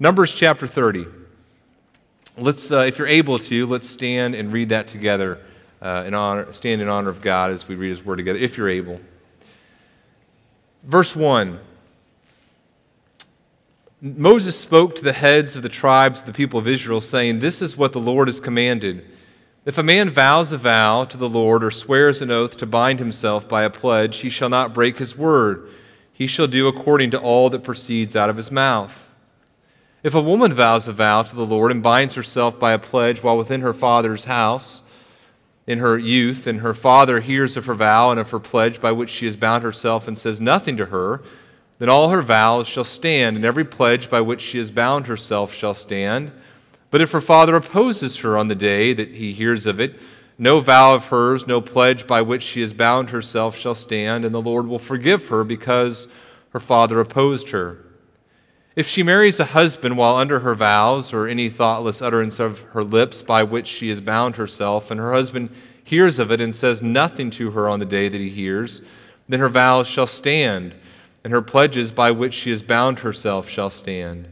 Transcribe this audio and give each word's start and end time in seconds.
Numbers 0.00 0.34
chapter 0.34 0.66
30. 0.66 1.06
Let's, 2.36 2.72
uh, 2.72 2.80
if 2.80 2.98
you're 2.98 3.06
able 3.06 3.38
to, 3.38 3.66
let's 3.66 3.88
stand 3.88 4.34
and 4.34 4.52
read 4.52 4.70
that 4.70 4.88
together. 4.88 5.38
Uh, 5.80 6.02
in 6.04 6.14
honor, 6.14 6.52
stand 6.52 6.82
in 6.82 6.88
honor 6.88 7.10
of 7.10 7.20
God 7.20 7.52
as 7.52 7.68
we 7.68 7.76
read 7.76 7.90
His 7.90 8.04
Word 8.04 8.16
together, 8.16 8.38
if 8.38 8.56
you're 8.56 8.68
able. 8.68 9.00
Verse 10.82 11.14
1 11.14 11.60
Moses 14.02 14.58
spoke 14.58 14.96
to 14.96 15.04
the 15.04 15.12
heads 15.12 15.54
of 15.54 15.62
the 15.62 15.68
tribes 15.68 16.20
of 16.20 16.26
the 16.26 16.32
people 16.32 16.58
of 16.58 16.66
Israel, 16.66 17.00
saying, 17.00 17.38
This 17.38 17.62
is 17.62 17.76
what 17.76 17.92
the 17.92 18.00
Lord 18.00 18.26
has 18.26 18.40
commanded. 18.40 19.06
If 19.64 19.78
a 19.78 19.82
man 19.82 20.10
vows 20.10 20.50
a 20.50 20.58
vow 20.58 21.04
to 21.04 21.16
the 21.16 21.28
Lord 21.28 21.62
or 21.62 21.70
swears 21.70 22.20
an 22.20 22.32
oath 22.32 22.56
to 22.56 22.66
bind 22.66 22.98
himself 22.98 23.48
by 23.48 23.62
a 23.62 23.70
pledge, 23.70 24.18
he 24.18 24.28
shall 24.28 24.48
not 24.48 24.74
break 24.74 24.98
his 24.98 25.16
word. 25.16 25.70
He 26.12 26.26
shall 26.26 26.48
do 26.48 26.66
according 26.66 27.12
to 27.12 27.20
all 27.20 27.48
that 27.50 27.62
proceeds 27.62 28.16
out 28.16 28.28
of 28.28 28.36
his 28.36 28.50
mouth. 28.50 29.08
If 30.04 30.14
a 30.14 30.20
woman 30.20 30.52
vows 30.52 30.86
a 30.86 30.92
vow 30.92 31.22
to 31.22 31.34
the 31.34 31.46
Lord 31.46 31.72
and 31.72 31.82
binds 31.82 32.14
herself 32.14 32.60
by 32.60 32.74
a 32.74 32.78
pledge 32.78 33.22
while 33.22 33.38
within 33.38 33.62
her 33.62 33.72
father's 33.72 34.24
house 34.24 34.82
in 35.66 35.78
her 35.78 35.98
youth, 35.98 36.46
and 36.46 36.60
her 36.60 36.74
father 36.74 37.20
hears 37.20 37.56
of 37.56 37.64
her 37.64 37.74
vow 37.74 38.10
and 38.10 38.20
of 38.20 38.28
her 38.28 38.38
pledge 38.38 38.82
by 38.82 38.92
which 38.92 39.08
she 39.08 39.24
has 39.24 39.34
bound 39.34 39.62
herself 39.62 40.06
and 40.06 40.18
says 40.18 40.42
nothing 40.42 40.76
to 40.76 40.84
her, 40.84 41.22
then 41.78 41.88
all 41.88 42.10
her 42.10 42.20
vows 42.20 42.68
shall 42.68 42.84
stand, 42.84 43.34
and 43.34 43.46
every 43.46 43.64
pledge 43.64 44.10
by 44.10 44.20
which 44.20 44.42
she 44.42 44.58
has 44.58 44.70
bound 44.70 45.06
herself 45.06 45.54
shall 45.54 45.72
stand. 45.72 46.30
But 46.90 47.00
if 47.00 47.12
her 47.12 47.22
father 47.22 47.56
opposes 47.56 48.18
her 48.18 48.36
on 48.36 48.48
the 48.48 48.54
day 48.54 48.92
that 48.92 49.08
he 49.08 49.32
hears 49.32 49.64
of 49.64 49.80
it, 49.80 49.98
no 50.36 50.60
vow 50.60 50.94
of 50.94 51.06
hers, 51.06 51.46
no 51.46 51.62
pledge 51.62 52.06
by 52.06 52.20
which 52.20 52.42
she 52.42 52.60
has 52.60 52.74
bound 52.74 53.08
herself 53.08 53.56
shall 53.56 53.74
stand, 53.74 54.26
and 54.26 54.34
the 54.34 54.42
Lord 54.42 54.66
will 54.66 54.78
forgive 54.78 55.28
her 55.28 55.44
because 55.44 56.08
her 56.50 56.60
father 56.60 57.00
opposed 57.00 57.48
her. 57.48 57.78
If 58.76 58.88
she 58.88 59.04
marries 59.04 59.38
a 59.38 59.44
husband 59.44 59.96
while 59.96 60.16
under 60.16 60.40
her 60.40 60.54
vows, 60.56 61.12
or 61.12 61.28
any 61.28 61.48
thoughtless 61.48 62.02
utterance 62.02 62.40
of 62.40 62.60
her 62.72 62.82
lips 62.82 63.22
by 63.22 63.44
which 63.44 63.68
she 63.68 63.88
has 63.90 64.00
bound 64.00 64.34
herself, 64.34 64.90
and 64.90 64.98
her 64.98 65.12
husband 65.12 65.50
hears 65.84 66.18
of 66.18 66.32
it 66.32 66.40
and 66.40 66.52
says 66.52 66.82
nothing 66.82 67.30
to 67.30 67.52
her 67.52 67.68
on 67.68 67.78
the 67.78 67.86
day 67.86 68.08
that 68.08 68.20
he 68.20 68.30
hears, 68.30 68.82
then 69.28 69.38
her 69.38 69.48
vows 69.48 69.86
shall 69.86 70.08
stand, 70.08 70.74
and 71.22 71.32
her 71.32 71.42
pledges 71.42 71.92
by 71.92 72.10
which 72.10 72.34
she 72.34 72.50
has 72.50 72.62
bound 72.62 72.98
herself 72.98 73.48
shall 73.48 73.70
stand. 73.70 74.26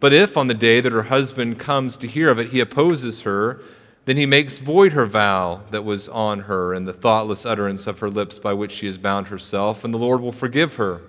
But 0.00 0.12
if 0.12 0.36
on 0.36 0.48
the 0.48 0.54
day 0.54 0.80
that 0.80 0.92
her 0.92 1.04
husband 1.04 1.60
comes 1.60 1.96
to 1.98 2.08
hear 2.08 2.30
of 2.30 2.38
it, 2.38 2.48
he 2.48 2.58
opposes 2.60 3.22
her, 3.22 3.60
then 4.06 4.16
he 4.16 4.26
makes 4.26 4.58
void 4.58 4.92
her 4.92 5.06
vow 5.06 5.62
that 5.70 5.84
was 5.84 6.08
on 6.08 6.40
her 6.40 6.74
and 6.74 6.88
the 6.88 6.92
thoughtless 6.92 7.46
utterance 7.46 7.86
of 7.86 8.00
her 8.00 8.10
lips 8.10 8.40
by 8.40 8.54
which 8.54 8.72
she 8.72 8.86
has 8.86 8.98
bound 8.98 9.28
herself, 9.28 9.84
and 9.84 9.94
the 9.94 9.98
Lord 9.98 10.20
will 10.20 10.32
forgive 10.32 10.76
her. 10.76 11.02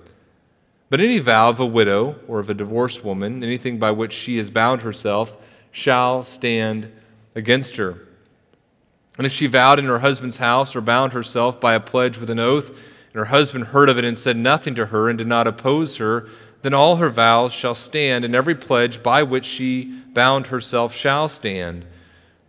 But 0.89 0.99
any 0.99 1.19
vow 1.19 1.49
of 1.49 1.59
a 1.59 1.65
widow 1.65 2.15
or 2.27 2.39
of 2.39 2.49
a 2.49 2.55
divorced 2.55 3.03
woman, 3.03 3.43
anything 3.43 3.77
by 3.77 3.91
which 3.91 4.13
she 4.13 4.37
has 4.37 4.49
bound 4.49 4.81
herself, 4.81 5.37
shall 5.71 6.23
stand 6.23 6.91
against 7.35 7.77
her. 7.77 8.07
And 9.17 9.25
if 9.25 9.31
she 9.31 9.47
vowed 9.47 9.79
in 9.79 9.85
her 9.85 9.99
husband's 9.99 10.37
house 10.37 10.75
or 10.75 10.81
bound 10.81 11.13
herself 11.13 11.59
by 11.59 11.75
a 11.75 11.79
pledge 11.79 12.17
with 12.17 12.29
an 12.29 12.39
oath, 12.39 12.69
and 12.69 13.15
her 13.15 13.25
husband 13.25 13.65
heard 13.65 13.89
of 13.89 13.97
it 13.97 14.05
and 14.05 14.17
said 14.17 14.37
nothing 14.37 14.75
to 14.75 14.87
her 14.87 15.09
and 15.09 15.17
did 15.17 15.27
not 15.27 15.45
oppose 15.45 15.97
her, 15.97 16.27
then 16.61 16.73
all 16.73 16.97
her 16.97 17.09
vows 17.09 17.53
shall 17.53 17.75
stand, 17.75 18.25
and 18.25 18.33
every 18.33 18.55
pledge 18.55 19.03
by 19.03 19.23
which 19.23 19.45
she 19.45 20.01
bound 20.13 20.47
herself 20.47 20.93
shall 20.93 21.27
stand. 21.27 21.85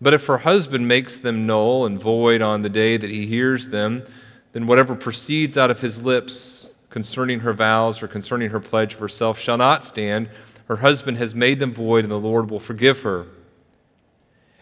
But 0.01 0.15
if 0.15 0.27
her 0.27 0.39
husband 0.39 0.89
makes 0.89 1.19
them 1.19 1.47
null 1.47 1.85
and 1.85 2.01
void 2.01 2.41
on 2.41 2.63
the 2.63 2.69
day 2.69 2.97
that 2.97 3.11
he 3.11 3.27
hears 3.27 3.69
them, 3.69 4.05
then 4.53 4.67
whatever 4.67 4.95
proceeds 4.95 5.59
out 5.59 5.71
of 5.71 5.81
his 5.81 6.03
lips 6.03 6.60
concerning 6.91 7.41
her 7.41 7.53
vows 7.53 8.03
or 8.03 8.09
concerning 8.09 8.51
her 8.51 8.61
pledge 8.61 8.95
of 8.95 9.01
herself 9.01 9.39
shall 9.39 9.57
not 9.57 9.85
stand. 9.85 10.29
Her 10.67 10.77
husband 10.77 11.17
has 11.17 11.35
made 11.35 11.59
them 11.59 11.73
void, 11.73 12.05
and 12.05 12.13
the 12.13 12.19
Lord 12.19 12.51
will 12.51 12.61
forgive 12.61 13.03
her. 13.03 13.27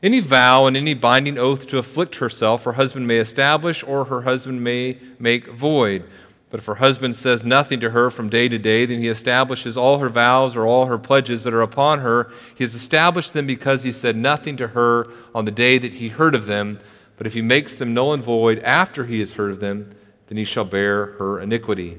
Any 0.03 0.21
vow 0.21 0.67
and 0.67 0.77
any 0.77 0.95
binding 0.95 1.39
oath 1.39 1.67
to 1.69 1.79
afflict 1.79 2.17
herself, 2.17 2.63
her 2.65 2.75
husband 2.75 3.09
may 3.09 3.17
establish 3.17 3.83
or 3.83 4.05
her 4.05 4.23
husband 4.23 4.63
may 4.63 4.99
make 5.19 5.49
void. 5.49 6.05
But 6.51 6.61
if 6.61 6.67
her 6.67 6.77
husband 6.77 7.15
says 7.17 7.45
nothing 7.45 7.81
to 7.81 7.91
her 7.91 8.09
from 8.09 8.31
day 8.31 8.49
to 8.49 8.59
day, 8.59 8.87
then 8.87 9.01
he 9.01 9.09
establishes 9.09 9.77
all 9.77 9.99
her 9.99 10.09
vows 10.09 10.57
or 10.57 10.67
all 10.67 10.87
her 10.87 10.99
pledges 10.99 11.45
that 11.45 11.53
are 11.53 11.63
upon 11.63 11.99
her. 11.99 12.31
He 12.55 12.65
has 12.65 12.75
established 12.75 13.33
them 13.33 13.47
because 13.47 13.83
he 13.83 13.93
said 13.93 14.17
nothing 14.17 14.57
to 14.59 14.69
her 14.69 15.07
on 15.35 15.45
the 15.45 15.51
day 15.51 15.79
that 15.79 15.95
he 15.95 16.09
heard 16.09 16.35
of 16.35 16.47
them. 16.47 16.79
But 17.19 17.27
if 17.27 17.35
he 17.35 17.43
makes 17.43 17.77
them 17.77 17.93
null 17.93 18.15
and 18.15 18.23
void 18.23 18.61
after 18.61 19.05
he 19.05 19.19
has 19.21 19.35
heard 19.35 19.51
of 19.51 19.61
them, 19.61 19.95
then 20.29 20.39
he 20.39 20.45
shall 20.45 20.65
bear 20.65 21.07
her 21.19 21.41
iniquity. 21.41 21.99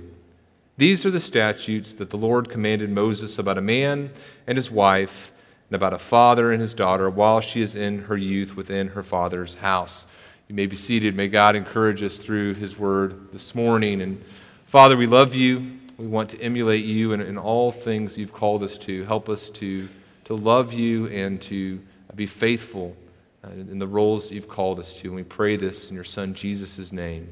These 0.79 1.05
are 1.05 1.11
the 1.11 1.19
statutes 1.19 1.91
that 1.95 2.09
the 2.09 2.17
Lord 2.17 2.47
commanded 2.47 2.89
Moses 2.89 3.37
about 3.37 3.57
a 3.57 3.61
man 3.61 4.11
and 4.47 4.57
his 4.57 4.71
wife, 4.71 5.29
and 5.67 5.75
about 5.75 5.91
a 5.91 5.99
father 5.99 6.53
and 6.53 6.61
his 6.61 6.73
daughter 6.73 7.09
while 7.09 7.41
she 7.41 7.61
is 7.61 7.75
in 7.75 8.03
her 8.03 8.15
youth 8.15 8.55
within 8.55 8.87
her 8.87 9.03
father's 9.03 9.55
house. 9.55 10.05
You 10.47 10.55
may 10.55 10.67
be 10.67 10.77
seated. 10.77 11.17
May 11.17 11.27
God 11.27 11.57
encourage 11.57 12.01
us 12.01 12.19
through 12.19 12.53
his 12.53 12.79
word 12.79 13.33
this 13.33 13.53
morning. 13.53 14.01
And 14.01 14.23
Father, 14.67 14.95
we 14.95 15.05
love 15.05 15.35
you. 15.35 15.69
We 15.97 16.07
want 16.07 16.29
to 16.29 16.41
emulate 16.41 16.85
you 16.85 17.11
in, 17.11 17.19
in 17.19 17.37
all 17.37 17.73
things 17.73 18.17
you've 18.17 18.33
called 18.33 18.63
us 18.63 18.77
to. 18.77 19.03
Help 19.03 19.27
us 19.27 19.49
to, 19.49 19.89
to 20.23 20.33
love 20.33 20.71
you 20.71 21.07
and 21.07 21.41
to 21.41 21.81
be 22.15 22.25
faithful 22.25 22.95
uh, 23.43 23.49
in 23.49 23.79
the 23.79 23.87
roles 23.87 24.31
you've 24.31 24.47
called 24.47 24.79
us 24.79 24.97
to. 25.01 25.09
And 25.09 25.15
we 25.17 25.23
pray 25.23 25.57
this 25.57 25.89
in 25.89 25.95
your 25.95 26.05
Son, 26.05 26.33
Jesus' 26.33 26.93
name. 26.93 27.27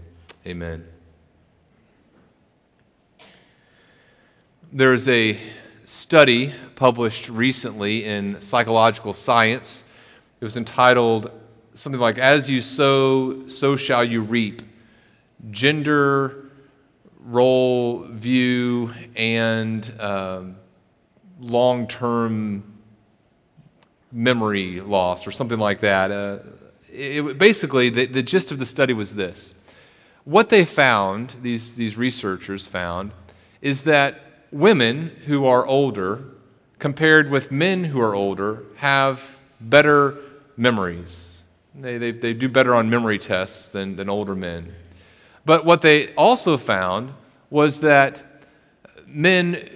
Amen. 0.45 0.85
There's 4.73 5.07
a 5.07 5.39
study 5.85 6.53
published 6.75 7.29
recently 7.29 8.03
in 8.03 8.41
Psychological 8.41 9.13
Science. 9.13 9.85
It 10.41 10.44
was 10.44 10.57
entitled 10.57 11.31
something 11.73 12.01
like 12.01 12.17
As 12.17 12.50
You 12.50 12.59
Sow, 12.59 13.47
So 13.47 13.77
Shall 13.77 14.03
You 14.03 14.23
Reap 14.23 14.63
Gender, 15.51 16.50
Role, 17.22 18.07
View, 18.09 18.94
and 19.16 19.89
um, 20.01 20.57
Long 21.39 21.88
Term 21.88 22.77
Memory 24.11 24.81
Loss, 24.81 25.25
or 25.25 25.31
something 25.31 25.59
like 25.59 25.79
that. 25.79 26.11
Uh, 26.11 26.39
it, 26.91 27.38
basically, 27.38 27.89
the, 27.89 28.06
the 28.06 28.22
gist 28.22 28.51
of 28.51 28.59
the 28.59 28.66
study 28.66 28.91
was 28.91 29.16
this. 29.16 29.53
What 30.25 30.50
they 30.50 30.66
found, 30.66 31.35
these, 31.41 31.75
these 31.75 31.95
researchers 31.95 32.67
found, 32.67 33.11
is 33.61 33.83
that 33.83 34.26
women 34.51 35.15
who 35.25 35.45
are 35.45 35.65
older, 35.65 36.23
compared 36.79 37.29
with 37.29 37.51
men 37.51 37.83
who 37.83 38.01
are 38.01 38.15
older, 38.15 38.63
have 38.75 39.37
better 39.59 40.17
memories. 40.55 41.41
They, 41.75 41.97
they, 41.97 42.11
they 42.11 42.33
do 42.33 42.49
better 42.49 42.73
on 42.73 42.89
memory 42.89 43.19
tests 43.19 43.69
than, 43.69 43.95
than 43.95 44.09
older 44.09 44.35
men. 44.35 44.73
But 45.45 45.65
what 45.65 45.81
they 45.81 46.13
also 46.15 46.57
found 46.57 47.13
was 47.49 47.79
that 47.81 48.23
men, 49.05 49.69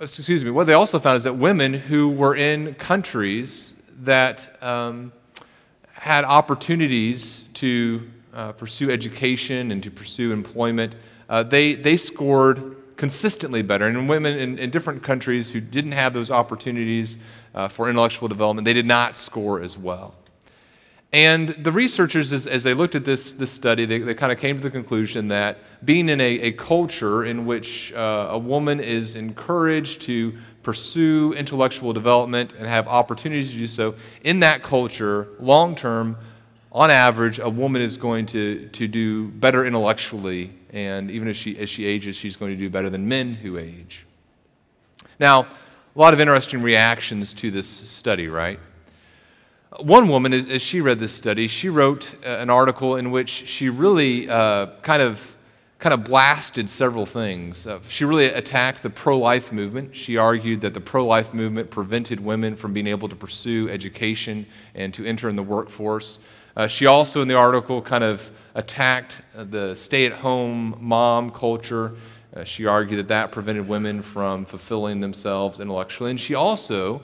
excuse 0.00 0.44
me, 0.44 0.50
what 0.50 0.66
they 0.66 0.74
also 0.74 0.98
found 0.98 1.16
is 1.16 1.24
that 1.24 1.34
women 1.34 1.72
who 1.72 2.08
were 2.08 2.36
in 2.36 2.74
countries 2.74 3.74
that 4.02 4.62
um, 4.62 5.12
had 5.92 6.24
opportunities 6.24 7.44
to 7.54 8.08
uh, 8.34 8.52
pursue 8.52 8.90
education 8.90 9.72
and 9.72 9.82
to 9.82 9.90
pursue 9.90 10.32
employment, 10.32 10.94
uh, 11.28 11.42
they, 11.42 11.74
they 11.74 11.96
scored 11.96 12.76
consistently 13.02 13.62
better. 13.62 13.88
And 13.88 14.08
women 14.08 14.38
in, 14.38 14.60
in 14.60 14.70
different 14.70 15.02
countries 15.02 15.50
who 15.50 15.60
didn't 15.60 15.90
have 15.90 16.14
those 16.14 16.30
opportunities 16.30 17.16
uh, 17.52 17.66
for 17.66 17.90
intellectual 17.90 18.28
development, 18.28 18.64
they 18.64 18.72
did 18.72 18.86
not 18.86 19.16
score 19.16 19.60
as 19.60 19.76
well. 19.76 20.14
And 21.12 21.48
the 21.48 21.72
researchers, 21.72 22.32
as, 22.32 22.46
as 22.46 22.62
they 22.62 22.74
looked 22.74 22.94
at 22.94 23.04
this, 23.04 23.32
this 23.32 23.50
study, 23.50 23.86
they, 23.86 23.98
they 23.98 24.14
kind 24.14 24.30
of 24.30 24.38
came 24.38 24.56
to 24.56 24.62
the 24.62 24.70
conclusion 24.70 25.26
that 25.28 25.58
being 25.84 26.08
in 26.08 26.20
a, 26.20 26.42
a 26.42 26.52
culture 26.52 27.24
in 27.24 27.44
which 27.44 27.92
uh, 27.92 28.28
a 28.30 28.38
woman 28.38 28.78
is 28.78 29.16
encouraged 29.16 30.02
to 30.02 30.38
pursue 30.62 31.32
intellectual 31.32 31.92
development 31.92 32.52
and 32.52 32.68
have 32.68 32.86
opportunities 32.86 33.50
to 33.50 33.58
do 33.58 33.66
so, 33.66 33.96
in 34.22 34.38
that 34.38 34.62
culture, 34.62 35.26
long 35.40 35.74
term, 35.74 36.16
on 36.70 36.88
average, 36.92 37.40
a 37.40 37.48
woman 37.50 37.82
is 37.82 37.96
going 37.96 38.26
to, 38.26 38.68
to 38.68 38.86
do 38.86 39.26
better 39.26 39.64
intellectually 39.64 40.52
and 40.72 41.10
even 41.10 41.28
as 41.28 41.36
she, 41.36 41.58
as 41.58 41.68
she 41.68 41.84
ages, 41.84 42.16
she's 42.16 42.36
going 42.36 42.50
to 42.50 42.56
do 42.56 42.70
better 42.70 42.88
than 42.88 43.06
men 43.06 43.34
who 43.34 43.58
age. 43.58 44.06
Now, 45.20 45.42
a 45.94 45.98
lot 45.98 46.14
of 46.14 46.20
interesting 46.20 46.62
reactions 46.62 47.34
to 47.34 47.50
this 47.50 47.66
study, 47.66 48.28
right? 48.28 48.58
One 49.80 50.08
woman, 50.08 50.32
as, 50.32 50.46
as 50.46 50.62
she 50.62 50.80
read 50.80 50.98
this 50.98 51.12
study, 51.12 51.46
she 51.48 51.68
wrote 51.68 52.14
uh, 52.24 52.28
an 52.28 52.50
article 52.50 52.96
in 52.96 53.10
which 53.10 53.28
she 53.28 53.68
really 53.68 54.28
uh, 54.28 54.66
kind 54.82 55.02
of 55.02 55.34
kind 55.78 55.92
of 55.92 56.04
blasted 56.04 56.70
several 56.70 57.04
things. 57.04 57.66
Uh, 57.66 57.80
she 57.88 58.04
really 58.04 58.26
attacked 58.26 58.84
the 58.84 58.90
pro 58.90 59.18
life 59.18 59.50
movement. 59.50 59.96
She 59.96 60.16
argued 60.16 60.60
that 60.60 60.74
the 60.74 60.80
pro 60.80 61.04
life 61.04 61.34
movement 61.34 61.70
prevented 61.70 62.20
women 62.20 62.54
from 62.54 62.72
being 62.72 62.86
able 62.86 63.08
to 63.08 63.16
pursue 63.16 63.68
education 63.68 64.46
and 64.76 64.94
to 64.94 65.04
enter 65.04 65.28
in 65.28 65.34
the 65.34 65.42
workforce. 65.42 66.20
Uh, 66.56 66.66
she 66.66 66.86
also, 66.86 67.22
in 67.22 67.28
the 67.28 67.34
article, 67.34 67.80
kind 67.80 68.04
of 68.04 68.30
attacked 68.54 69.22
the 69.34 69.74
stay 69.74 70.06
at 70.06 70.12
home 70.12 70.76
mom 70.80 71.30
culture 71.30 71.94
Uh, 72.34 72.44
she 72.44 72.64
argued 72.64 72.98
that 72.98 73.08
that 73.08 73.30
prevented 73.30 73.68
women 73.68 74.00
from 74.00 74.46
fulfilling 74.46 75.00
themselves 75.00 75.60
intellectually. 75.60 76.10
And 76.10 76.18
she 76.18 76.34
also, 76.34 77.02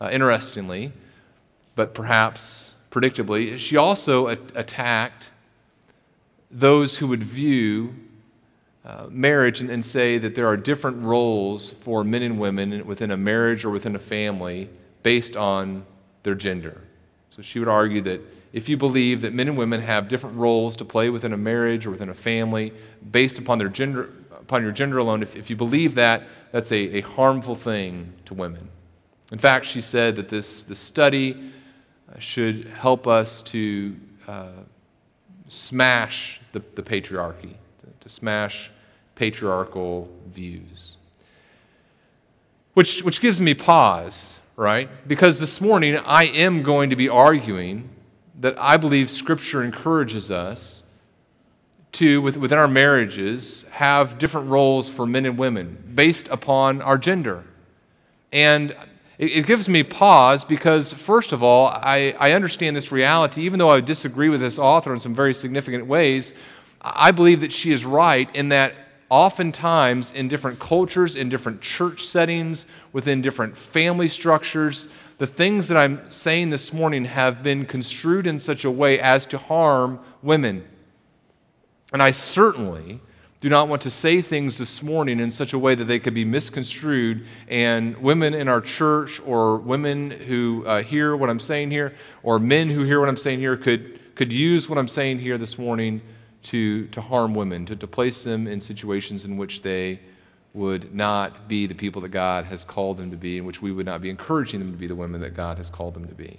uh, 0.00 0.08
interestingly, 0.12 0.92
but 1.74 1.94
perhaps 1.94 2.74
predictably, 2.90 3.58
she 3.58 3.76
also 3.76 4.28
attacked 4.28 5.30
those 6.50 6.98
who 6.98 7.08
would 7.08 7.24
view 7.24 7.94
uh, 8.84 9.06
marriage 9.10 9.60
and, 9.60 9.68
and, 9.68 9.84
say 9.84 10.16
that 10.16 10.34
there 10.34 10.46
are 10.46 10.56
different 10.56 11.02
roles 11.02 11.68
for 11.68 12.04
men 12.04 12.22
and 12.22 12.38
women 12.38 12.86
within 12.86 13.10
a 13.10 13.16
marriage 13.16 13.64
or 13.64 13.70
within 13.70 13.94
a 13.96 13.98
family 13.98 14.70
based 15.02 15.36
on 15.36 15.84
their 16.22 16.34
gender. 16.34 16.80
So 17.28 17.42
she 17.42 17.58
would 17.58 17.68
argue 17.68 18.00
that 18.02 18.20
if 18.52 18.68
you 18.68 18.76
believe 18.76 19.20
that 19.20 19.34
men 19.34 19.48
and 19.48 19.58
women 19.58 19.80
have 19.80 20.08
different 20.08 20.36
roles 20.36 20.76
to 20.76 20.84
play 20.84 21.10
within 21.10 21.32
a 21.32 21.36
marriage 21.36 21.86
or 21.86 21.90
within 21.90 22.08
a 22.08 22.14
family 22.14 22.72
based 23.10 23.38
upon 23.38 23.58
their 23.58 23.68
gender, 23.68 24.10
upon 24.32 24.62
your 24.62 24.72
gender 24.72 24.98
alone, 24.98 25.22
if, 25.22 25.36
if 25.36 25.50
you 25.50 25.56
believe 25.56 25.94
that, 25.96 26.22
that's 26.50 26.72
a, 26.72 26.98
a 26.98 27.00
harmful 27.02 27.54
thing 27.54 28.12
to 28.24 28.34
women. 28.34 28.68
In 29.30 29.38
fact, 29.38 29.66
she 29.66 29.82
said 29.82 30.16
that 30.16 30.30
this, 30.30 30.62
this 30.62 30.78
study 30.78 31.52
uh, 32.10 32.18
should 32.18 32.66
help 32.68 33.06
us 33.06 33.42
to 33.42 33.94
uh, 34.26 34.48
smash 35.48 36.40
the, 36.52 36.62
the 36.74 36.82
patriarchy, 36.82 37.52
to, 37.52 37.86
to 38.00 38.08
smash 38.08 38.70
patriarchal 39.14 40.08
views. 40.32 40.96
Which, 42.72 43.02
which 43.02 43.20
gives 43.20 43.40
me 43.40 43.52
pause, 43.52 44.38
right? 44.56 44.88
Because 45.06 45.38
this 45.38 45.60
morning 45.60 45.96
I 45.96 46.24
am 46.24 46.62
going 46.62 46.88
to 46.88 46.96
be 46.96 47.08
arguing 47.08 47.90
that 48.38 48.54
I 48.58 48.76
believe 48.76 49.10
Scripture 49.10 49.62
encourages 49.62 50.30
us 50.30 50.82
to, 51.92 52.20
within 52.22 52.58
our 52.58 52.68
marriages, 52.68 53.64
have 53.70 54.18
different 54.18 54.48
roles 54.48 54.88
for 54.88 55.06
men 55.06 55.26
and 55.26 55.38
women 55.38 55.92
based 55.94 56.28
upon 56.28 56.80
our 56.82 56.98
gender. 56.98 57.44
And 58.32 58.76
it, 59.18 59.46
gives 59.46 59.68
me 59.68 59.82
pause 59.82 60.44
because, 60.44 60.92
first 60.92 61.32
of 61.32 61.42
all, 61.42 61.66
I, 61.66 62.14
I 62.18 62.32
understand 62.32 62.76
this 62.76 62.92
reality. 62.92 63.42
Even 63.42 63.58
though 63.58 63.70
I 63.70 63.80
disagree 63.80 64.28
with 64.28 64.40
this 64.40 64.58
author 64.58 64.92
in 64.92 65.00
some 65.00 65.14
very 65.14 65.34
significant 65.34 65.86
ways, 65.86 66.34
I 66.80 67.10
believe 67.10 67.40
that 67.40 67.52
she 67.52 67.72
is 67.72 67.84
right 67.84 68.32
in 68.36 68.50
that 68.50 68.74
oftentimes 69.10 70.12
in 70.12 70.28
different 70.28 70.60
cultures, 70.60 71.16
in 71.16 71.30
different 71.30 71.62
church 71.62 72.04
settings, 72.04 72.66
within 72.92 73.22
different 73.22 73.56
family 73.56 74.06
structures, 74.06 74.86
the 75.18 75.26
things 75.26 75.68
that 75.68 75.76
I'm 75.76 76.08
saying 76.10 76.50
this 76.50 76.72
morning 76.72 77.04
have 77.04 77.42
been 77.42 77.66
construed 77.66 78.26
in 78.26 78.38
such 78.38 78.64
a 78.64 78.70
way 78.70 79.00
as 79.00 79.26
to 79.26 79.38
harm 79.38 79.98
women. 80.22 80.66
And 81.92 82.02
I 82.02 82.12
certainly 82.12 83.00
do 83.40 83.48
not 83.48 83.68
want 83.68 83.82
to 83.82 83.90
say 83.90 84.20
things 84.20 84.58
this 84.58 84.82
morning 84.82 85.20
in 85.20 85.30
such 85.30 85.52
a 85.52 85.58
way 85.58 85.74
that 85.74 85.84
they 85.84 85.98
could 85.98 86.14
be 86.14 86.24
misconstrued, 86.24 87.24
and 87.46 87.96
women 87.98 88.34
in 88.34 88.48
our 88.48 88.60
church, 88.60 89.20
or 89.24 89.58
women 89.58 90.10
who 90.10 90.64
uh, 90.66 90.82
hear 90.82 91.16
what 91.16 91.30
I'm 91.30 91.38
saying 91.38 91.70
here, 91.70 91.94
or 92.22 92.38
men 92.38 92.68
who 92.68 92.84
hear 92.84 92.98
what 92.98 93.08
I'm 93.08 93.16
saying 93.16 93.38
here, 93.38 93.56
could, 93.56 94.16
could 94.16 94.32
use 94.32 94.68
what 94.68 94.76
I'm 94.76 94.88
saying 94.88 95.20
here 95.20 95.38
this 95.38 95.56
morning 95.56 96.00
to, 96.44 96.86
to 96.88 97.00
harm 97.00 97.34
women, 97.34 97.64
to, 97.66 97.76
to 97.76 97.86
place 97.86 98.24
them 98.24 98.48
in 98.48 98.60
situations 98.60 99.24
in 99.24 99.36
which 99.36 99.62
they 99.62 100.00
would 100.54 100.94
not 100.94 101.48
be 101.48 101.66
the 101.66 101.74
people 101.74 102.02
that 102.02 102.08
God 102.08 102.46
has 102.46 102.64
called 102.64 102.96
them 102.96 103.10
to 103.10 103.16
be, 103.16 103.38
in 103.38 103.44
which 103.44 103.62
we 103.62 103.70
would 103.70 103.86
not 103.86 104.00
be 104.00 104.10
encouraging 104.10 104.60
them 104.60 104.72
to 104.72 104.78
be 104.78 104.86
the 104.86 104.94
women 104.94 105.20
that 105.20 105.34
God 105.34 105.58
has 105.58 105.70
called 105.70 105.94
them 105.94 106.06
to 106.06 106.14
be. 106.14 106.38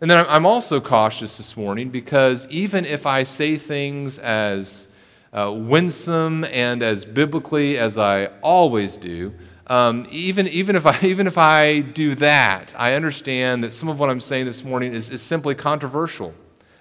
And 0.00 0.10
then 0.10 0.24
I'm 0.28 0.46
also 0.46 0.80
cautious 0.80 1.36
this 1.36 1.56
morning 1.56 1.90
because 1.90 2.46
even 2.48 2.86
if 2.86 3.04
I 3.04 3.24
say 3.24 3.58
things 3.58 4.18
as 4.18 4.88
uh, 5.32 5.52
winsome 5.54 6.44
and 6.44 6.82
as 6.82 7.04
biblically 7.04 7.76
as 7.76 7.98
I 7.98 8.26
always 8.40 8.96
do, 8.96 9.34
um, 9.66 10.06
even, 10.10 10.48
even, 10.48 10.74
if 10.74 10.86
I, 10.86 10.98
even 11.02 11.26
if 11.26 11.36
I 11.36 11.80
do 11.80 12.14
that, 12.16 12.72
I 12.76 12.94
understand 12.94 13.62
that 13.62 13.72
some 13.72 13.88
of 13.88 14.00
what 14.00 14.08
I'm 14.08 14.20
saying 14.20 14.46
this 14.46 14.64
morning 14.64 14.94
is, 14.94 15.10
is 15.10 15.20
simply 15.20 15.54
controversial. 15.54 16.32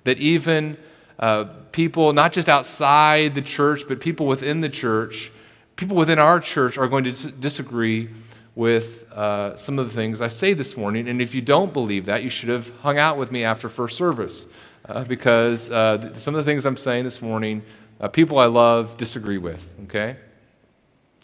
That 0.06 0.18
even 0.20 0.78
uh, 1.20 1.44
people, 1.74 2.14
not 2.14 2.32
just 2.32 2.48
outside 2.48 3.36
the 3.36 3.42
church, 3.42 3.84
but 3.88 4.00
people 4.00 4.28
within 4.28 4.62
the 4.62 4.70
church, 4.70 5.32
people 5.80 5.96
within 5.96 6.20
our 6.20 6.42
church 6.42 6.78
are 6.78 6.90
going 6.90 7.06
to 7.06 7.12
dis- 7.12 7.32
disagree 7.40 8.10
with 8.54 9.10
uh, 9.14 9.56
some 9.56 9.80
of 9.80 9.88
the 9.88 9.94
things 9.94 10.20
I 10.20 10.28
say 10.28 10.54
this 10.54 10.76
morning. 10.76 11.08
And 11.08 11.22
if 11.22 11.34
you 11.34 11.42
don't 11.42 11.72
believe 11.72 12.06
that, 12.08 12.22
you 12.22 12.30
should 12.30 12.50
have 12.50 12.70
hung 12.82 12.98
out 12.98 13.18
with 13.18 13.32
me 13.32 13.46
after 13.46 13.70
first 13.70 13.96
service 13.96 14.46
uh, 14.90 15.06
because 15.06 15.72
uh, 15.72 16.14
some 16.20 16.36
of 16.36 16.46
the 16.46 16.52
things 16.52 16.66
I'm 16.66 16.76
saying 16.76 17.06
this 17.06 17.22
morning, 17.22 17.64
uh, 18.02 18.10
people 18.10 18.40
I 18.40 18.48
love 18.48 18.98
disagree 18.98 19.38
with, 19.38 19.66
okay? 19.86 20.18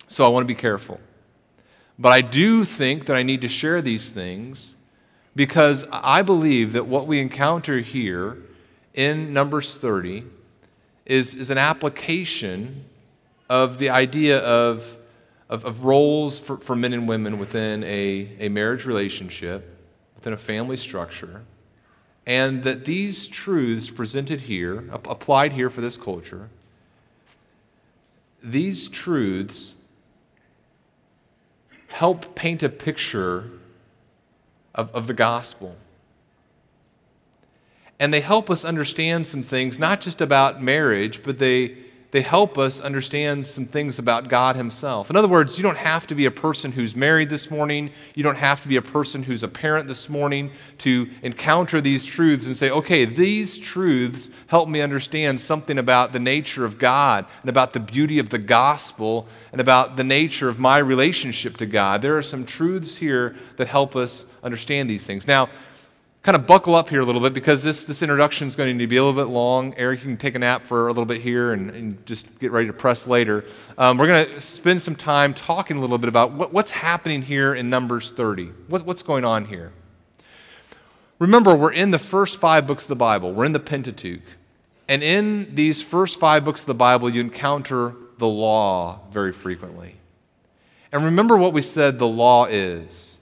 So 0.07 0.23
I 0.23 0.29
want 0.29 0.43
to 0.43 0.47
be 0.47 0.55
careful. 0.55 1.01
But 1.99 2.13
I 2.13 2.21
do 2.21 2.63
think 2.63 3.07
that 3.07 3.17
I 3.17 3.23
need 3.23 3.41
to 3.41 3.49
share 3.49 3.81
these 3.81 4.13
things 4.13 4.77
because 5.35 5.83
I 5.91 6.21
believe 6.21 6.71
that 6.73 6.85
what 6.85 7.07
we 7.07 7.19
encounter 7.19 7.79
here 7.79 8.37
in 8.93 9.33
Numbers 9.33 9.75
30 9.75 10.23
is, 11.05 11.33
is 11.33 11.49
an 11.49 11.57
application 11.57 12.85
of 13.49 13.77
the 13.77 13.89
idea 13.89 14.39
of, 14.39 14.97
of, 15.49 15.65
of 15.65 15.83
roles 15.83 16.39
for, 16.39 16.57
for 16.57 16.75
men 16.75 16.93
and 16.93 17.07
women 17.07 17.37
within 17.39 17.83
a, 17.83 18.29
a 18.39 18.49
marriage 18.49 18.85
relationship, 18.85 19.77
within 20.15 20.33
a 20.33 20.37
family 20.37 20.77
structure, 20.77 21.43
and 22.25 22.63
that 22.63 22.85
these 22.85 23.27
truths 23.27 23.89
presented 23.89 24.41
here, 24.41 24.89
applied 24.91 25.53
here 25.53 25.69
for 25.69 25.81
this 25.81 25.97
culture, 25.97 26.49
these 28.41 28.87
truths 28.87 29.75
help 31.87 32.35
paint 32.35 32.63
a 32.63 32.69
picture 32.69 33.51
of, 34.73 34.93
of 34.93 35.07
the 35.07 35.13
gospel. 35.13 35.75
And 37.99 38.13
they 38.13 38.21
help 38.21 38.49
us 38.49 38.65
understand 38.65 39.25
some 39.25 39.41
things, 39.41 39.79
not 39.79 40.01
just 40.01 40.19
about 40.19 40.61
marriage, 40.61 41.23
but 41.23 41.39
they, 41.39 41.77
they 42.15 42.21
help 42.21 42.57
us 42.57 42.79
understand 42.79 43.45
some 43.45 43.65
things 43.65 43.99
about 43.99 44.29
God 44.29 44.55
Himself. 44.55 45.09
In 45.09 45.17
other 45.17 45.27
words, 45.27 45.57
you 45.57 45.63
don't 45.63 45.75
have 45.75 46.07
to 46.07 46.15
be 46.15 46.25
a 46.27 46.31
person 46.31 46.71
who's 46.71 46.95
married 46.95 47.29
this 47.29 47.51
morning. 47.51 47.91
You 48.13 48.23
don't 48.23 48.37
have 48.37 48.61
to 48.61 48.69
be 48.69 48.77
a 48.77 48.81
person 48.81 49.21
who's 49.21 49.43
a 49.43 49.49
parent 49.49 49.89
this 49.89 50.07
morning 50.07 50.51
to 50.77 51.09
encounter 51.23 51.81
these 51.81 52.05
truths 52.05 52.45
and 52.45 52.55
say, 52.55 52.69
okay, 52.69 53.03
these 53.03 53.57
truths 53.57 54.29
help 54.47 54.69
me 54.69 54.79
understand 54.79 55.41
something 55.41 55.77
about 55.77 56.13
the 56.13 56.19
nature 56.21 56.63
of 56.63 56.77
God 56.79 57.25
and 57.41 57.49
about 57.49 57.73
the 57.73 57.81
beauty 57.81 58.17
of 58.17 58.29
the 58.29 58.39
gospel 58.39 59.27
and 59.51 59.59
about 59.59 59.97
the 59.97 60.03
nature 60.05 60.47
of 60.47 60.57
my 60.57 60.77
relationship 60.77 61.57
to 61.57 61.65
God. 61.65 62.01
There 62.01 62.17
are 62.17 62.23
some 62.23 62.45
truths 62.45 62.95
here 62.95 63.35
that 63.57 63.67
help 63.67 63.93
us 63.93 64.25
understand 64.41 64.89
these 64.89 65.05
things. 65.05 65.27
Now, 65.27 65.49
kind 66.25 66.35
of 66.35 66.47
buckle 66.47 66.73
up 66.73 66.89
here 66.89 67.01
a 67.01 67.05
little 67.05 67.21
bit 67.21 67.35
because 67.35 67.61
this, 67.61 67.85
this 67.85 68.01
introduction 68.01 68.47
is 68.47 68.55
going 68.55 68.75
to 68.79 68.87
be 68.87 68.97
a 68.97 69.03
little 69.03 69.23
bit 69.23 69.31
long. 69.31 69.75
Eric, 69.77 69.99
you 69.99 70.07
can 70.07 70.17
take 70.17 70.33
a 70.33 70.39
nap 70.39 70.65
for 70.65 70.87
a 70.87 70.89
little 70.89 71.05
bit 71.05 71.21
here 71.21 71.53
and, 71.53 71.69
and 71.69 72.03
just 72.07 72.39
get 72.39 72.51
ready 72.51 72.65
to 72.65 72.73
press 72.73 73.05
later. 73.05 73.45
Um, 73.77 73.99
we're 73.99 74.07
going 74.07 74.33
to 74.33 74.41
spend 74.41 74.81
some 74.81 74.95
time 74.95 75.35
talking 75.35 75.77
a 75.77 75.79
little 75.79 75.99
bit 75.99 76.07
about 76.07 76.31
what, 76.31 76.51
what's 76.51 76.71
happening 76.71 77.21
here 77.21 77.53
in 77.53 77.69
Numbers 77.69 78.09
30. 78.09 78.47
What, 78.69 78.87
what's 78.87 79.03
going 79.03 79.23
on 79.23 79.45
here? 79.45 79.71
Remember, 81.19 81.55
we're 81.55 81.71
in 81.71 81.91
the 81.91 81.99
first 81.99 82.39
five 82.39 82.65
books 82.65 82.85
of 82.85 82.89
the 82.89 82.95
Bible, 82.95 83.31
we're 83.31 83.45
in 83.45 83.51
the 83.51 83.59
Pentateuch. 83.59 84.23
And 84.87 85.03
in 85.03 85.53
these 85.53 85.83
first 85.83 86.19
five 86.19 86.43
books 86.43 86.61
of 86.61 86.67
the 86.67 86.73
Bible, 86.73 87.07
you 87.07 87.21
encounter 87.21 87.93
the 88.17 88.27
law 88.27 89.01
very 89.11 89.31
frequently. 89.31 89.97
And 90.91 91.05
remember 91.05 91.37
what 91.37 91.53
we 91.53 91.61
said 91.61 91.99
the 91.99 92.07
law 92.07 92.45
is 92.45 93.14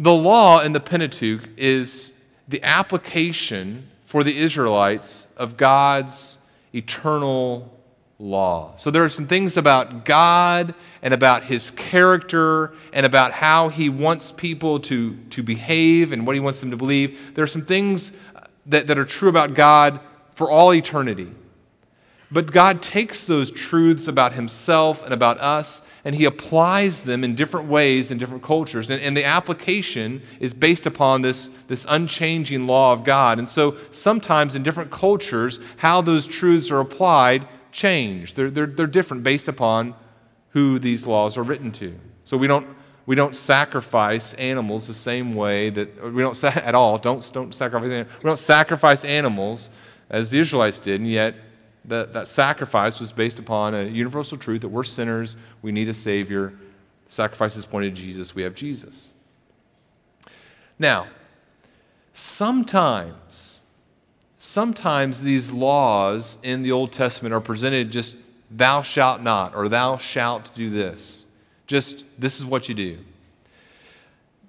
the 0.00 0.14
law 0.14 0.60
in 0.60 0.72
the 0.72 0.80
Pentateuch 0.80 1.42
is 1.58 2.12
the 2.48 2.62
application 2.62 3.86
for 4.06 4.24
the 4.24 4.38
Israelites 4.38 5.26
of 5.36 5.58
God's 5.58 6.38
eternal 6.74 7.70
law. 8.18 8.72
So 8.78 8.90
there 8.90 9.04
are 9.04 9.10
some 9.10 9.26
things 9.26 9.58
about 9.58 10.06
God 10.06 10.74
and 11.02 11.12
about 11.12 11.44
his 11.44 11.70
character 11.72 12.72
and 12.94 13.04
about 13.04 13.32
how 13.32 13.68
he 13.68 13.90
wants 13.90 14.32
people 14.32 14.80
to, 14.80 15.16
to 15.30 15.42
behave 15.42 16.12
and 16.12 16.26
what 16.26 16.32
he 16.34 16.40
wants 16.40 16.60
them 16.60 16.70
to 16.70 16.78
believe. 16.78 17.34
There 17.34 17.44
are 17.44 17.46
some 17.46 17.66
things 17.66 18.12
that, 18.66 18.86
that 18.86 18.98
are 18.98 19.04
true 19.04 19.28
about 19.28 19.52
God 19.52 20.00
for 20.32 20.50
all 20.50 20.72
eternity. 20.72 21.30
But 22.32 22.52
God 22.52 22.82
takes 22.82 23.26
those 23.26 23.50
truths 23.50 24.06
about 24.06 24.34
himself 24.34 25.02
and 25.02 25.12
about 25.12 25.40
us 25.40 25.82
and 26.04 26.14
he 26.14 26.24
applies 26.24 27.02
them 27.02 27.24
in 27.24 27.34
different 27.34 27.68
ways 27.68 28.10
in 28.10 28.18
different 28.18 28.42
cultures. 28.42 28.88
And, 28.88 29.02
and, 29.02 29.16
the 29.16 29.24
application 29.24 30.22
is 30.38 30.54
based 30.54 30.86
upon 30.86 31.22
this, 31.22 31.50
this 31.66 31.84
unchanging 31.88 32.66
law 32.66 32.92
of 32.92 33.04
God. 33.04 33.38
And 33.38 33.48
so 33.48 33.76
sometimes 33.92 34.54
in 34.54 34.62
different 34.62 34.90
cultures, 34.90 35.60
how 35.76 36.00
those 36.00 36.26
truths 36.26 36.70
are 36.70 36.80
applied 36.80 37.46
change. 37.72 38.34
They're, 38.34 38.50
they're, 38.50 38.66
they're 38.66 38.86
different 38.86 39.22
based 39.22 39.48
upon 39.48 39.94
who 40.50 40.78
these 40.78 41.06
laws 41.06 41.36
are 41.36 41.42
written 41.42 41.70
to. 41.72 41.98
So 42.24 42.36
we 42.36 42.46
don't, 42.46 42.66
we 43.06 43.14
don't 43.14 43.36
sacrifice 43.36 44.34
animals 44.34 44.86
the 44.86 44.94
same 44.94 45.34
way 45.34 45.70
that, 45.70 46.12
we 46.12 46.22
don't 46.22 46.42
at 46.44 46.74
all, 46.74 46.98
don't, 46.98 47.28
don't 47.32 47.54
sacrifice 47.54 47.90
We 47.90 48.24
don't 48.26 48.38
sacrifice 48.38 49.04
animals 49.04 49.68
as 50.08 50.30
the 50.30 50.40
Israelites 50.40 50.78
did, 50.78 51.00
and 51.00 51.08
yet 51.08 51.36
that, 51.90 52.14
that 52.14 52.28
sacrifice 52.28 52.98
was 52.98 53.12
based 53.12 53.38
upon 53.38 53.74
a 53.74 53.84
universal 53.84 54.38
truth 54.38 54.62
that 54.62 54.68
we're 54.68 54.84
sinners, 54.84 55.36
we 55.62 55.72
need 55.72 55.88
a 55.88 55.94
Savior. 55.94 56.54
Sacrifices 57.08 57.66
pointed 57.66 57.94
to 57.96 58.02
Jesus, 58.02 58.34
we 58.34 58.42
have 58.42 58.54
Jesus. 58.54 59.12
Now, 60.78 61.08
sometimes, 62.14 63.60
sometimes 64.38 65.22
these 65.22 65.50
laws 65.50 66.38
in 66.42 66.62
the 66.62 66.72
Old 66.72 66.92
Testament 66.92 67.34
are 67.34 67.40
presented 67.40 67.90
just 67.90 68.16
thou 68.50 68.82
shalt 68.82 69.20
not, 69.22 69.54
or 69.54 69.68
thou 69.68 69.96
shalt 69.98 70.54
do 70.54 70.70
this. 70.70 71.24
Just 71.66 72.08
this 72.18 72.38
is 72.38 72.44
what 72.44 72.68
you 72.68 72.74
do. 72.74 72.98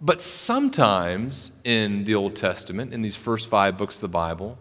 But 0.02 0.22
sometimes 0.22 1.52
in 1.64 2.06
the 2.06 2.16
Old 2.16 2.36
Testament, 2.36 2.94
in 2.94 3.02
these 3.02 3.16
first 3.16 3.50
five 3.50 3.78
books 3.78 3.96
of 3.96 4.02
the 4.02 4.08
Bible, 4.08 4.58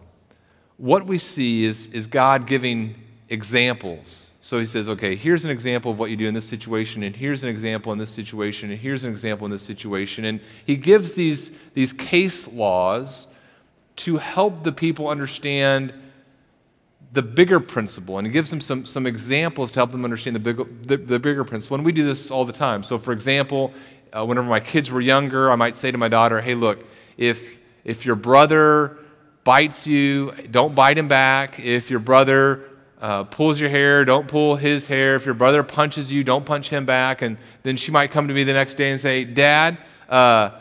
what 0.81 1.05
we 1.05 1.19
see 1.19 1.63
is, 1.63 1.85
is 1.87 2.07
God 2.07 2.47
giving 2.47 2.95
examples. 3.29 4.31
So 4.41 4.57
he 4.57 4.65
says, 4.65 4.89
okay, 4.89 5.15
here's 5.15 5.45
an 5.45 5.51
example 5.51 5.91
of 5.91 5.99
what 5.99 6.09
you 6.09 6.17
do 6.17 6.25
in 6.25 6.33
this 6.33 6.49
situation, 6.49 7.03
and 7.03 7.15
here's 7.15 7.43
an 7.43 7.49
example 7.49 7.91
in 7.91 7.99
this 7.99 8.09
situation, 8.09 8.71
and 8.71 8.79
here's 8.79 9.03
an 9.03 9.11
example 9.11 9.45
in 9.45 9.51
this 9.51 9.61
situation. 9.61 10.25
And 10.25 10.41
he 10.65 10.75
gives 10.75 11.13
these, 11.13 11.51
these 11.75 11.93
case 11.93 12.47
laws 12.47 13.27
to 13.97 14.17
help 14.17 14.63
the 14.63 14.71
people 14.71 15.07
understand 15.07 15.93
the 17.13 17.21
bigger 17.21 17.59
principle, 17.59 18.17
and 18.17 18.25
he 18.25 18.33
gives 18.33 18.49
them 18.49 18.59
some, 18.59 18.83
some 18.87 19.05
examples 19.05 19.69
to 19.73 19.79
help 19.81 19.91
them 19.91 20.03
understand 20.03 20.35
the, 20.35 20.39
big, 20.39 20.87
the, 20.87 20.97
the 20.97 21.19
bigger 21.19 21.43
principle. 21.43 21.75
And 21.75 21.85
we 21.85 21.91
do 21.91 22.03
this 22.03 22.31
all 22.31 22.43
the 22.43 22.53
time. 22.53 22.81
So, 22.81 22.97
for 22.97 23.11
example, 23.11 23.71
uh, 24.13 24.25
whenever 24.25 24.47
my 24.47 24.59
kids 24.59 24.89
were 24.89 25.01
younger, 25.01 25.51
I 25.51 25.55
might 25.57 25.75
say 25.75 25.91
to 25.91 25.97
my 25.99 26.07
daughter, 26.07 26.41
hey, 26.41 26.55
look, 26.55 26.83
if, 27.17 27.59
if 27.83 28.03
your 28.03 28.15
brother 28.15 28.97
bites 29.43 29.87
you, 29.87 30.33
don't 30.51 30.75
bite 30.75 30.97
him 30.97 31.07
back. 31.07 31.59
If 31.59 31.89
your 31.89 31.99
brother 31.99 32.69
uh, 33.01 33.23
pulls 33.23 33.59
your 33.59 33.69
hair, 33.69 34.05
don't 34.05 34.27
pull 34.27 34.55
his 34.55 34.87
hair. 34.87 35.15
If 35.15 35.25
your 35.25 35.33
brother 35.33 35.63
punches 35.63 36.11
you, 36.11 36.23
don't 36.23 36.45
punch 36.45 36.69
him 36.69 36.85
back. 36.85 37.21
And 37.21 37.37
then 37.63 37.75
she 37.75 37.91
might 37.91 38.11
come 38.11 38.27
to 38.27 38.33
me 38.33 38.43
the 38.43 38.53
next 38.53 38.75
day 38.75 38.91
and 38.91 39.01
say, 39.01 39.23
Dad, 39.23 39.77
uh, 40.07 40.51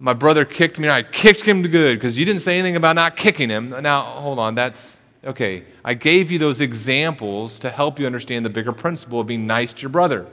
my 0.00 0.12
brother 0.12 0.44
kicked 0.44 0.78
me 0.78 0.88
and 0.88 0.92
I 0.92 1.02
kicked 1.02 1.42
him 1.42 1.62
to 1.62 1.68
good 1.68 1.96
because 1.96 2.18
you 2.18 2.24
didn't 2.24 2.42
say 2.42 2.58
anything 2.58 2.76
about 2.76 2.96
not 2.96 3.16
kicking 3.16 3.48
him. 3.48 3.70
Now, 3.70 4.02
hold 4.02 4.38
on, 4.38 4.54
that's 4.54 5.00
okay. 5.24 5.64
I 5.84 5.94
gave 5.94 6.30
you 6.30 6.38
those 6.38 6.60
examples 6.60 7.58
to 7.60 7.70
help 7.70 8.00
you 8.00 8.06
understand 8.06 8.44
the 8.44 8.50
bigger 8.50 8.72
principle 8.72 9.20
of 9.20 9.26
being 9.26 9.46
nice 9.46 9.72
to 9.72 9.82
your 9.82 9.90
brother. 9.90 10.26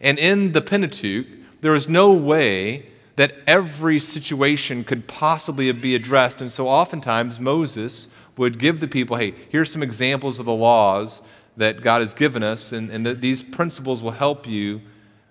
And 0.00 0.18
in 0.18 0.52
the 0.52 0.60
Pentateuch, 0.60 1.26
there 1.60 1.74
is 1.74 1.88
no 1.88 2.12
way 2.12 2.86
that 3.16 3.34
every 3.46 3.98
situation 3.98 4.84
could 4.84 5.06
possibly 5.06 5.70
be 5.72 5.94
addressed. 5.94 6.40
And 6.40 6.50
so 6.50 6.68
oftentimes 6.68 7.38
Moses 7.38 8.08
would 8.36 8.58
give 8.58 8.80
the 8.80 8.88
people, 8.88 9.16
hey, 9.16 9.34
here's 9.50 9.70
some 9.70 9.82
examples 9.82 10.38
of 10.38 10.46
the 10.46 10.52
laws 10.52 11.22
that 11.56 11.82
God 11.82 12.00
has 12.00 12.14
given 12.14 12.42
us, 12.42 12.72
and, 12.72 12.90
and 12.90 13.06
that 13.06 13.20
these 13.20 13.42
principles 13.42 14.02
will 14.02 14.10
help 14.10 14.46
you 14.46 14.80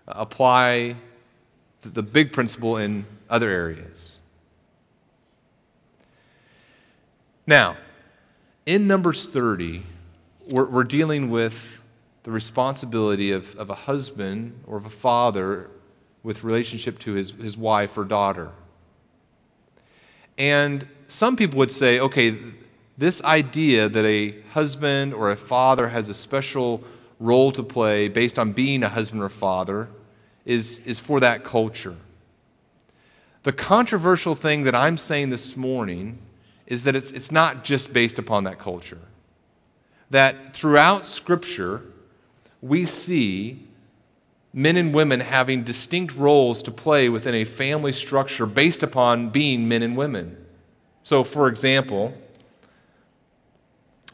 apply 0.07 0.95
the 1.81 2.03
big 2.03 2.31
principle 2.31 2.77
in 2.77 3.05
other 3.29 3.49
areas. 3.49 4.19
Now, 7.45 7.75
in 8.65 8.87
Numbers 8.87 9.27
30, 9.27 9.83
we're, 10.47 10.65
we're 10.65 10.85
dealing 10.85 11.29
with 11.29 11.81
the 12.23 12.31
responsibility 12.31 13.31
of, 13.33 13.53
of 13.57 13.69
a 13.69 13.75
husband 13.75 14.57
or 14.65 14.77
of 14.77 14.85
a 14.85 14.89
father 14.89 15.69
with 16.23 16.43
relationship 16.43 16.97
to 16.99 17.13
his, 17.13 17.31
his 17.31 17.57
wife 17.57 17.97
or 17.97 18.05
daughter. 18.05 18.51
And 20.37 20.87
some 21.07 21.35
people 21.35 21.59
would 21.59 21.71
say, 21.71 21.99
okay, 21.99 22.37
this 22.97 23.23
idea 23.23 23.89
that 23.89 24.05
a 24.05 24.41
husband 24.53 25.13
or 25.13 25.31
a 25.31 25.35
father 25.35 25.89
has 25.89 26.09
a 26.09 26.13
special 26.13 26.83
role 27.19 27.51
to 27.51 27.63
play 27.63 28.07
based 28.07 28.39
on 28.39 28.53
being 28.53 28.83
a 28.83 28.89
husband 28.89 29.21
or 29.21 29.29
father 29.29 29.89
is, 30.45 30.79
is 30.79 30.99
for 30.99 31.19
that 31.19 31.43
culture. 31.43 31.95
The 33.43 33.53
controversial 33.53 34.35
thing 34.35 34.63
that 34.63 34.75
I'm 34.75 34.97
saying 34.97 35.29
this 35.29 35.57
morning 35.57 36.19
is 36.65 36.85
that 36.85 36.95
it's, 36.95 37.11
it's 37.11 37.31
not 37.31 37.63
just 37.63 37.91
based 37.91 38.17
upon 38.17 38.45
that 38.45 38.57
culture. 38.57 38.99
That 40.09 40.55
throughout 40.55 41.05
Scripture, 41.05 41.81
we 42.61 42.85
see 42.85 43.67
men 44.53 44.77
and 44.77 44.93
women 44.93 45.19
having 45.19 45.63
distinct 45.63 46.15
roles 46.15 46.61
to 46.63 46.71
play 46.71 47.09
within 47.09 47.33
a 47.33 47.43
family 47.43 47.91
structure 47.91 48.45
based 48.45 48.83
upon 48.83 49.29
being 49.29 49.67
men 49.67 49.81
and 49.81 49.97
women. 49.97 50.37
So, 51.01 51.23
for 51.23 51.47
example, 51.47 52.13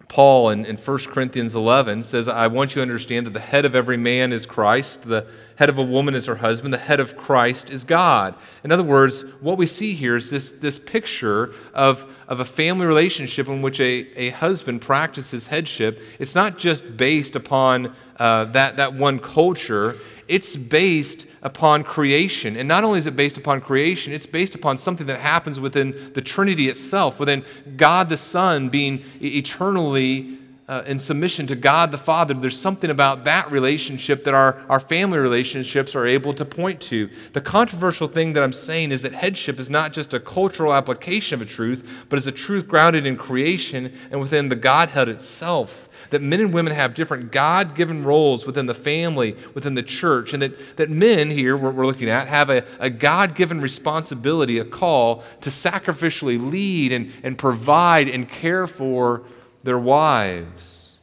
Paul 0.08 0.50
in, 0.50 0.66
in 0.66 0.78
1 0.78 0.98
Corinthians 1.06 1.54
11 1.54 2.04
says, 2.04 2.28
I 2.28 2.48
want 2.48 2.72
you 2.72 2.76
to 2.76 2.82
understand 2.82 3.28
that 3.28 3.34
the 3.34 3.40
head 3.40 3.66
of 3.66 3.76
every 3.76 3.98
man 3.98 4.32
is 4.32 4.46
Christ, 4.46 5.04
the 5.04 5.28
head 5.60 5.68
of 5.68 5.78
a 5.78 5.84
woman 5.84 6.16
is 6.16 6.26
her 6.26 6.38
husband, 6.38 6.74
the 6.74 6.78
head 6.78 7.02
of 7.02 7.18
Christ 7.18 7.70
is 7.70 7.84
God. 7.84 8.34
In 8.64 8.72
other 8.72 8.82
words, 8.82 9.26
what 9.42 9.58
we 9.58 9.68
see 9.68 9.94
here 9.94 10.16
is 10.16 10.30
this, 10.30 10.52
this 10.52 10.80
picture 10.80 11.54
of, 11.74 12.10
of 12.30 12.40
a 12.40 12.46
family 12.46 12.86
relationship 12.86 13.50
in 13.50 13.62
which 13.62 13.82
a, 13.82 14.08
a 14.16 14.30
husband 14.30 14.80
practices 14.80 15.48
headship. 15.48 16.02
It's 16.18 16.34
not 16.34 16.58
just 16.58 16.96
based 16.96 17.36
upon 17.36 17.94
uh, 18.16 18.46
that, 18.46 18.78
that 18.78 18.94
one 18.94 19.20
culture, 19.20 19.98
it's 20.30 20.56
based 20.56 21.28
upon 21.42 21.84
creation. 21.84 22.56
And 22.56 22.66
not 22.66 22.86
only 22.86 23.00
is 23.00 23.06
it 23.06 23.18
based 23.18 23.36
upon 23.36 23.60
creation, 23.60 24.14
it's 24.14 24.26
based 24.26 24.56
upon 24.56 24.78
something 24.78 25.08
that 25.08 25.20
happens 25.20 25.60
within 25.60 26.14
the 26.14 26.22
Trinity 26.22 26.70
itself, 26.70 27.20
within 27.20 27.44
God 27.76 28.08
the 28.08 28.16
Son 28.16 28.70
being 28.70 29.04
eternally 29.22 30.40
uh, 30.70 30.84
in 30.86 31.00
submission 31.00 31.48
to 31.48 31.56
God 31.56 31.92
the 31.92 31.98
Father. 31.98 32.36
There's 32.36 32.58
something 32.58 32.92
about 32.92 33.24
that 33.24 33.52
relationship 33.52 34.24
that 34.26 34.36
our, 34.36 34.64
our 34.70 34.80
family 34.80 35.18
relationships 35.18 35.96
are 35.96 36.06
able 36.06 36.34
to 36.36 36.46
point 36.46 36.80
to. 36.82 37.10
The 37.34 37.42
controversial 37.42 38.08
thing 38.08 38.34
that 38.34 38.44
I'm 38.44 38.54
saying 38.54 38.92
is 38.92 39.02
that 39.02 39.14
headship 39.14 39.60
is 39.60 39.70
not 39.70 39.94
just 39.94 40.14
a 40.14 40.20
cultural 40.20 40.74
application 40.74 41.42
of 41.42 41.48
a 41.48 41.50
truth, 41.50 42.06
but 42.08 42.18
is 42.18 42.28
a 42.28 42.32
truth 42.32 42.68
grounded 42.68 43.08
in 43.08 43.18
creation 43.18 43.98
and 44.12 44.22
within 44.22 44.50
the 44.50 44.56
Godhead 44.56 45.10
itself 45.10 45.90
that 46.12 46.22
men 46.22 46.40
and 46.40 46.54
women 46.54 46.74
have 46.74 46.94
different 46.94 47.32
God 47.32 47.76
given 47.76 48.04
roles 48.04 48.46
within 48.46 48.66
the 48.66 48.74
family, 48.74 49.36
within 49.54 49.76
the 49.76 49.84
church, 49.84 50.34
and 50.34 50.42
that, 50.42 50.78
that 50.78 50.90
men 50.90 51.30
here, 51.30 51.56
we're, 51.56 51.70
we're 51.70 51.86
looking 51.86 52.10
at, 52.10 52.28
have 52.28 52.50
a, 52.50 52.64
a 52.80 52.90
God 52.90 53.36
given 53.36 53.62
responsibility, 53.62 54.58
a 54.58 54.66
call 54.66 55.24
to 55.42 55.52
sacrificially 55.52 56.40
lead 56.52 56.92
and, 56.92 57.12
and 57.22 57.38
provide 57.38 58.10
and 58.10 58.28
care 58.28 58.66
for 58.66 59.24
their 59.64 59.80
wives. 59.80 60.96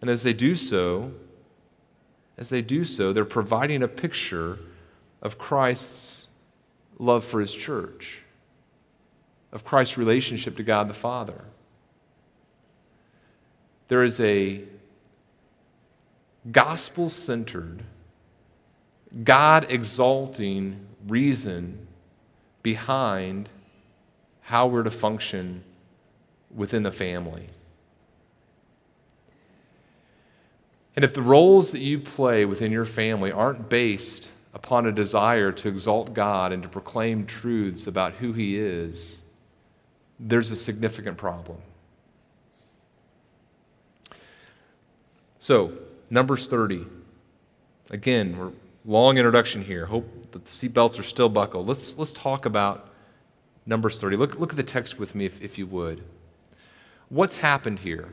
And 0.00 0.08
as 0.08 0.22
they 0.22 0.32
do 0.32 0.54
so, 0.54 1.12
as 2.36 2.50
they 2.50 2.62
do 2.62 2.84
so, 2.84 3.12
they're 3.12 3.24
providing 3.24 3.82
a 3.82 3.88
picture 3.88 4.58
of 5.22 5.38
Christ's 5.38 6.28
love 6.98 7.24
for 7.24 7.40
his 7.40 7.52
church, 7.54 8.22
of 9.52 9.64
Christ's 9.64 9.98
relationship 9.98 10.56
to 10.56 10.62
God 10.62 10.88
the 10.88 10.94
Father 10.94 11.44
there 13.88 14.04
is 14.04 14.20
a 14.20 14.62
gospel 16.50 17.08
centered, 17.08 17.82
God 19.24 19.66
exalting 19.70 20.86
reason 21.06 21.86
behind 22.62 23.48
how 24.42 24.66
we're 24.66 24.82
to 24.82 24.90
function 24.90 25.64
within 26.54 26.82
the 26.82 26.92
family. 26.92 27.46
And 30.98 31.04
if 31.04 31.14
the 31.14 31.22
roles 31.22 31.70
that 31.70 31.80
you 31.80 32.00
play 32.00 32.44
within 32.44 32.72
your 32.72 32.84
family 32.84 33.30
aren't 33.30 33.68
based 33.68 34.32
upon 34.52 34.84
a 34.84 34.90
desire 34.90 35.52
to 35.52 35.68
exalt 35.68 36.12
God 36.12 36.50
and 36.50 36.60
to 36.64 36.68
proclaim 36.68 37.24
truths 37.24 37.86
about 37.86 38.14
who 38.14 38.32
He 38.32 38.58
is, 38.58 39.22
there's 40.18 40.50
a 40.50 40.56
significant 40.56 41.16
problem. 41.16 41.58
So, 45.38 45.72
Numbers 46.10 46.48
30. 46.48 46.84
Again, 47.90 48.36
we're 48.36 48.50
long 48.84 49.18
introduction 49.18 49.62
here. 49.62 49.86
Hope 49.86 50.32
that 50.32 50.46
the 50.46 50.50
seatbelts 50.50 50.98
are 50.98 51.04
still 51.04 51.28
buckled. 51.28 51.68
Let's, 51.68 51.96
let's 51.96 52.12
talk 52.12 52.44
about 52.44 52.88
Numbers 53.66 54.00
30. 54.00 54.16
Look, 54.16 54.40
look 54.40 54.50
at 54.50 54.56
the 54.56 54.64
text 54.64 54.98
with 54.98 55.14
me, 55.14 55.26
if, 55.26 55.40
if 55.40 55.58
you 55.58 55.66
would. 55.68 56.02
What's 57.08 57.36
happened 57.36 57.78
here? 57.78 58.08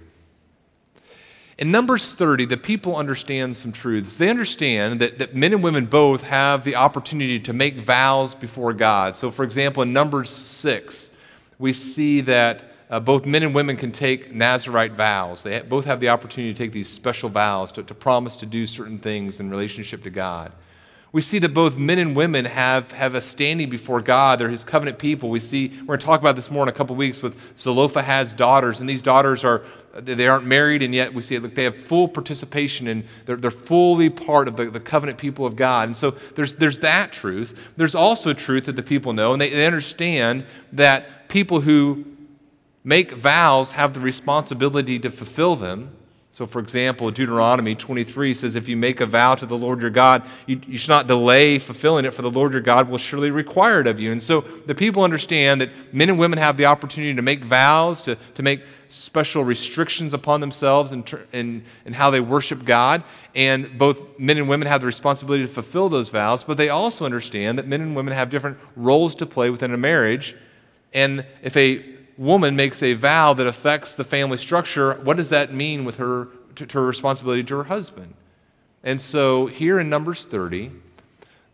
In 1.58 1.72
Numbers 1.72 2.14
30, 2.14 2.46
the 2.46 2.58
people 2.58 2.98
understand 2.98 3.56
some 3.56 3.72
truths. 3.72 4.18
They 4.18 4.30
understand 4.30 5.00
that, 5.00 5.20
that 5.20 5.36
men 5.36 5.54
and 5.54 5.64
women 5.64 5.86
both 5.86 6.22
have 6.24 6.66
the 6.66 6.76
opportunity 6.76 7.40
to 7.40 7.54
make 7.54 7.76
vows 7.76 8.36
before 8.36 8.74
God. 8.74 9.16
So, 9.16 9.32
for 9.32 9.44
example, 9.44 9.82
in 9.82 9.94
Numbers 9.94 10.30
6, 10.30 11.12
we 11.58 11.72
see 11.72 12.20
that 12.22 12.66
uh, 12.90 13.00
both 13.00 13.26
men 13.26 13.42
and 13.42 13.56
women 13.56 13.78
can 13.78 13.94
take 13.94 14.34
Nazarite 14.34 14.92
vows. 14.92 15.44
They 15.44 15.62
both 15.62 15.86
have 15.86 16.02
the 16.02 16.10
opportunity 16.10 16.54
to 16.54 16.58
take 16.58 16.74
these 16.74 16.90
special 16.90 17.30
vows 17.30 17.72
to, 17.74 17.84
to 17.84 17.94
promise 17.94 18.36
to 18.38 18.46
do 18.46 18.68
certain 18.68 19.00
things 19.00 19.40
in 19.40 19.50
relationship 19.50 20.04
to 20.04 20.10
God. 20.10 20.52
We 21.16 21.22
see 21.22 21.40
that 21.40 21.54
both 21.54 21.78
men 21.78 21.98
and 21.98 22.14
women 22.14 22.44
have, 22.44 22.92
have 22.92 23.16
a 23.16 23.22
standing 23.22 23.70
before 23.70 24.02
God. 24.02 24.38
They're 24.38 24.50
his 24.50 24.66
covenant 24.66 25.00
people. 25.00 25.30
We 25.30 25.40
see, 25.40 25.70
we're 25.70 25.86
going 25.86 26.00
to 26.00 26.06
talk 26.06 26.20
about 26.20 26.36
this 26.36 26.52
more 26.52 26.64
in 26.64 26.68
a 26.68 26.74
couple 26.74 26.94
weeks 26.98 27.22
with 27.22 27.40
Zelophehad's 27.58 28.34
daughters. 28.34 28.82
And 28.82 28.90
these 28.90 29.02
daughters 29.02 29.46
are, 29.46 29.64
they 29.94 30.28
aren't 30.28 30.46
married, 30.46 30.82
and 30.82 30.94
yet 30.94 31.14
we 31.14 31.22
see 31.22 31.38
they 31.38 31.64
have 31.64 31.78
full 31.78 32.10
participation 32.10 32.90
and 32.90 33.06
they're, 33.26 33.38
they're 33.38 33.50
fully 33.50 34.10
part 34.10 34.50
of 34.50 34.58
the, 34.58 34.66
the 34.66 34.82
covenant 34.82 35.18
people 35.18 35.46
of 35.46 35.56
God. 35.56 35.88
And 35.88 35.96
so 35.96 36.16
there's, 36.36 36.56
there's 36.56 36.80
that 36.80 37.14
truth. 37.14 37.58
There's 37.78 37.96
also 37.96 38.32
a 38.32 38.34
truth 38.34 38.66
that 38.66 38.76
the 38.76 38.84
people 38.84 39.14
know, 39.14 39.32
and 39.32 39.40
they, 39.40 39.52
they 39.52 39.66
understand 39.66 40.46
that 40.74 41.30
people 41.30 41.62
who 41.62 42.04
make 42.84 43.14
vows 43.14 43.72
have 43.72 43.94
the 43.94 44.02
responsibility 44.02 45.00
to 45.00 45.10
fulfill 45.12 45.56
them. 45.56 45.96
So, 46.36 46.46
for 46.46 46.60
example, 46.60 47.10
Deuteronomy 47.12 47.76
23 47.76 48.34
says, 48.34 48.56
If 48.56 48.68
you 48.68 48.76
make 48.76 49.00
a 49.00 49.06
vow 49.06 49.36
to 49.36 49.46
the 49.46 49.58
Lord 49.58 49.80
your 49.80 49.90
God, 49.90 50.22
you, 50.46 50.60
you, 50.68 50.78
should 50.78 50.90
not 50.90 51.08
delay 51.08 51.60
fulfilling 51.60 52.04
it, 52.04 52.14
for 52.14 52.24
the 52.24 52.30
Lord 52.30 52.52
your 52.52 52.62
God 52.62 52.90
will 52.90 52.98
surely 52.98 53.32
require 53.32 53.80
it 53.80 53.88
of 53.88 54.02
you. 54.02 54.12
And 54.12 54.22
so 54.22 54.42
the 54.42 54.76
people 54.76 55.04
understand 55.04 55.62
that 55.62 55.70
men 55.94 56.10
and 56.10 56.20
women 56.20 56.38
have 56.38 56.58
the 56.58 56.66
opportunity 56.66 57.16
to 57.16 57.22
make 57.22 57.42
vows, 57.42 58.02
to, 58.02 58.18
to 58.34 58.44
make 58.44 58.60
special 58.90 59.46
restrictions 59.46 60.14
upon 60.14 60.42
themselves 60.42 60.92
in, 60.92 61.06
in, 61.32 61.64
in 61.86 61.94
how 61.94 62.10
they 62.10 62.20
worship 62.20 62.66
God. 62.66 63.06
And 63.34 63.78
both 63.78 64.20
men 64.20 64.38
and 64.38 64.50
women 64.50 64.68
have 64.68 64.82
the 64.82 64.88
responsibility 64.88 65.46
to 65.46 65.50
fulfill 65.50 65.88
those 65.88 66.10
vows, 66.10 66.44
but 66.44 66.58
they 66.58 66.68
also 66.68 67.06
understand 67.06 67.58
that 67.60 67.66
men 67.66 67.80
and 67.80 67.96
women 67.96 68.14
have 68.14 68.30
different 68.30 68.58
roles 68.76 69.16
to 69.16 69.26
play 69.26 69.50
within 69.50 69.74
a 69.74 69.78
marriage. 69.78 70.36
And 70.94 71.26
if 71.42 71.56
a 71.56 71.95
woman 72.18 72.56
makes 72.56 72.82
a 72.82 72.94
vow 72.94 73.34
that 73.34 73.48
affects 73.48 73.96
the 73.96 74.04
family 74.04 74.38
structure, 74.38 74.94
what 75.04 75.18
does 75.18 75.30
that 75.30 75.54
mean 75.54 75.86
with 75.86 75.98
her 75.98 76.30
to, 76.56 76.66
to 76.66 76.80
her 76.80 76.86
responsibility 76.86 77.44
to 77.44 77.58
her 77.58 77.64
husband? 77.66 78.14
And 78.84 79.02
so 79.02 79.48
here 79.48 79.80
in 79.80 79.90
Numbers 79.90 80.26
30, 80.26 80.72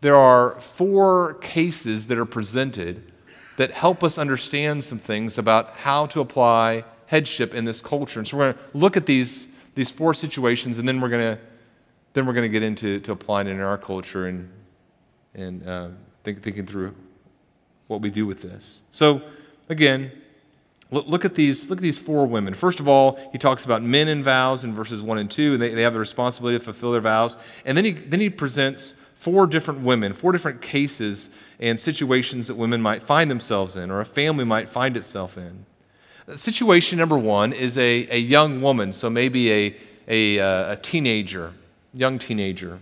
there 0.02 0.16
are 0.16 0.58
four 0.60 1.34
cases 1.34 2.08
that 2.08 2.18
are 2.18 2.26
presented 2.26 3.10
that 3.56 3.70
help 3.70 4.02
us 4.02 4.18
understand 4.18 4.84
some 4.84 4.98
things 4.98 5.38
about 5.38 5.70
how 5.70 6.06
to 6.06 6.20
apply 6.20 6.84
headship 7.06 7.54
in 7.54 7.64
this 7.64 7.80
culture. 7.80 8.18
And 8.18 8.26
so 8.26 8.36
we're 8.36 8.52
going 8.52 8.54
to 8.54 8.78
look 8.78 8.96
at 8.96 9.06
these, 9.06 9.48
these 9.74 9.90
four 9.90 10.14
situations, 10.14 10.78
and 10.78 10.88
then 10.88 11.00
we're 11.00 11.08
going 11.08 11.36
to 11.36 11.42
then 12.14 12.26
we're 12.26 12.34
going 12.34 12.50
to 12.50 12.52
get 12.52 12.62
into 12.62 13.00
to 13.00 13.12
applying 13.12 13.46
it 13.46 13.52
in 13.52 13.60
our 13.60 13.78
culture 13.78 14.26
and 14.26 14.50
and 15.34 15.66
uh, 15.66 15.88
think, 16.24 16.42
thinking 16.42 16.66
through 16.66 16.94
what 17.86 18.02
we 18.02 18.10
do 18.10 18.26
with 18.26 18.42
this. 18.42 18.82
So 18.90 19.22
again, 19.68 20.12
Look 20.92 21.24
at 21.24 21.34
these, 21.34 21.70
look 21.70 21.78
at 21.78 21.82
these 21.82 21.98
four 21.98 22.26
women. 22.26 22.52
First 22.52 22.78
of 22.78 22.86
all, 22.86 23.18
he 23.32 23.38
talks 23.38 23.64
about 23.64 23.82
men 23.82 24.08
and 24.08 24.22
vows 24.22 24.62
in 24.62 24.74
verses 24.74 25.02
1 25.02 25.16
and 25.16 25.30
2, 25.30 25.54
and 25.54 25.62
they, 25.62 25.72
they 25.72 25.80
have 25.80 25.94
the 25.94 25.98
responsibility 25.98 26.58
to 26.58 26.64
fulfill 26.64 26.92
their 26.92 27.00
vows. 27.00 27.38
And 27.64 27.78
then 27.78 27.86
he, 27.86 27.92
then 27.92 28.20
he 28.20 28.28
presents 28.28 28.94
four 29.14 29.46
different 29.46 29.80
women, 29.80 30.12
four 30.12 30.32
different 30.32 30.60
cases 30.60 31.30
and 31.58 31.80
situations 31.80 32.46
that 32.48 32.56
women 32.56 32.82
might 32.82 33.02
find 33.02 33.30
themselves 33.30 33.74
in, 33.74 33.90
or 33.90 34.00
a 34.00 34.04
family 34.04 34.44
might 34.44 34.68
find 34.68 34.94
itself 34.94 35.38
in. 35.38 35.64
Situation 36.36 36.98
number 36.98 37.16
one 37.16 37.54
is 37.54 37.78
a, 37.78 38.06
a 38.10 38.18
young 38.18 38.60
woman, 38.60 38.92
so 38.92 39.08
maybe 39.08 39.50
a, 39.50 39.76
a, 40.08 40.40
uh, 40.40 40.72
a 40.72 40.76
teenager, 40.76 41.54
young 41.94 42.18
teenager. 42.18 42.78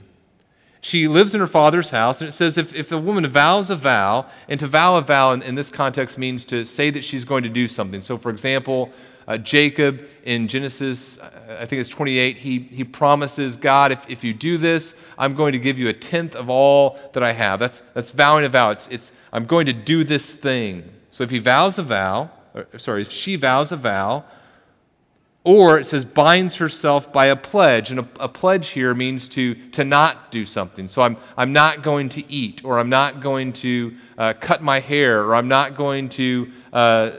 She 0.82 1.08
lives 1.08 1.34
in 1.34 1.40
her 1.40 1.46
father's 1.46 1.90
house, 1.90 2.20
and 2.20 2.28
it 2.28 2.32
says 2.32 2.56
if, 2.56 2.74
if 2.74 2.90
a 2.90 2.98
woman 2.98 3.26
vows 3.26 3.68
a 3.68 3.76
vow, 3.76 4.26
and 4.48 4.58
to 4.60 4.66
vow 4.66 4.96
a 4.96 5.02
vow 5.02 5.32
in, 5.32 5.42
in 5.42 5.54
this 5.54 5.68
context 5.68 6.16
means 6.16 6.44
to 6.46 6.64
say 6.64 6.90
that 6.90 7.04
she's 7.04 7.24
going 7.24 7.42
to 7.42 7.50
do 7.50 7.68
something. 7.68 8.00
So, 8.00 8.16
for 8.16 8.30
example, 8.30 8.90
uh, 9.28 9.36
Jacob 9.36 10.00
in 10.24 10.48
Genesis, 10.48 11.18
I 11.20 11.66
think 11.66 11.80
it's 11.80 11.90
28, 11.90 12.38
he, 12.38 12.58
he 12.60 12.82
promises, 12.82 13.56
God, 13.56 13.92
if, 13.92 14.08
if 14.08 14.24
you 14.24 14.32
do 14.32 14.56
this, 14.56 14.94
I'm 15.18 15.34
going 15.34 15.52
to 15.52 15.58
give 15.58 15.78
you 15.78 15.88
a 15.88 15.92
tenth 15.92 16.34
of 16.34 16.48
all 16.48 16.98
that 17.12 17.22
I 17.22 17.32
have. 17.32 17.58
That's, 17.58 17.82
that's 17.94 18.10
vowing 18.10 18.44
a 18.44 18.48
vow. 18.48 18.70
It's, 18.70 18.88
it's, 18.88 19.12
I'm 19.32 19.44
going 19.44 19.66
to 19.66 19.72
do 19.72 20.02
this 20.02 20.34
thing. 20.34 20.90
So 21.10 21.22
if 21.22 21.30
he 21.30 21.38
vows 21.38 21.78
a 21.78 21.82
vow, 21.82 22.30
or, 22.54 22.66
sorry, 22.78 23.02
if 23.02 23.10
she 23.12 23.36
vows 23.36 23.70
a 23.70 23.76
vow, 23.76 24.24
or 25.42 25.78
it 25.78 25.86
says 25.86 26.04
binds 26.04 26.56
herself 26.56 27.12
by 27.12 27.26
a 27.26 27.36
pledge. 27.36 27.90
And 27.90 28.00
a, 28.00 28.08
a, 28.20 28.28
pledge 28.28 28.68
here 28.68 28.94
means 28.94 29.28
to, 29.30 29.54
to 29.70 29.84
not 29.84 30.30
do 30.30 30.44
something. 30.44 30.86
So 30.86 31.00
I'm, 31.00 31.16
I'm 31.36 31.52
not 31.52 31.82
going 31.82 32.10
to 32.10 32.32
eat, 32.32 32.62
or 32.62 32.78
I'm 32.78 32.90
not 32.90 33.20
going 33.20 33.54
to 33.54 33.94
uh, 34.18 34.34
cut 34.38 34.62
my 34.62 34.80
hair, 34.80 35.24
or 35.24 35.34
I'm 35.34 35.48
not 35.48 35.76
going 35.76 36.10
to 36.10 36.50
uh, 36.72 37.10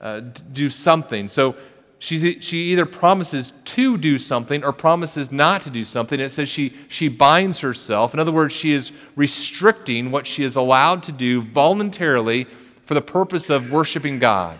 uh, 0.00 0.20
do 0.52 0.68
something. 0.70 1.28
So 1.28 1.54
she, 2.00 2.40
she 2.40 2.72
either 2.72 2.84
promises 2.84 3.52
to 3.66 3.96
do 3.96 4.18
something 4.18 4.64
or 4.64 4.72
promises 4.72 5.30
not 5.30 5.62
to 5.62 5.70
do 5.70 5.84
something. 5.84 6.18
It 6.18 6.30
says 6.30 6.48
she, 6.48 6.74
she 6.88 7.06
binds 7.06 7.60
herself. 7.60 8.12
In 8.12 8.18
other 8.18 8.32
words, 8.32 8.54
she 8.54 8.72
is 8.72 8.90
restricting 9.14 10.10
what 10.10 10.26
she 10.26 10.42
is 10.42 10.56
allowed 10.56 11.04
to 11.04 11.12
do 11.12 11.42
voluntarily 11.42 12.46
for 12.84 12.94
the 12.94 13.02
purpose 13.02 13.50
of 13.50 13.70
worshiping 13.70 14.18
God 14.18 14.58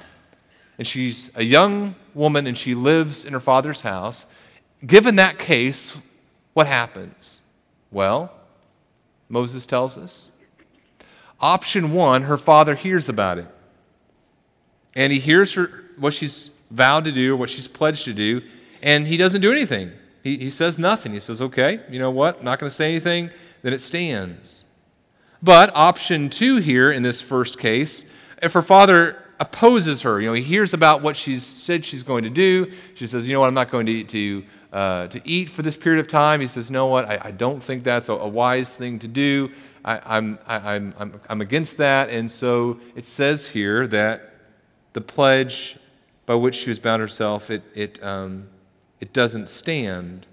and 0.78 0.86
she's 0.86 1.30
a 1.34 1.42
young 1.42 1.96
woman 2.14 2.46
and 2.46 2.56
she 2.56 2.74
lives 2.74 3.24
in 3.24 3.32
her 3.32 3.40
father's 3.40 3.82
house, 3.82 4.24
given 4.86 5.16
that 5.16 5.38
case, 5.38 5.98
what 6.54 6.66
happens? 6.66 7.40
Well, 7.90 8.32
Moses 9.28 9.66
tells 9.66 9.98
us. 9.98 10.30
Option 11.40 11.92
one, 11.92 12.22
her 12.22 12.36
father 12.36 12.74
hears 12.74 13.08
about 13.08 13.38
it. 13.38 13.48
And 14.94 15.12
he 15.12 15.18
hears 15.18 15.52
her, 15.54 15.84
what 15.98 16.14
she's 16.14 16.50
vowed 16.70 17.04
to 17.04 17.12
do, 17.12 17.34
or 17.34 17.36
what 17.36 17.50
she's 17.50 17.68
pledged 17.68 18.04
to 18.04 18.14
do, 18.14 18.42
and 18.82 19.06
he 19.06 19.16
doesn't 19.16 19.40
do 19.40 19.52
anything. 19.52 19.92
He, 20.22 20.38
he 20.38 20.50
says 20.50 20.78
nothing. 20.78 21.12
He 21.12 21.20
says, 21.20 21.40
okay, 21.40 21.80
you 21.90 21.98
know 21.98 22.10
what? 22.10 22.38
I'm 22.38 22.44
not 22.44 22.58
going 22.58 22.70
to 22.70 22.74
say 22.74 22.90
anything, 22.90 23.30
then 23.62 23.72
it 23.72 23.80
stands. 23.80 24.64
But 25.42 25.70
option 25.74 26.30
two 26.30 26.56
here 26.56 26.90
in 26.90 27.02
this 27.02 27.20
first 27.20 27.58
case, 27.58 28.04
if 28.42 28.52
her 28.52 28.62
father 28.62 29.22
opposes 29.40 30.02
her. 30.02 30.20
You 30.20 30.28
know, 30.28 30.32
he 30.34 30.42
hears 30.42 30.74
about 30.74 31.02
what 31.02 31.16
she's 31.16 31.44
said 31.44 31.84
she's 31.84 32.02
going 32.02 32.24
to 32.24 32.30
do. 32.30 32.70
She 32.94 33.06
says, 33.06 33.26
you 33.26 33.34
know 33.34 33.40
what, 33.40 33.48
I'm 33.48 33.54
not 33.54 33.70
going 33.70 33.86
to, 33.86 34.04
to, 34.04 34.44
uh, 34.72 35.06
to 35.08 35.20
eat 35.24 35.48
for 35.48 35.62
this 35.62 35.76
period 35.76 36.00
of 36.00 36.08
time. 36.08 36.40
He 36.40 36.46
says, 36.46 36.70
know 36.70 36.86
what, 36.86 37.04
I, 37.06 37.18
I 37.26 37.30
don't 37.30 37.62
think 37.62 37.84
that's 37.84 38.08
a, 38.08 38.14
a, 38.14 38.28
wise 38.28 38.76
thing 38.76 38.98
to 39.00 39.08
do. 39.08 39.50
I, 39.84 40.00
I'm, 40.04 40.38
I, 40.46 40.56
I'm, 40.56 40.94
I'm, 40.98 41.20
I'm 41.28 41.40
against 41.40 41.78
that. 41.78 42.10
And 42.10 42.30
so 42.30 42.80
it 42.96 43.04
says 43.04 43.46
here 43.48 43.86
that 43.86 44.34
the 44.92 45.00
pledge 45.00 45.76
by 46.26 46.34
which 46.34 46.56
she 46.56 46.70
was 46.70 46.78
bound 46.78 47.00
herself, 47.00 47.50
it, 47.50 47.62
it, 47.74 48.02
um, 48.02 48.48
it 49.00 49.12
doesn't 49.12 49.48
stand. 49.48 50.26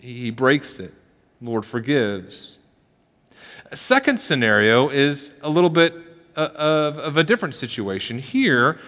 He 0.00 0.30
breaks 0.30 0.78
it. 0.78 0.94
Lord 1.40 1.64
forgives. 1.64 2.58
A 3.70 3.76
second 3.76 4.18
scenario 4.18 4.88
is 4.88 5.32
a 5.42 5.50
little 5.50 5.70
bit 5.70 5.94
of, 6.38 6.98
of 6.98 7.16
a 7.16 7.24
different 7.24 7.54
situation. 7.54 8.18
Here, 8.18 8.78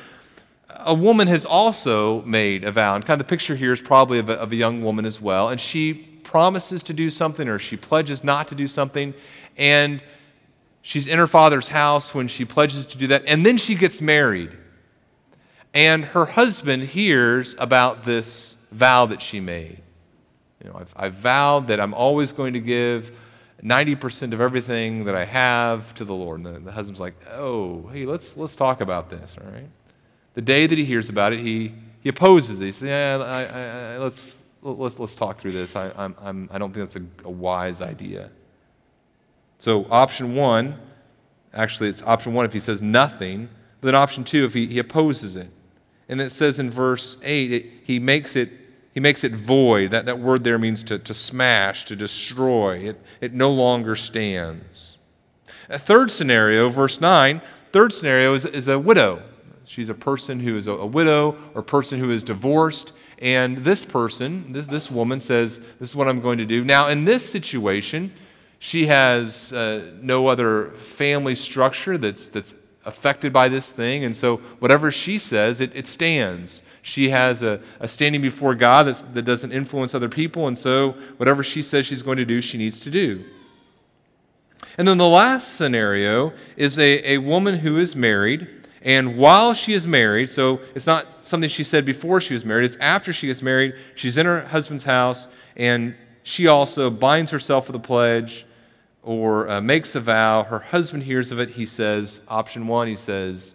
a 0.68 0.94
woman 0.94 1.28
has 1.28 1.44
also 1.44 2.22
made 2.22 2.64
a 2.64 2.72
vow, 2.72 2.94
and 2.94 3.04
kind 3.04 3.20
of 3.20 3.26
the 3.26 3.30
picture 3.30 3.56
here 3.56 3.72
is 3.72 3.82
probably 3.82 4.18
of 4.18 4.28
a, 4.28 4.34
of 4.34 4.52
a 4.52 4.56
young 4.56 4.82
woman 4.82 5.04
as 5.04 5.20
well, 5.20 5.48
and 5.48 5.60
she 5.60 5.94
promises 5.94 6.82
to 6.84 6.92
do 6.92 7.10
something 7.10 7.48
or 7.48 7.58
she 7.58 7.76
pledges 7.76 8.22
not 8.22 8.48
to 8.48 8.54
do 8.54 8.66
something, 8.66 9.14
and 9.56 10.00
she's 10.82 11.06
in 11.06 11.18
her 11.18 11.26
father's 11.26 11.68
house 11.68 12.14
when 12.14 12.28
she 12.28 12.44
pledges 12.44 12.86
to 12.86 12.98
do 12.98 13.08
that, 13.08 13.24
and 13.26 13.44
then 13.44 13.56
she 13.56 13.74
gets 13.74 14.00
married. 14.00 14.50
And 15.72 16.04
her 16.04 16.24
husband 16.24 16.84
hears 16.84 17.54
about 17.58 18.04
this 18.04 18.56
vow 18.72 19.06
that 19.06 19.22
she 19.22 19.40
made. 19.40 19.80
You 20.62 20.70
know, 20.70 20.76
I've, 20.80 20.92
I've 20.96 21.14
vowed 21.14 21.68
that 21.68 21.80
I'm 21.80 21.94
always 21.94 22.32
going 22.32 22.54
to 22.54 22.60
give 22.60 23.16
90% 23.62 24.32
of 24.32 24.40
everything 24.40 25.04
that 25.04 25.14
I 25.14 25.24
have 25.24 25.94
to 25.94 26.04
the 26.04 26.14
Lord. 26.14 26.40
And 26.40 26.56
the, 26.56 26.60
the, 26.60 26.72
husband's 26.72 27.00
like, 27.00 27.14
oh, 27.30 27.88
hey, 27.92 28.06
let's, 28.06 28.36
let's 28.36 28.54
talk 28.54 28.80
about 28.80 29.10
this, 29.10 29.36
all 29.38 29.50
right? 29.50 29.68
The 30.34 30.42
day 30.42 30.66
that 30.66 30.78
he 30.78 30.84
hears 30.84 31.08
about 31.08 31.32
it, 31.32 31.40
he, 31.40 31.74
he 32.00 32.08
opposes 32.08 32.60
it. 32.60 32.64
He 32.66 32.72
says, 32.72 32.88
yeah, 32.88 33.24
I, 33.24 33.42
I, 33.42 33.94
I, 33.94 33.98
let's, 33.98 34.40
let's, 34.62 34.98
let's 34.98 35.14
talk 35.14 35.38
through 35.38 35.52
this. 35.52 35.76
I, 35.76 35.90
I'm, 35.96 36.14
I'm, 36.20 36.48
I 36.52 36.58
don't 36.58 36.72
think 36.72 36.88
that's 36.88 36.96
a, 36.96 37.26
a 37.26 37.30
wise 37.30 37.82
idea. 37.82 38.30
So, 39.58 39.86
option 39.90 40.34
one, 40.34 40.80
actually, 41.52 41.90
it's 41.90 42.02
option 42.02 42.32
one 42.32 42.46
if 42.46 42.52
he 42.52 42.60
says 42.60 42.80
nothing, 42.80 43.50
but 43.80 43.88
then 43.88 43.94
option 43.94 44.24
two 44.24 44.46
if 44.46 44.54
he, 44.54 44.66
he 44.68 44.78
opposes 44.78 45.36
it. 45.36 45.50
And 46.08 46.20
it 46.20 46.30
says 46.30 46.58
in 46.58 46.70
verse 46.70 47.18
8, 47.22 47.52
it, 47.52 47.66
he 47.84 47.98
makes 47.98 48.36
it 48.36 48.50
he 48.92 49.00
makes 49.00 49.24
it 49.24 49.32
void. 49.32 49.92
That, 49.92 50.06
that 50.06 50.18
word 50.18 50.44
there 50.44 50.58
means 50.58 50.82
to, 50.84 50.98
to 50.98 51.14
smash, 51.14 51.84
to 51.86 51.96
destroy. 51.96 52.78
It, 52.78 53.00
it 53.20 53.32
no 53.32 53.50
longer 53.50 53.94
stands. 53.94 54.98
A 55.68 55.78
third 55.78 56.10
scenario, 56.10 56.68
verse 56.68 57.00
9, 57.00 57.40
third 57.72 57.92
scenario 57.92 58.34
is, 58.34 58.44
is 58.44 58.66
a 58.66 58.78
widow. 58.78 59.22
She's 59.64 59.88
a 59.88 59.94
person 59.94 60.40
who 60.40 60.56
is 60.56 60.66
a, 60.66 60.72
a 60.72 60.86
widow 60.86 61.36
or 61.54 61.62
person 61.62 62.00
who 62.00 62.10
is 62.10 62.24
divorced. 62.24 62.92
And 63.18 63.58
this 63.58 63.84
person, 63.84 64.52
this, 64.52 64.66
this 64.66 64.90
woman 64.90 65.20
says, 65.20 65.60
This 65.78 65.90
is 65.90 65.96
what 65.96 66.08
I'm 66.08 66.20
going 66.20 66.38
to 66.38 66.46
do. 66.46 66.64
Now, 66.64 66.88
in 66.88 67.04
this 67.04 67.28
situation, 67.28 68.12
she 68.58 68.86
has 68.86 69.52
uh, 69.52 69.92
no 70.00 70.26
other 70.26 70.70
family 70.72 71.36
structure 71.36 71.96
that's, 71.96 72.26
that's 72.26 72.54
affected 72.84 73.32
by 73.32 73.48
this 73.48 73.70
thing. 73.70 74.02
And 74.02 74.16
so, 74.16 74.38
whatever 74.58 74.90
she 74.90 75.18
says, 75.18 75.60
it, 75.60 75.70
it 75.74 75.86
stands. 75.86 76.62
She 76.82 77.10
has 77.10 77.42
a, 77.42 77.60
a 77.78 77.88
standing 77.88 78.22
before 78.22 78.54
God 78.54 78.86
that 78.86 79.22
doesn't 79.22 79.52
influence 79.52 79.94
other 79.94 80.08
people, 80.08 80.46
and 80.46 80.56
so 80.56 80.92
whatever 81.18 81.42
she 81.42 81.62
says 81.62 81.86
she's 81.86 82.02
going 82.02 82.16
to 82.16 82.24
do, 82.24 82.40
she 82.40 82.58
needs 82.58 82.80
to 82.80 82.90
do. 82.90 83.24
And 84.78 84.88
then 84.88 84.98
the 84.98 85.08
last 85.08 85.56
scenario 85.56 86.32
is 86.56 86.78
a, 86.78 87.12
a 87.12 87.18
woman 87.18 87.58
who 87.58 87.76
is 87.78 87.94
married, 87.94 88.48
and 88.82 89.18
while 89.18 89.52
she 89.52 89.74
is 89.74 89.86
married, 89.86 90.30
so 90.30 90.60
it's 90.74 90.86
not 90.86 91.06
something 91.20 91.50
she 91.50 91.64
said 91.64 91.84
before 91.84 92.20
she 92.20 92.32
was 92.32 92.44
married, 92.44 92.64
it's 92.64 92.76
after 92.76 93.12
she 93.12 93.26
gets 93.26 93.42
married, 93.42 93.74
she's 93.94 94.16
in 94.16 94.24
her 94.24 94.40
husband's 94.40 94.84
house, 94.84 95.28
and 95.56 95.94
she 96.22 96.46
also 96.46 96.90
binds 96.90 97.30
herself 97.30 97.66
with 97.66 97.76
a 97.76 97.80
pledge 97.80 98.46
or 99.02 99.48
uh, 99.48 99.60
makes 99.60 99.94
a 99.94 100.00
vow. 100.00 100.44
Her 100.44 100.58
husband 100.58 101.02
hears 101.02 101.32
of 101.32 101.40
it. 101.40 101.50
He 101.50 101.66
says, 101.66 102.20
option 102.28 102.66
one, 102.66 102.88
he 102.88 102.96
says, 102.96 103.54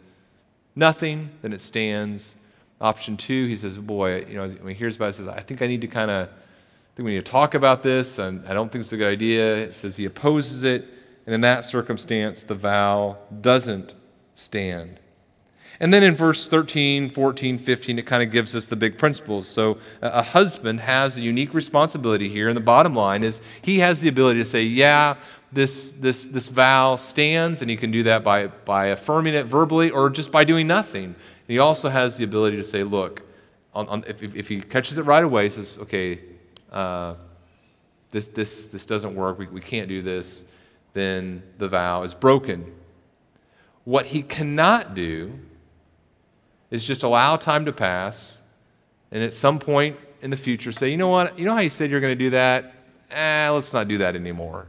nothing, 0.75 1.29
then 1.41 1.53
it 1.53 1.61
stands. 1.61 2.35
Option 2.81 3.15
two, 3.15 3.47
he 3.47 3.55
says, 3.55 3.77
boy, 3.77 4.25
you 4.27 4.35
know, 4.35 4.47
when 4.47 4.73
he 4.73 4.77
hears 4.77 4.97
about 4.97 5.05
it, 5.05 5.15
he 5.15 5.23
says, 5.23 5.27
I 5.27 5.41
think 5.41 5.61
I 5.61 5.67
need 5.67 5.81
to 5.81 5.87
kind 5.87 6.11
of, 6.11 6.27
I 6.27 6.31
think 6.95 7.05
we 7.05 7.15
need 7.15 7.25
to 7.25 7.31
talk 7.31 7.53
about 7.53 7.83
this, 7.83 8.19
and 8.19 8.45
I 8.47 8.53
don't 8.53 8.71
think 8.71 8.83
it's 8.83 8.91
a 8.91 8.97
good 8.97 9.07
idea. 9.07 9.55
It 9.55 9.75
says 9.75 9.95
he 9.95 10.05
opposes 10.05 10.63
it, 10.63 10.85
and 11.25 11.33
in 11.33 11.41
that 11.41 11.63
circumstance, 11.63 12.43
the 12.43 12.55
vow 12.55 13.17
doesn't 13.41 13.93
stand. 14.35 14.99
And 15.79 15.93
then 15.93 16.03
in 16.03 16.15
verse 16.15 16.47
13, 16.47 17.09
14, 17.09 17.57
15, 17.57 17.99
it 17.99 18.05
kind 18.05 18.23
of 18.23 18.31
gives 18.31 18.55
us 18.55 18.67
the 18.67 18.75
big 18.75 18.97
principles. 18.97 19.47
So 19.47 19.77
a 20.01 20.21
husband 20.21 20.79
has 20.81 21.17
a 21.17 21.21
unique 21.21 21.53
responsibility 21.53 22.29
here, 22.29 22.47
and 22.47 22.55
the 22.55 22.61
bottom 22.61 22.95
line 22.95 23.23
is 23.23 23.41
he 23.61 23.79
has 23.79 24.01
the 24.01 24.07
ability 24.07 24.39
to 24.39 24.45
say, 24.45 24.63
Yeah, 24.63 25.15
this, 25.51 25.91
this, 25.91 26.25
this 26.25 26.49
vow 26.49 26.95
stands, 26.95 27.61
and 27.61 27.69
he 27.69 27.77
can 27.77 27.91
do 27.91 28.03
that 28.03 28.23
by, 28.23 28.47
by 28.47 28.87
affirming 28.87 29.33
it 29.33 29.45
verbally 29.45 29.89
or 29.89 30.09
just 30.09 30.31
by 30.31 30.43
doing 30.43 30.67
nothing. 30.67 31.15
He 31.47 31.59
also 31.59 31.89
has 31.89 32.17
the 32.17 32.23
ability 32.23 32.57
to 32.57 32.63
say, 32.63 32.83
Look, 32.83 33.23
on, 33.73 33.87
on, 33.87 34.03
if, 34.07 34.21
if 34.21 34.47
he 34.47 34.61
catches 34.61 34.97
it 34.97 35.03
right 35.03 35.23
away, 35.23 35.49
says, 35.49 35.77
Okay, 35.81 36.19
uh, 36.71 37.15
this, 38.11 38.27
this, 38.27 38.67
this 38.67 38.85
doesn't 38.85 39.15
work, 39.15 39.37
we, 39.37 39.47
we 39.47 39.61
can't 39.61 39.87
do 39.87 40.01
this, 40.01 40.45
then 40.93 41.43
the 41.57 41.67
vow 41.67 42.03
is 42.03 42.13
broken. 42.13 42.73
What 43.83 44.07
he 44.07 44.23
cannot 44.23 44.95
do 44.95 45.37
is 46.71 46.85
just 46.85 47.03
allow 47.03 47.35
time 47.35 47.65
to 47.65 47.73
pass 47.73 48.39
and 49.11 49.23
at 49.23 49.33
some 49.33 49.59
point 49.59 49.97
in 50.21 50.29
the 50.31 50.37
future 50.37 50.71
say, 50.71 50.89
you 50.89 50.97
know 50.97 51.09
what, 51.09 51.37
you 51.37 51.45
know 51.45 51.53
how 51.53 51.61
you 51.61 51.69
said 51.69 51.91
you're 51.91 51.99
going 51.99 52.17
to 52.17 52.23
do 52.23 52.31
that? 52.31 52.73
Eh, 53.11 53.49
let's 53.49 53.71
not 53.71 53.87
do 53.87 53.99
that 53.99 54.15
anymore. 54.15 54.67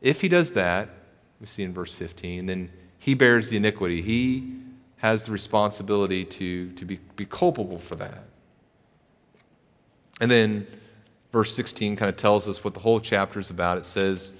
If 0.00 0.20
he 0.20 0.28
does 0.28 0.52
that, 0.52 0.88
we 1.40 1.46
see 1.46 1.62
in 1.62 1.74
verse 1.74 1.92
15, 1.92 2.46
then 2.46 2.70
he 2.98 3.14
bears 3.14 3.50
the 3.50 3.56
iniquity. 3.56 4.02
He 4.02 4.56
has 4.98 5.24
the 5.24 5.32
responsibility 5.32 6.24
to, 6.24 6.72
to 6.72 6.84
be, 6.84 7.00
be 7.16 7.24
culpable 7.24 7.78
for 7.78 7.94
that. 7.96 8.24
And 10.20 10.30
then 10.30 10.66
verse 11.32 11.54
16 11.54 11.96
kind 11.96 12.08
of 12.08 12.16
tells 12.16 12.48
us 12.48 12.64
what 12.64 12.74
the 12.74 12.80
whole 12.80 13.00
chapter 13.00 13.38
is 13.38 13.50
about. 13.50 13.78
It 13.78 13.86
says, 13.86 14.32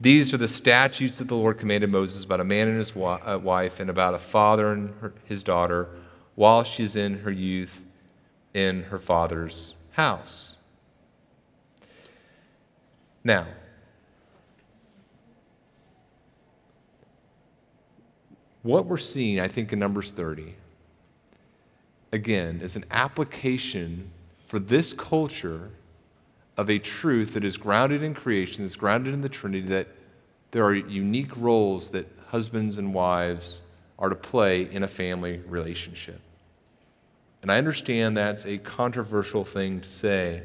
These 0.00 0.34
are 0.34 0.38
the 0.38 0.48
statutes 0.48 1.18
that 1.18 1.28
the 1.28 1.36
Lord 1.36 1.58
commanded 1.58 1.90
Moses 1.90 2.24
about 2.24 2.40
a 2.40 2.44
man 2.44 2.68
and 2.68 2.78
his 2.78 2.94
uh, 2.94 3.38
wife, 3.42 3.80
and 3.80 3.88
about 3.88 4.14
a 4.14 4.18
father 4.18 4.72
and 4.72 4.94
her, 5.00 5.12
his 5.24 5.42
daughter 5.42 5.88
while 6.34 6.62
she's 6.62 6.94
in 6.96 7.20
her 7.20 7.30
youth 7.30 7.80
in 8.52 8.84
her 8.84 8.98
father's 8.98 9.74
house. 9.92 10.56
Now, 13.24 13.46
what 18.66 18.86
we're 18.86 18.96
seeing, 18.96 19.40
I 19.40 19.48
think, 19.48 19.72
in 19.72 19.78
Numbers 19.78 20.10
30, 20.10 20.54
again, 22.12 22.60
is 22.60 22.76
an 22.76 22.84
application 22.90 24.10
for 24.48 24.58
this 24.58 24.92
culture 24.92 25.70
of 26.56 26.68
a 26.68 26.78
truth 26.78 27.34
that 27.34 27.44
is 27.44 27.56
grounded 27.56 28.02
in 28.02 28.14
creation, 28.14 28.64
that's 28.64 28.76
grounded 28.76 29.14
in 29.14 29.20
the 29.20 29.28
Trinity, 29.28 29.66
that 29.68 29.88
there 30.50 30.64
are 30.64 30.74
unique 30.74 31.36
roles 31.36 31.90
that 31.90 32.06
husbands 32.28 32.78
and 32.78 32.92
wives 32.92 33.62
are 33.98 34.08
to 34.08 34.14
play 34.14 34.62
in 34.62 34.82
a 34.82 34.88
family 34.88 35.40
relationship. 35.46 36.20
And 37.42 37.52
I 37.52 37.58
understand 37.58 38.16
that's 38.16 38.46
a 38.46 38.58
controversial 38.58 39.44
thing 39.44 39.80
to 39.80 39.88
say. 39.88 40.42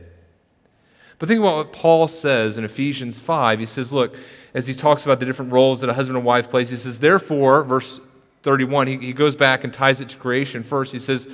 But 1.17 1.27
think 1.27 1.39
about 1.39 1.55
what 1.55 1.73
Paul 1.73 2.07
says 2.07 2.57
in 2.57 2.65
Ephesians 2.65 3.19
5. 3.19 3.59
He 3.59 3.65
says, 3.65 3.91
look, 3.91 4.15
as 4.53 4.67
he 4.67 4.73
talks 4.73 5.05
about 5.05 5.19
the 5.19 5.25
different 5.25 5.51
roles 5.51 5.81
that 5.81 5.89
a 5.89 5.93
husband 5.93 6.17
and 6.17 6.25
wife 6.25 6.49
plays, 6.49 6.69
he 6.69 6.75
says, 6.75 6.99
therefore, 6.99 7.63
verse 7.63 7.99
31, 8.43 8.87
he, 8.87 8.97
he 8.97 9.13
goes 9.13 9.35
back 9.35 9.63
and 9.63 9.73
ties 9.73 10.01
it 10.01 10.09
to 10.09 10.17
creation 10.17 10.63
first. 10.63 10.91
He 10.91 10.99
says, 10.99 11.27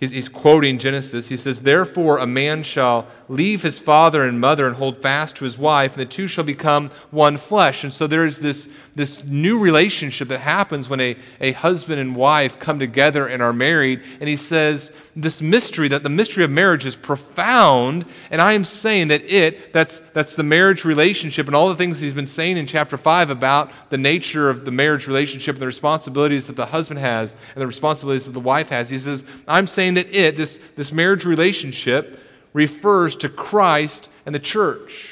he's, 0.00 0.10
he's 0.10 0.28
quoting 0.28 0.78
Genesis. 0.78 1.28
He 1.28 1.36
says, 1.36 1.62
Therefore, 1.62 2.18
a 2.18 2.26
man 2.26 2.62
shall 2.62 3.06
leave 3.28 3.62
his 3.62 3.78
father 3.78 4.22
and 4.22 4.40
mother 4.40 4.66
and 4.66 4.76
hold 4.76 5.00
fast 5.00 5.36
to 5.36 5.44
his 5.44 5.56
wife, 5.56 5.92
and 5.92 6.00
the 6.00 6.06
two 6.06 6.26
shall 6.26 6.44
become 6.44 6.90
one 7.10 7.36
flesh. 7.36 7.82
And 7.82 7.92
so 7.92 8.06
there 8.06 8.24
is 8.24 8.40
this, 8.40 8.68
this 8.94 9.24
new 9.24 9.58
relationship 9.58 10.28
that 10.28 10.40
happens 10.40 10.88
when 10.88 11.00
a, 11.00 11.16
a 11.40 11.52
husband 11.52 12.00
and 12.00 12.14
wife 12.14 12.58
come 12.58 12.78
together 12.78 13.26
and 13.26 13.42
are 13.42 13.52
married. 13.52 14.02
And 14.20 14.28
he 14.28 14.36
says, 14.36 14.92
This 15.16 15.40
mystery, 15.40 15.88
that 15.88 16.02
the 16.02 16.10
mystery 16.10 16.44
of 16.44 16.50
marriage 16.50 16.84
is 16.84 16.96
profound. 16.96 18.04
And 18.30 18.40
I 18.40 18.52
am 18.52 18.64
saying 18.64 19.08
that 19.08 19.22
it, 19.22 19.72
that's, 19.72 20.00
that's 20.12 20.36
the 20.36 20.42
marriage 20.42 20.84
relationship, 20.84 21.46
and 21.46 21.56
all 21.56 21.68
the 21.68 21.76
things 21.76 22.00
he's 22.00 22.14
been 22.14 22.26
saying 22.26 22.56
in 22.56 22.66
chapter 22.66 22.96
5 22.96 23.30
about 23.30 23.70
the 23.90 23.98
nature 23.98 24.50
of 24.50 24.64
the 24.64 24.70
marriage 24.70 25.06
relationship 25.06 25.56
and 25.56 25.62
the 25.62 25.66
responsibilities 25.66 26.46
that 26.46 26.56
the 26.56 26.66
husband 26.66 27.00
has 27.00 27.34
and 27.54 27.62
the 27.62 27.66
responsibilities 27.66 28.26
that 28.26 28.32
the 28.32 28.40
wife 28.40 28.68
has. 28.68 28.90
He 28.90 28.98
says, 28.98 29.24
I'm 29.48 29.66
saying 29.66 29.94
that 29.94 30.14
it, 30.14 30.36
this, 30.36 30.60
this 30.76 30.92
marriage 30.92 31.24
relationship, 31.24 32.18
refers 32.54 33.14
to 33.16 33.28
Christ 33.28 34.08
and 34.24 34.34
the 34.34 34.38
church. 34.38 35.10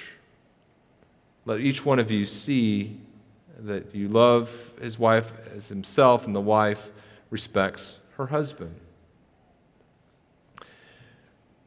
Let 1.45 1.61
each 1.61 1.85
one 1.85 1.99
of 1.99 2.11
you 2.11 2.25
see 2.25 2.97
that 3.59 3.95
you 3.95 4.09
love 4.09 4.73
his 4.81 4.99
wife 4.99 5.33
as 5.55 5.69
himself, 5.69 6.25
and 6.25 6.35
the 6.35 6.41
wife 6.41 6.91
respects 7.29 7.99
her 8.17 8.29
husband. 8.29 8.75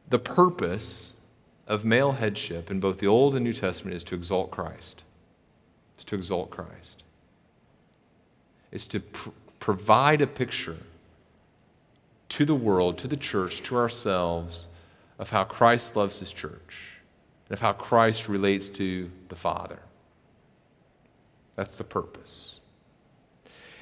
The 0.10 0.20
purpose 0.20 1.18
of 1.68 1.84
male 1.84 2.14
headship 2.14 2.72
in 2.72 2.80
both 2.80 3.00
the 3.00 3.08
Old 3.08 3.36
and 3.36 3.44
New 3.44 3.54
Testament 3.54 3.96
is 3.96 4.04
to 4.06 4.16
exalt 4.16 4.52
Christ. 4.52 5.04
It's 5.96 6.04
to 6.06 6.16
exalt 6.16 6.52
Christ. 6.52 7.04
It's 8.72 8.88
to 8.88 9.00
pr- 9.00 9.30
provide 9.60 10.22
a 10.22 10.28
picture 10.28 10.78
to 12.30 12.46
the 12.46 12.56
world, 12.56 12.98
to 13.00 13.08
the 13.08 13.18
church, 13.18 13.64
to 13.64 13.78
ourselves 13.78 14.68
of 15.20 15.30
how 15.30 15.44
Christ 15.44 15.96
loves 15.96 16.20
his 16.20 16.32
church 16.32 16.84
and 17.48 17.54
of 17.54 17.62
how 17.62 17.74
Christ 17.74 18.28
relates 18.28 18.70
to 18.70 19.10
the 19.30 19.36
Father. 19.36 19.80
That's 21.56 21.78
the 21.78 21.84
purpose. 21.84 22.60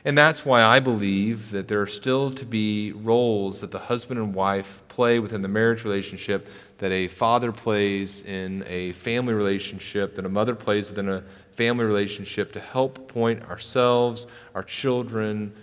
And 0.06 0.18
that's 0.18 0.46
why 0.46 0.62
I 0.62 0.80
believe 0.80 1.52
that 1.52 1.70
there 1.70 1.82
are 1.82 1.88
still 1.88 2.32
to 2.32 2.46
be 2.46 2.92
roles 2.92 3.62
that 3.62 3.72
the 3.72 3.80
husband 3.80 4.20
and 4.20 4.36
wife 4.36 4.82
play 4.90 5.20
within 5.20 5.42
the 5.42 5.48
marriage 5.48 5.86
relationship, 5.86 6.48
that 6.80 6.92
a 6.92 7.08
father 7.08 7.54
plays 7.54 8.22
in 8.22 8.66
a 8.68 8.92
family 8.94 9.34
relationship, 9.34 10.16
that 10.16 10.26
a 10.26 10.30
mother 10.30 10.56
plays 10.56 10.90
within 10.90 11.08
a 11.08 11.24
family 11.52 11.86
relationship 11.86 12.52
to 12.52 12.60
help 12.60 13.08
point 13.08 13.44
ourselves, 13.44 14.28
our 14.54 14.64
children, 14.64 15.54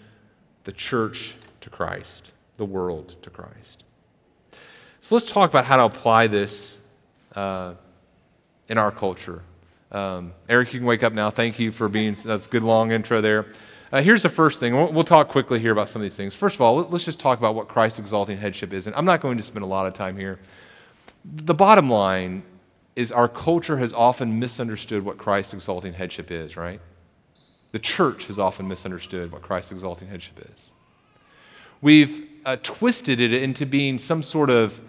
the 0.65 0.73
church 0.73 1.35
to 1.61 1.69
Christ, 1.69 2.33
the 2.57 2.65
world 2.65 3.17
to 3.23 3.29
Christ. 3.29 3.85
So 5.03 5.15
let's 5.15 5.31
talk 5.31 5.49
about 5.49 5.65
how 5.65 5.77
to 5.77 5.85
apply 5.85 6.27
this 6.27 6.79
uh, 7.35 7.75
in 8.69 8.77
our 8.77 8.91
culture. 8.91 9.43
Um, 9.91 10.35
Eric, 10.49 10.73
you 10.75 10.81
can 10.81 10.87
wake 10.87 11.03
up 11.03 11.13
now. 11.13 11.31
Thank 11.31 11.59
you 11.59 11.73
for 11.73 11.89
being, 11.89 12.15
that's 12.15 12.47
a 12.47 12.49
good 12.49 12.63
long 12.63 12.93
intro 12.93 13.21
there. 13.21 13.47
Uh, 13.93 14.03
here's 14.03 14.23
the 14.23 14.29
first 14.29 14.61
thing. 14.61 14.77
We'll, 14.77 14.93
we'll, 14.93 15.05
talk 15.05 15.29
quickly 15.29 15.59
here 15.59 15.73
about 15.73 15.89
some 15.89 16.01
of 16.01 16.05
these 16.05 16.15
things. 16.15 16.35
First 16.35 16.55
of 16.57 16.61
all, 16.61 16.77
let's 16.77 17.05
just 17.05 17.19
talk 17.19 17.39
about 17.39 17.55
what 17.55 17.67
Christ 17.67 17.99
exalting 17.99 18.37
headship 18.37 18.73
is. 18.73 18.87
And 18.87 18.95
I'm 18.95 19.05
not 19.05 19.21
going 19.21 19.37
to 19.39 19.43
spend 19.43 19.65
a 19.65 19.67
lot 19.67 19.87
of 19.87 19.95
time 19.95 20.17
here. 20.17 20.39
The 21.25 21.55
bottom 21.55 21.89
line 21.89 22.45
is 22.95 23.11
our 23.11 23.27
culture 23.27 23.79
has 23.79 23.93
often 23.93 24.39
misunderstood 24.39 25.05
what 25.05 25.19
Christ 25.19 25.55
exalting 25.55 25.95
headship 25.95 26.31
is, 26.31 26.57
right? 26.57 26.81
The 27.73 27.79
church 27.79 28.27
has 28.27 28.39
often 28.39 28.69
misunderstood 28.69 29.33
what 29.33 29.43
Christ 29.43 29.73
exalting 29.73 30.09
headship 30.09 30.47
is. 30.55 30.71
We've 31.81 32.29
uh, 32.45 32.57
twisted 32.63 33.19
it 33.19 33.33
into 33.33 33.65
being 33.67 33.99
some 33.99 34.23
sort 34.23 34.51
of 34.51 34.81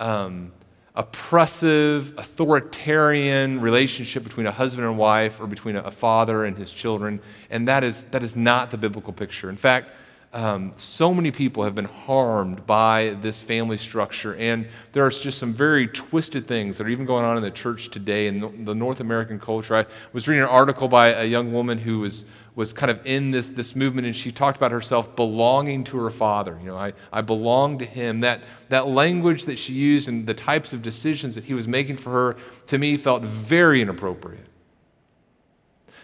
um, 0.00 0.52
oppressive, 0.96 2.12
authoritarian 2.18 3.60
relationship 3.60 4.24
between 4.24 4.46
a 4.46 4.52
husband 4.52 4.86
and 4.86 4.98
wife 4.98 5.40
or 5.40 5.46
between 5.46 5.76
a, 5.76 5.82
a, 5.82 5.90
father 5.90 6.44
and 6.44 6.58
his 6.58 6.72
children. 6.72 7.20
And 7.48 7.68
that 7.68 7.84
is, 7.84 8.04
that 8.06 8.22
is 8.22 8.34
not 8.34 8.70
the 8.70 8.76
biblical 8.76 9.12
picture. 9.12 9.48
In 9.48 9.56
fact, 9.56 9.90
um, 10.32 10.72
so 10.76 11.12
many 11.12 11.32
people 11.32 11.64
have 11.64 11.74
been 11.74 11.86
harmed 11.86 12.64
by 12.64 13.16
this 13.20 13.42
family 13.42 13.76
structure. 13.76 14.36
And 14.36 14.68
there 14.92 15.04
are 15.04 15.10
just 15.10 15.38
some 15.38 15.52
very 15.52 15.88
twisted 15.88 16.46
things 16.46 16.78
that 16.78 16.86
are 16.86 16.90
even 16.90 17.04
going 17.04 17.24
on 17.24 17.36
in 17.36 17.42
the 17.42 17.50
church 17.50 17.90
today 17.90 18.28
in 18.28 18.64
the 18.64 18.74
North 18.74 19.00
American 19.00 19.40
culture. 19.40 19.76
I 19.76 19.86
was 20.12 20.28
reading 20.28 20.42
an 20.42 20.48
article 20.48 20.86
by 20.86 21.08
a 21.08 21.24
young 21.24 21.52
woman 21.52 21.78
who 21.78 22.00
was 22.00 22.24
was 22.54 22.72
kind 22.72 22.90
of 22.90 23.04
in 23.06 23.30
this, 23.30 23.50
this 23.50 23.76
movement, 23.76 24.06
and 24.06 24.16
she 24.16 24.32
talked 24.32 24.56
about 24.56 24.72
herself 24.72 25.14
belonging 25.14 25.84
to 25.84 25.98
her 25.98 26.10
father. 26.10 26.58
You 26.60 26.68
know, 26.68 26.76
I, 26.76 26.92
I 27.12 27.20
belong 27.20 27.78
to 27.78 27.84
him. 27.84 28.20
That, 28.20 28.42
that 28.68 28.88
language 28.88 29.44
that 29.44 29.58
she 29.58 29.72
used 29.72 30.08
and 30.08 30.26
the 30.26 30.34
types 30.34 30.72
of 30.72 30.82
decisions 30.82 31.34
that 31.36 31.44
he 31.44 31.54
was 31.54 31.68
making 31.68 31.96
for 31.96 32.10
her, 32.10 32.36
to 32.66 32.78
me, 32.78 32.96
felt 32.96 33.22
very 33.22 33.80
inappropriate. 33.80 34.46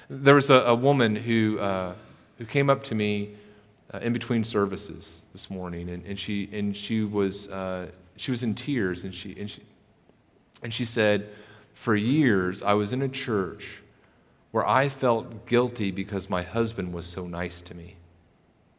There 0.08 0.36
was 0.36 0.50
a, 0.50 0.54
a 0.54 0.74
woman 0.74 1.16
who, 1.16 1.58
uh, 1.58 1.94
who 2.38 2.44
came 2.44 2.70
up 2.70 2.84
to 2.84 2.94
me 2.94 3.34
uh, 3.92 3.98
in 3.98 4.12
between 4.12 4.44
services 4.44 5.22
this 5.32 5.50
morning, 5.50 5.88
and, 5.90 6.04
and, 6.06 6.18
she, 6.18 6.48
and 6.52 6.76
she, 6.76 7.02
was, 7.02 7.48
uh, 7.48 7.88
she 8.16 8.30
was 8.30 8.44
in 8.44 8.54
tears, 8.54 9.04
and 9.04 9.12
she, 9.12 9.34
and, 9.38 9.50
she, 9.50 9.62
and 10.62 10.72
she 10.72 10.84
said, 10.84 11.28
For 11.74 11.96
years, 11.96 12.62
I 12.62 12.74
was 12.74 12.92
in 12.92 13.02
a 13.02 13.08
church 13.08 13.82
where 14.56 14.66
I 14.66 14.88
felt 14.88 15.44
guilty 15.44 15.90
because 15.90 16.30
my 16.30 16.40
husband 16.40 16.94
was 16.94 17.04
so 17.04 17.26
nice 17.26 17.60
to 17.60 17.74
me. 17.74 17.96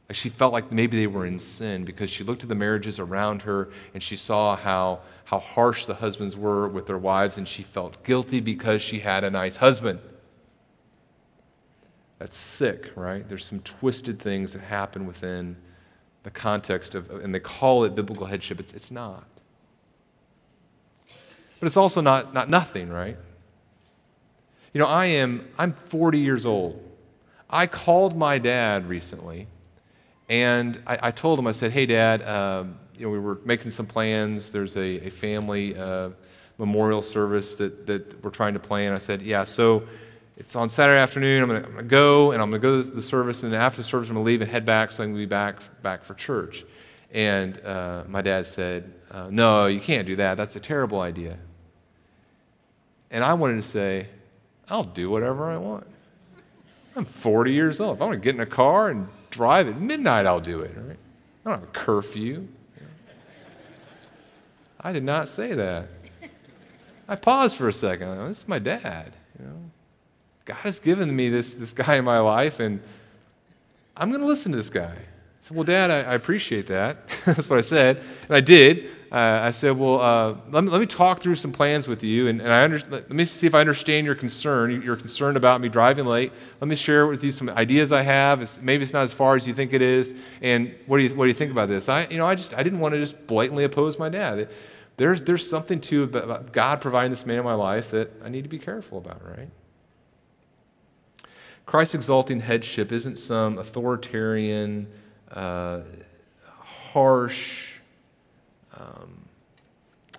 Like 0.09 0.15
she 0.15 0.27
felt 0.27 0.51
like 0.51 0.71
maybe 0.71 0.97
they 0.97 1.05
were 1.05 1.23
in 1.23 1.37
sin 1.37 1.85
because 1.85 2.09
she 2.09 2.23
looked 2.23 2.41
at 2.41 2.49
the 2.49 2.55
marriages 2.55 2.97
around 2.97 3.43
her 3.43 3.69
and 3.93 4.01
she 4.01 4.15
saw 4.15 4.55
how, 4.55 5.01
how 5.25 5.37
harsh 5.37 5.85
the 5.85 5.93
husbands 5.93 6.35
were 6.35 6.67
with 6.67 6.87
their 6.87 6.97
wives, 6.97 7.37
and 7.37 7.47
she 7.47 7.61
felt 7.61 8.03
guilty 8.03 8.39
because 8.39 8.81
she 8.81 9.01
had 9.01 9.23
a 9.23 9.29
nice 9.29 9.57
husband. 9.57 9.99
That's 12.17 12.35
sick, 12.35 12.89
right? 12.95 13.29
There's 13.29 13.45
some 13.45 13.59
twisted 13.59 14.19
things 14.19 14.53
that 14.53 14.63
happen 14.63 15.05
within 15.05 15.57
the 16.23 16.31
context 16.31 16.95
of, 16.95 17.11
and 17.11 17.35
they 17.35 17.39
call 17.39 17.83
it 17.83 17.93
biblical 17.93 18.25
headship. 18.25 18.59
It's, 18.59 18.73
it's 18.73 18.89
not. 18.89 19.27
But 21.59 21.67
it's 21.67 21.77
also 21.77 22.01
not, 22.01 22.33
not 22.33 22.49
nothing, 22.49 22.89
right? 22.89 23.17
You 24.77 24.83
know, 24.83 24.89
I 24.89 25.05
am, 25.07 25.43
I'm 25.57 25.73
40 25.73 26.19
years 26.19 26.45
old. 26.45 26.79
I 27.49 27.65
called 27.65 28.15
my 28.15 28.37
dad 28.37 28.87
recently, 28.87 29.47
and 30.29 30.79
I, 30.85 30.99
I 31.01 31.09
told 31.09 31.39
him, 31.39 31.47
I 31.47 31.51
said, 31.51 31.71
hey, 31.71 31.87
dad, 31.87 32.21
um, 32.21 32.77
you 32.95 33.07
know, 33.07 33.11
we 33.11 33.17
were 33.17 33.39
making 33.43 33.71
some 33.71 33.87
plans. 33.87 34.51
There's 34.51 34.77
a, 34.77 35.07
a 35.07 35.09
family 35.09 35.75
uh, 35.75 36.09
memorial 36.59 37.01
service 37.01 37.55
that, 37.55 37.87
that 37.87 38.23
we're 38.23 38.29
trying 38.29 38.53
to 38.53 38.59
plan. 38.59 38.93
I 38.93 38.99
said, 38.99 39.23
yeah, 39.23 39.45
so 39.45 39.81
it's 40.37 40.55
on 40.55 40.69
Saturday 40.69 40.99
afternoon. 40.99 41.41
I'm 41.41 41.49
going 41.49 41.77
to 41.77 41.81
go 41.81 42.33
and 42.33 42.39
I'm 42.39 42.51
going 42.51 42.61
to 42.61 42.67
go 42.67 42.83
to 42.83 42.87
the 42.87 43.01
service, 43.01 43.41
and 43.41 43.51
then 43.51 43.59
after 43.59 43.77
the 43.77 43.83
service, 43.83 44.09
I'm 44.09 44.13
going 44.13 44.25
to 44.25 44.31
leave 44.31 44.41
and 44.41 44.51
head 44.51 44.63
back 44.63 44.91
so 44.91 45.01
I 45.01 45.07
can 45.07 45.15
be 45.15 45.25
back 45.25 45.59
back 45.81 46.03
for 46.03 46.13
church. 46.13 46.65
And 47.11 47.59
uh, 47.65 48.03
my 48.07 48.21
dad 48.21 48.45
said, 48.45 48.93
uh, 49.09 49.29
"No, 49.31 49.65
you 49.65 49.79
can't 49.79 50.05
do 50.05 50.17
that. 50.17 50.37
That's 50.37 50.55
a 50.55 50.59
terrible 50.59 51.01
idea." 51.01 51.39
And 53.09 53.23
I 53.23 53.33
wanted 53.33 53.55
to 53.55 53.67
say, 53.67 54.09
"I'll 54.69 54.83
do 54.83 55.09
whatever 55.09 55.49
I 55.49 55.57
want. 55.57 55.87
I'm 56.95 57.05
40 57.05 57.53
years 57.53 57.79
old. 57.79 57.95
If 57.95 58.01
I 58.01 58.05
want 58.05 58.21
to 58.21 58.23
get 58.23 58.35
in 58.35 58.41
a 58.41 58.45
car 58.45 58.89
and 58.89 59.07
drive 59.29 59.67
at 59.67 59.79
midnight, 59.79 60.25
I'll 60.25 60.39
do 60.39 60.61
it. 60.61 60.71
Right? 60.75 60.97
I 61.45 61.49
don't 61.49 61.59
have 61.59 61.69
a 61.69 61.71
curfew." 61.71 62.47
I 64.79 64.91
did 64.91 65.03
not 65.03 65.27
say 65.27 65.53
that. 65.53 65.87
I 67.07 67.15
paused 67.15 67.57
for 67.57 67.67
a 67.67 67.73
second. 67.73 68.27
This 68.27 68.43
is 68.43 68.47
my 68.47 68.59
dad. 68.59 69.13
You 69.39 69.45
know, 69.45 69.71
God 70.45 70.57
has 70.57 70.79
given 70.79 71.13
me 71.13 71.29
this, 71.29 71.55
this 71.55 71.73
guy 71.73 71.95
in 71.95 72.05
my 72.05 72.19
life, 72.19 72.59
and 72.59 72.81
I'm 73.95 74.09
going 74.09 74.21
to 74.21 74.27
listen 74.27 74.51
to 74.51 74.57
this 74.57 74.69
guy. 74.69 74.93
I 74.93 74.97
said, 75.41 75.55
Well, 75.55 75.63
Dad, 75.63 75.89
I, 75.89 76.11
I 76.11 76.13
appreciate 76.13 76.67
that. 76.67 77.09
That's 77.25 77.49
what 77.49 77.59
I 77.59 77.61
said. 77.61 77.97
And 78.27 78.35
I 78.35 78.41
did. 78.41 78.89
Uh, 79.11 79.39
I 79.43 79.51
said, 79.51 79.77
Well, 79.77 80.01
uh, 80.01 80.35
let, 80.49 80.63
me, 80.63 80.69
let 80.69 80.79
me 80.81 80.85
talk 80.85 81.21
through 81.21 81.35
some 81.35 81.51
plans 81.51 81.87
with 81.87 82.03
you, 82.03 82.27
and, 82.27 82.41
and 82.41 82.51
I 82.51 82.63
under, 82.63 82.79
let 82.89 83.09
me 83.09 83.25
see 83.25 83.47
if 83.47 83.55
I 83.55 83.61
understand 83.61 84.05
your 84.05 84.15
concern. 84.15 84.81
You're 84.81 84.95
concerned 84.95 85.37
about 85.37 85.61
me 85.61 85.69
driving 85.69 86.05
late. 86.05 86.31
Let 86.59 86.67
me 86.67 86.75
share 86.75 87.07
with 87.07 87.23
you 87.23 87.31
some 87.31 87.49
ideas 87.49 87.91
I 87.91 88.01
have. 88.01 88.41
It's, 88.41 88.59
maybe 88.61 88.83
it's 88.83 88.93
not 88.93 89.03
as 89.03 89.13
far 89.13 89.35
as 89.35 89.47
you 89.47 89.53
think 89.53 89.73
it 89.73 89.81
is. 89.81 90.13
And 90.41 90.75
what 90.85 90.97
do 90.97 91.03
you, 91.03 91.15
what 91.15 91.25
do 91.25 91.29
you 91.29 91.33
think 91.33 91.51
about 91.51 91.69
this? 91.69 91.87
I, 91.89 92.07
you 92.07 92.17
know, 92.17 92.27
I, 92.27 92.35
just, 92.35 92.53
I 92.53 92.63
didn't 92.63 92.79
want 92.79 92.93
to 92.93 92.99
just 92.99 93.27
blatantly 93.27 93.63
oppose 93.63 93.97
my 93.97 94.09
dad. 94.09 94.49
There's, 94.97 95.21
there's 95.21 95.47
something 95.47 95.79
too 95.79 96.03
about 96.03 96.51
God 96.51 96.81
providing 96.81 97.11
this 97.11 97.25
man 97.25 97.39
in 97.39 97.45
my 97.45 97.53
life 97.53 97.91
that 97.91 98.11
I 98.23 98.29
need 98.29 98.43
to 98.43 98.49
be 98.49 98.59
careful 98.59 98.97
about, 98.97 99.21
right? 99.25 99.49
Christ 101.67 101.93
exalting 101.93 102.39
headship 102.39 102.91
isn't 102.91 103.17
some 103.17 103.57
authoritarian, 103.57 104.87
uh, 105.31 105.81
harsh, 106.47 107.66
um, 108.77 109.17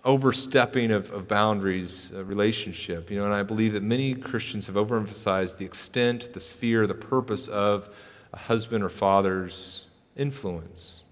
overstepping 0.04 0.90
of, 0.90 1.10
of 1.10 1.28
boundaries 1.28 2.12
uh, 2.14 2.24
relationship. 2.24 3.10
You 3.10 3.18
know, 3.18 3.24
and 3.24 3.34
I 3.34 3.42
believe 3.42 3.72
that 3.74 3.82
many 3.82 4.14
Christians 4.14 4.66
have 4.66 4.76
overemphasized 4.76 5.58
the 5.58 5.64
extent, 5.64 6.32
the 6.34 6.40
sphere, 6.40 6.86
the 6.86 6.94
purpose 6.94 7.48
of 7.48 7.88
a 8.32 8.38
husband 8.38 8.84
or 8.84 8.88
father's 8.88 9.86
influence. 10.16 11.04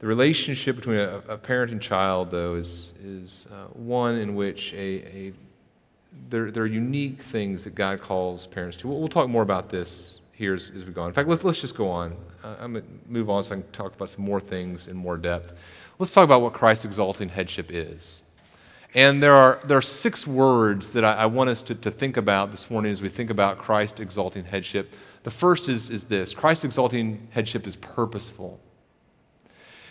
The 0.00 0.06
relationship 0.06 0.76
between 0.76 0.98
a, 0.98 1.22
a 1.28 1.36
parent 1.36 1.72
and 1.72 1.82
child, 1.82 2.30
though, 2.30 2.54
is, 2.54 2.92
is 3.02 3.48
uh, 3.52 3.64
one 3.72 4.14
in 4.14 4.36
which 4.36 4.72
a, 4.72 4.76
a 4.76 5.32
there, 6.30 6.50
there 6.50 6.62
are 6.62 6.66
unique 6.66 7.20
things 7.20 7.64
that 7.64 7.74
God 7.74 8.00
calls 8.00 8.46
parents 8.46 8.76
to. 8.78 8.88
We'll, 8.88 8.98
we'll 8.98 9.08
talk 9.08 9.28
more 9.28 9.42
about 9.42 9.70
this 9.70 10.20
here 10.34 10.54
as, 10.54 10.70
as, 10.74 10.84
we 10.84 10.92
go 10.92 11.02
on. 11.02 11.08
In 11.08 11.14
fact, 11.14 11.28
let's, 11.28 11.42
let's 11.42 11.60
just 11.60 11.76
go 11.76 11.88
on. 11.88 12.16
I'm 12.60 12.72
going 12.72 12.84
to 12.84 12.90
move 13.06 13.28
on 13.30 13.42
so 13.42 13.54
I 13.54 13.60
can 13.60 13.70
talk 13.70 13.94
about 13.94 14.08
some 14.08 14.24
more 14.24 14.40
things 14.40 14.88
in 14.88 14.96
more 14.96 15.16
depth. 15.16 15.52
Let's 15.98 16.12
talk 16.12 16.24
about 16.24 16.42
what 16.42 16.52
Christ 16.52 16.84
exalting 16.84 17.28
headship 17.28 17.70
is. 17.70 18.22
And 18.94 19.22
there 19.22 19.34
are, 19.34 19.60
there 19.64 19.76
are 19.76 19.82
six 19.82 20.26
words 20.26 20.92
that 20.92 21.04
I, 21.04 21.14
I 21.14 21.26
want 21.26 21.50
us 21.50 21.62
to, 21.62 21.74
to 21.74 21.90
think 21.90 22.16
about 22.16 22.50
this 22.50 22.70
morning 22.70 22.90
as 22.90 23.02
we 23.02 23.08
think 23.08 23.30
about 23.30 23.58
Christ 23.58 24.00
exalting 24.00 24.44
headship. 24.44 24.94
The 25.24 25.30
first 25.30 25.68
is, 25.68 25.90
is 25.90 26.04
this 26.04 26.32
Christ 26.32 26.64
exalting 26.64 27.28
headship 27.30 27.66
is 27.66 27.76
purposeful. 27.76 28.60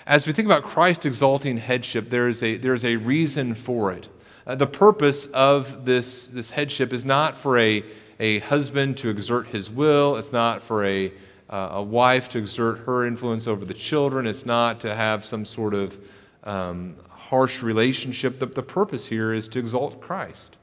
As 0.08 0.26
we 0.26 0.34
think 0.34 0.46
about 0.46 0.64
Christ 0.64 1.06
exalting 1.06 1.58
headship, 1.58 2.10
there 2.10 2.28
is 2.28 2.42
a, 2.42 2.58
there 2.58 2.74
is 2.74 2.86
a 2.86 2.96
reason 2.96 3.54
for 3.54 3.92
it. 3.92 4.08
Uh, 4.48 4.56
the 4.56 4.66
purpose 4.66 5.26
of 5.28 5.86
this, 5.86 6.28
this 6.28 6.52
headship 6.52 6.94
is 6.94 7.04
not 7.04 7.38
for 7.38 7.60
a, 7.60 7.84
a 8.20 8.40
husband 8.40 8.98
to 8.98 9.10
exert 9.10 9.48
his 9.48 9.70
will, 9.70 10.16
it's 10.16 10.32
not 10.32 10.64
for 10.64 10.86
a, 10.86 11.12
uh, 11.50 11.70
a 11.72 11.84
wife 11.84 12.30
to 12.30 12.38
exert 12.38 12.80
her 12.80 13.06
influence 13.06 13.48
over 13.48 13.66
the 13.66 13.74
children, 13.74 14.28
it's 14.28 14.46
not 14.46 14.82
to 14.82 14.94
have 14.94 15.24
some 15.24 15.46
sort 15.46 15.74
of 15.74 15.98
um, 16.44 16.96
harsh 17.10 17.64
relationship. 17.64 18.40
The, 18.40 18.46
the 18.46 18.64
purpose 18.64 19.08
here 19.08 19.34
is 19.34 19.48
to 19.50 19.60
exalt 19.60 20.02
Christ. 20.02 20.58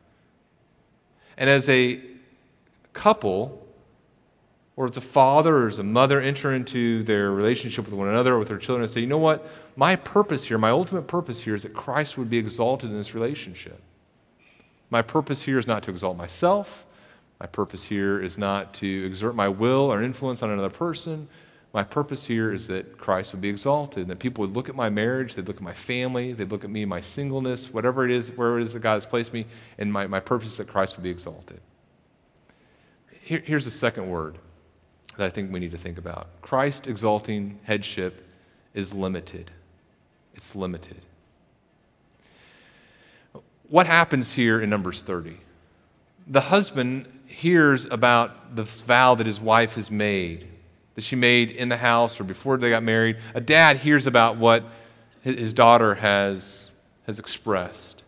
And 1.37 1.51
as 1.51 1.69
a 1.69 2.01
couple, 2.93 3.65
or 4.77 4.87
as 4.87 4.97
a 4.97 5.01
father 5.01 5.57
or 5.65 5.67
as 5.69 5.79
a 5.79 5.85
mother 5.85 6.21
enter 6.21 6.53
into 6.53 7.03
their 7.05 7.31
relationship 7.31 7.85
with 7.85 7.95
one 7.95 8.09
another 8.09 8.35
or 8.35 8.39
with 8.39 8.49
their 8.49 8.59
children 8.59 8.83
and 8.83 8.91
say, 8.91 9.01
you 9.01 9.07
know 9.07 9.19
what? 9.19 9.47
My 9.77 9.97
purpose 9.97 10.45
here, 10.45 10.59
my 10.59 10.71
ultimate 10.71 11.07
purpose 11.07 11.41
here 11.41 11.55
is 11.55 11.63
that 11.63 11.75
Christ 11.75 12.19
would 12.19 12.29
be 12.29 12.39
exalted 12.39 12.91
in 12.91 12.97
this 12.97 13.15
relationship. 13.15 13.81
My 14.91 15.03
purpose 15.03 15.43
here 15.43 15.59
is 15.59 15.67
not 15.67 15.83
to 15.85 15.91
exalt 15.91 16.17
myself. 16.17 16.87
My 17.41 17.47
purpose 17.47 17.85
here 17.85 18.23
is 18.23 18.39
not 18.39 18.75
to 18.75 19.07
exert 19.07 19.35
my 19.35 19.49
will 19.49 19.93
or 19.93 20.03
influence 20.03 20.43
on 20.43 20.51
another 20.51 20.71
person. 20.71 21.29
My 21.73 21.83
purpose 21.83 22.25
here 22.25 22.53
is 22.53 22.69
that 22.69 22.97
Christ 22.99 23.33
would 23.33 23.41
be 23.41 23.49
exalted, 23.49 24.03
and 24.03 24.11
that 24.11 24.21
people 24.21 24.43
would 24.43 24.55
look 24.55 24.69
at 24.69 24.77
my 24.77 24.89
marriage, 24.89 25.35
they'd 25.35 25.49
look 25.49 25.57
at 25.57 25.63
my 25.63 25.75
family, 25.75 26.33
they'd 26.33 26.51
look 26.51 26.63
at 26.63 26.71
me, 26.71 26.85
my 26.85 27.01
singleness, 27.01 27.73
whatever 27.73 28.05
it 28.05 28.13
is, 28.13 28.31
wherever 28.31 28.61
it 28.61 28.63
is 28.63 28.73
that 28.75 28.79
God 28.79 28.95
has 28.95 29.07
placed 29.07 29.33
me, 29.33 29.47
and 29.77 29.93
my, 29.93 30.07
my 30.07 30.21
purpose 30.21 30.53
is 30.53 30.57
that 30.59 30.69
Christ 30.69 30.97
would 30.97 31.03
be 31.03 31.11
exalted. 31.11 31.61
Here, 33.11 33.43
here's 33.45 33.65
the 33.65 33.73
second 33.73 34.09
word 34.09 34.39
that 35.17 35.27
I 35.27 35.31
think 35.31 35.53
we 35.53 35.59
need 35.59 35.73
to 35.73 35.79
think 35.79 35.99
about. 35.99 36.29
Christ 36.43 36.87
exalting 36.87 37.59
headship 37.65 38.25
is 38.73 38.95
limited. 38.95 39.51
It's 40.35 40.55
limited. 40.55 41.05
What 43.69 43.87
happens 43.87 44.35
here 44.35 44.61
in 44.61 44.71
Numbers 44.71 45.03
30? 45.03 45.39
The 46.27 46.43
husband 46.43 47.09
hears 47.35 47.85
about 47.87 48.55
this 48.57 48.83
vow 48.83 49.15
that 49.17 49.27
his 49.27 49.41
wife 49.41 49.75
has 49.75 49.91
made, 49.91 50.49
that 50.95 51.03
she 51.03 51.17
made 51.17 51.51
in 51.51 51.69
the 51.69 51.77
house 51.77 52.21
or 52.21 52.25
before 52.25 52.57
they 52.57 52.71
got 52.71 52.83
married. 52.83 53.17
A 53.35 53.41
dad 53.41 53.79
hears 53.79 54.07
about 54.07 54.37
what 54.37 54.65
his 55.23 55.53
daughter 55.53 55.95
has, 55.97 56.71
has 57.07 57.19
expressed. 57.19 58.05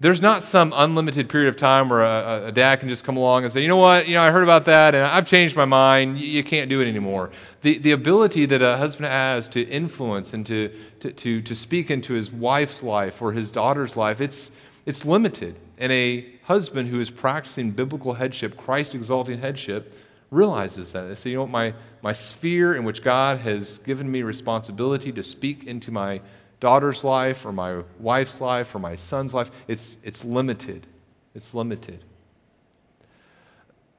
There's 0.00 0.22
not 0.22 0.42
some 0.42 0.72
unlimited 0.74 1.28
period 1.28 1.50
of 1.50 1.56
time 1.56 1.90
where 1.90 2.02
a, 2.02 2.46
a, 2.46 2.52
dad 2.52 2.80
can 2.80 2.88
just 2.88 3.04
come 3.04 3.18
along 3.18 3.44
and 3.44 3.52
say, 3.52 3.60
you 3.60 3.68
know 3.68 3.76
what, 3.76 4.08
you 4.08 4.14
know, 4.14 4.22
I 4.22 4.30
heard 4.30 4.42
about 4.42 4.64
that 4.64 4.94
and 4.94 5.04
I've 5.04 5.26
changed 5.26 5.56
my 5.56 5.66
mind. 5.66 6.18
You, 6.18 6.42
can't 6.42 6.70
do 6.70 6.80
it 6.80 6.88
anymore. 6.88 7.30
The, 7.60 7.76
the 7.76 7.92
ability 7.92 8.46
that 8.46 8.62
a 8.62 8.78
husband 8.78 9.08
has 9.08 9.46
to 9.48 9.60
influence 9.60 10.32
and 10.32 10.46
to, 10.46 10.74
to, 11.00 11.12
to, 11.12 11.42
to 11.42 11.54
speak 11.54 11.90
into 11.90 12.14
his 12.14 12.32
wife's 12.32 12.82
life 12.82 13.20
or 13.20 13.32
his 13.32 13.50
daughter's 13.50 13.94
life, 13.94 14.22
it's, 14.22 14.50
it's 14.86 15.04
limited. 15.04 15.56
And 15.80 15.90
a 15.90 16.26
husband 16.44 16.90
who 16.90 17.00
is 17.00 17.10
practicing 17.10 17.70
biblical 17.70 18.14
headship, 18.14 18.56
Christ 18.56 18.94
exalting 18.94 19.40
headship, 19.40 19.94
realizes 20.30 20.92
that. 20.92 21.08
They 21.08 21.14
say, 21.14 21.30
you 21.30 21.36
know 21.36 21.42
what, 21.42 21.50
my, 21.50 21.74
my 22.02 22.12
sphere 22.12 22.74
in 22.74 22.84
which 22.84 23.02
God 23.02 23.38
has 23.38 23.78
given 23.78 24.10
me 24.10 24.22
responsibility 24.22 25.10
to 25.12 25.22
speak 25.22 25.64
into 25.64 25.90
my 25.90 26.20
daughter's 26.60 27.02
life 27.02 27.46
or 27.46 27.52
my 27.52 27.82
wife's 27.98 28.40
life 28.40 28.74
or 28.74 28.78
my 28.78 28.94
son's 28.94 29.32
life. 29.32 29.50
It's, 29.66 29.96
it's 30.04 30.24
limited. 30.24 30.86
It's 31.34 31.54
limited. 31.54 32.04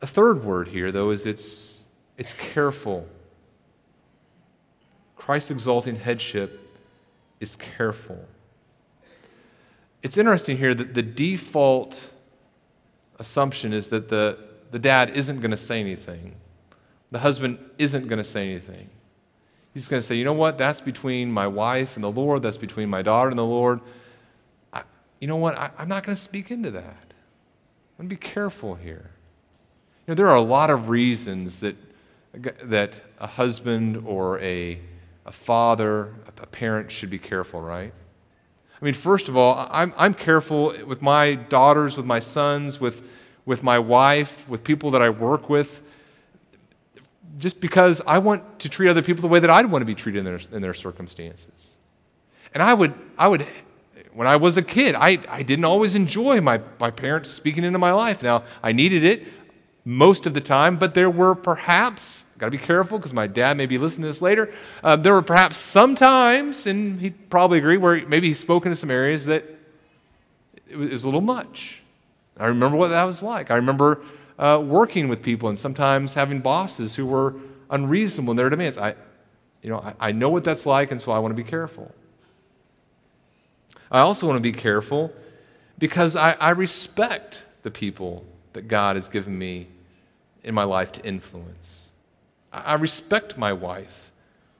A 0.01 0.07
third 0.07 0.43
word 0.43 0.67
here, 0.67 0.91
though, 0.91 1.09
is 1.09 1.25
it's, 1.25 1.83
it's 2.17 2.35
careful. 2.35 3.07
Christ 5.15 5.51
exalting 5.51 5.95
headship 5.95 6.59
is 7.39 7.55
careful. 7.55 8.23
It's 10.03 10.17
interesting 10.17 10.57
here 10.57 10.73
that 10.73 10.93
the 10.93 11.03
default 11.03 12.09
assumption 13.19 13.71
is 13.71 13.89
that 13.89 14.09
the, 14.09 14.37
the 14.71 14.79
dad 14.79 15.11
isn't 15.11 15.39
going 15.41 15.51
to 15.51 15.57
say 15.57 15.79
anything. 15.79 16.35
The 17.11 17.19
husband 17.19 17.59
isn't 17.77 18.07
going 18.07 18.17
to 18.17 18.23
say 18.23 18.49
anything. 18.49 18.89
He's 19.73 19.87
going 19.87 20.01
to 20.01 20.05
say, 20.05 20.15
you 20.15 20.25
know 20.25 20.33
what? 20.33 20.57
That's 20.57 20.81
between 20.81 21.31
my 21.31 21.47
wife 21.47 21.95
and 21.95 22.03
the 22.03 22.11
Lord. 22.11 22.41
That's 22.41 22.57
between 22.57 22.89
my 22.89 23.01
daughter 23.01 23.29
and 23.29 23.37
the 23.37 23.45
Lord. 23.45 23.79
I, 24.73 24.83
you 25.19 25.27
know 25.27 25.37
what? 25.37 25.57
I, 25.57 25.69
I'm 25.77 25.87
not 25.87 26.03
going 26.03 26.15
to 26.15 26.21
speak 26.21 26.51
into 26.51 26.71
that. 26.71 26.81
I'm 26.83 28.07
going 28.07 28.09
to 28.09 28.15
be 28.15 28.17
careful 28.17 28.75
here. 28.75 29.11
You 30.07 30.11
know, 30.11 30.15
there 30.15 30.27
are 30.27 30.35
a 30.35 30.41
lot 30.41 30.69
of 30.69 30.89
reasons 30.89 31.59
that, 31.59 31.75
that 32.63 32.99
a 33.19 33.27
husband 33.27 34.03
or 34.05 34.39
a, 34.39 34.79
a 35.25 35.31
father, 35.31 36.15
a 36.41 36.47
parent 36.47 36.91
should 36.91 37.09
be 37.09 37.19
careful, 37.19 37.61
right? 37.61 37.93
I 38.81 38.85
mean, 38.85 38.93
first 38.95 39.29
of 39.29 39.37
all, 39.37 39.67
I'm, 39.69 39.93
I'm 39.95 40.13
careful 40.13 40.73
with 40.85 41.01
my 41.03 41.35
daughters, 41.35 41.97
with 41.97 42.05
my 42.05 42.19
sons, 42.19 42.79
with, 42.79 43.03
with 43.45 43.61
my 43.61 43.77
wife, 43.77 44.47
with 44.49 44.63
people 44.63 44.89
that 44.91 45.03
I 45.03 45.09
work 45.11 45.49
with, 45.49 45.83
just 47.37 47.61
because 47.61 48.01
I 48.07 48.17
want 48.17 48.59
to 48.59 48.69
treat 48.69 48.89
other 48.89 49.03
people 49.03 49.21
the 49.21 49.27
way 49.27 49.39
that 49.39 49.51
I'd 49.51 49.67
want 49.67 49.83
to 49.83 49.85
be 49.85 49.93
treated 49.93 50.19
in 50.19 50.25
their, 50.25 50.39
in 50.51 50.61
their 50.63 50.73
circumstances. 50.73 51.75
And 52.55 52.63
I 52.63 52.73
would, 52.73 52.93
I 53.19 53.27
would, 53.27 53.45
when 54.13 54.27
I 54.27 54.35
was 54.35 54.57
a 54.57 54.63
kid, 54.63 54.95
I, 54.95 55.19
I 55.29 55.43
didn't 55.43 55.65
always 55.65 55.93
enjoy 55.93 56.41
my, 56.41 56.59
my 56.79 56.89
parents 56.89 57.29
speaking 57.29 57.63
into 57.63 57.79
my 57.79 57.91
life. 57.91 58.23
Now, 58.23 58.43
I 58.63 58.71
needed 58.71 59.03
it 59.03 59.27
most 59.83 60.25
of 60.25 60.33
the 60.33 60.41
time, 60.41 60.77
but 60.77 60.93
there 60.93 61.09
were 61.09 61.33
perhaps, 61.33 62.25
got 62.37 62.47
to 62.47 62.51
be 62.51 62.57
careful 62.57 62.99
because 62.99 63.13
my 63.13 63.27
dad 63.27 63.57
may 63.57 63.65
be 63.65 63.77
listening 63.77 64.03
to 64.03 64.09
this 64.09 64.21
later, 64.21 64.53
uh, 64.83 64.95
there 64.95 65.13
were 65.13 65.21
perhaps 65.21 65.57
some 65.57 65.95
times, 65.95 66.67
and 66.67 66.99
he'd 67.01 67.29
probably 67.29 67.57
agree, 67.57 67.77
where 67.77 68.05
maybe 68.07 68.27
he 68.27 68.33
spoke 68.33 68.65
into 68.65 68.75
some 68.75 68.91
areas 68.91 69.25
that 69.25 69.43
it 70.67 70.77
was, 70.77 71.03
a 71.03 71.07
little 71.07 71.21
much. 71.21 71.81
I 72.37 72.47
remember 72.47 72.77
what 72.77 72.89
that 72.89 73.03
was 73.03 73.21
like. 73.21 73.51
I 73.51 73.55
remember 73.55 74.01
uh, 74.39 74.61
working 74.63 75.07
with 75.09 75.21
people 75.21 75.49
and 75.49 75.57
sometimes 75.57 76.13
having 76.13 76.39
bosses 76.39 76.95
who 76.95 77.05
were 77.05 77.35
unreasonable 77.69 78.31
in 78.31 78.37
their 78.37 78.49
demands. 78.49 78.77
I, 78.77 78.95
you 79.61 79.69
know, 79.69 79.79
I, 79.79 80.09
I 80.09 80.11
know 80.11 80.29
what 80.29 80.43
that's 80.43 80.65
like, 80.65 80.91
and 80.91 81.01
so 81.01 81.11
I 81.11 81.19
want 81.19 81.35
to 81.35 81.43
be 81.43 81.47
careful. 81.47 81.93
I 83.91 83.99
also 83.99 84.27
want 84.27 84.37
to 84.37 84.41
be 84.41 84.53
careful 84.53 85.11
because 85.77 86.15
I, 86.15 86.31
I 86.33 86.51
respect 86.51 87.43
the 87.63 87.71
people 87.71 88.25
that 88.53 88.67
God 88.67 88.95
has 88.95 89.07
given 89.07 89.37
me 89.37 89.67
in 90.43 90.53
my 90.53 90.63
life 90.63 90.91
to 90.93 91.05
influence. 91.05 91.89
I 92.51 92.73
respect 92.73 93.37
my 93.37 93.53
wife. 93.53 94.11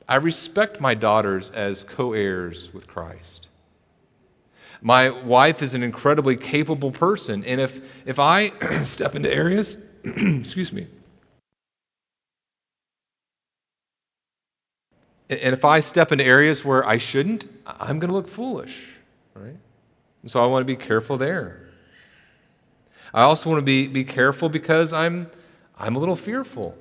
I 0.07 0.15
respect 0.15 0.79
my 0.79 0.93
daughters 0.93 1.49
as 1.51 1.83
co 1.83 2.13
heirs 2.13 2.73
with 2.73 2.87
Christ. 2.87 3.47
My 4.81 5.09
wife 5.09 5.61
is 5.61 5.73
an 5.73 5.83
incredibly 5.83 6.35
capable 6.35 6.91
person, 6.91 7.43
and 7.45 7.61
if, 7.61 7.81
if 8.05 8.17
I 8.17 8.49
step 8.85 9.15
into 9.15 9.31
areas, 9.31 9.77
excuse 10.03 10.73
me, 10.73 10.87
and 15.29 15.53
if 15.53 15.63
I 15.63 15.79
step 15.79 16.11
into 16.11 16.25
areas 16.25 16.65
where 16.65 16.85
I 16.85 16.97
shouldn't, 16.97 17.47
I'm 17.65 17.99
going 17.99 18.09
to 18.09 18.13
look 18.13 18.27
foolish, 18.27 18.89
right? 19.33 19.55
And 20.21 20.29
so 20.29 20.43
I 20.43 20.47
want 20.47 20.61
to 20.61 20.65
be 20.65 20.75
careful 20.75 21.17
there. 21.17 21.60
I 23.13 23.23
also 23.23 23.49
want 23.49 23.59
to 23.59 23.65
be, 23.65 23.87
be 23.87 24.05
careful 24.05 24.47
because 24.47 24.93
I'm, 24.93 25.29
I'm 25.77 25.95
a 25.95 25.99
little 25.99 26.15
fearful. 26.15 26.77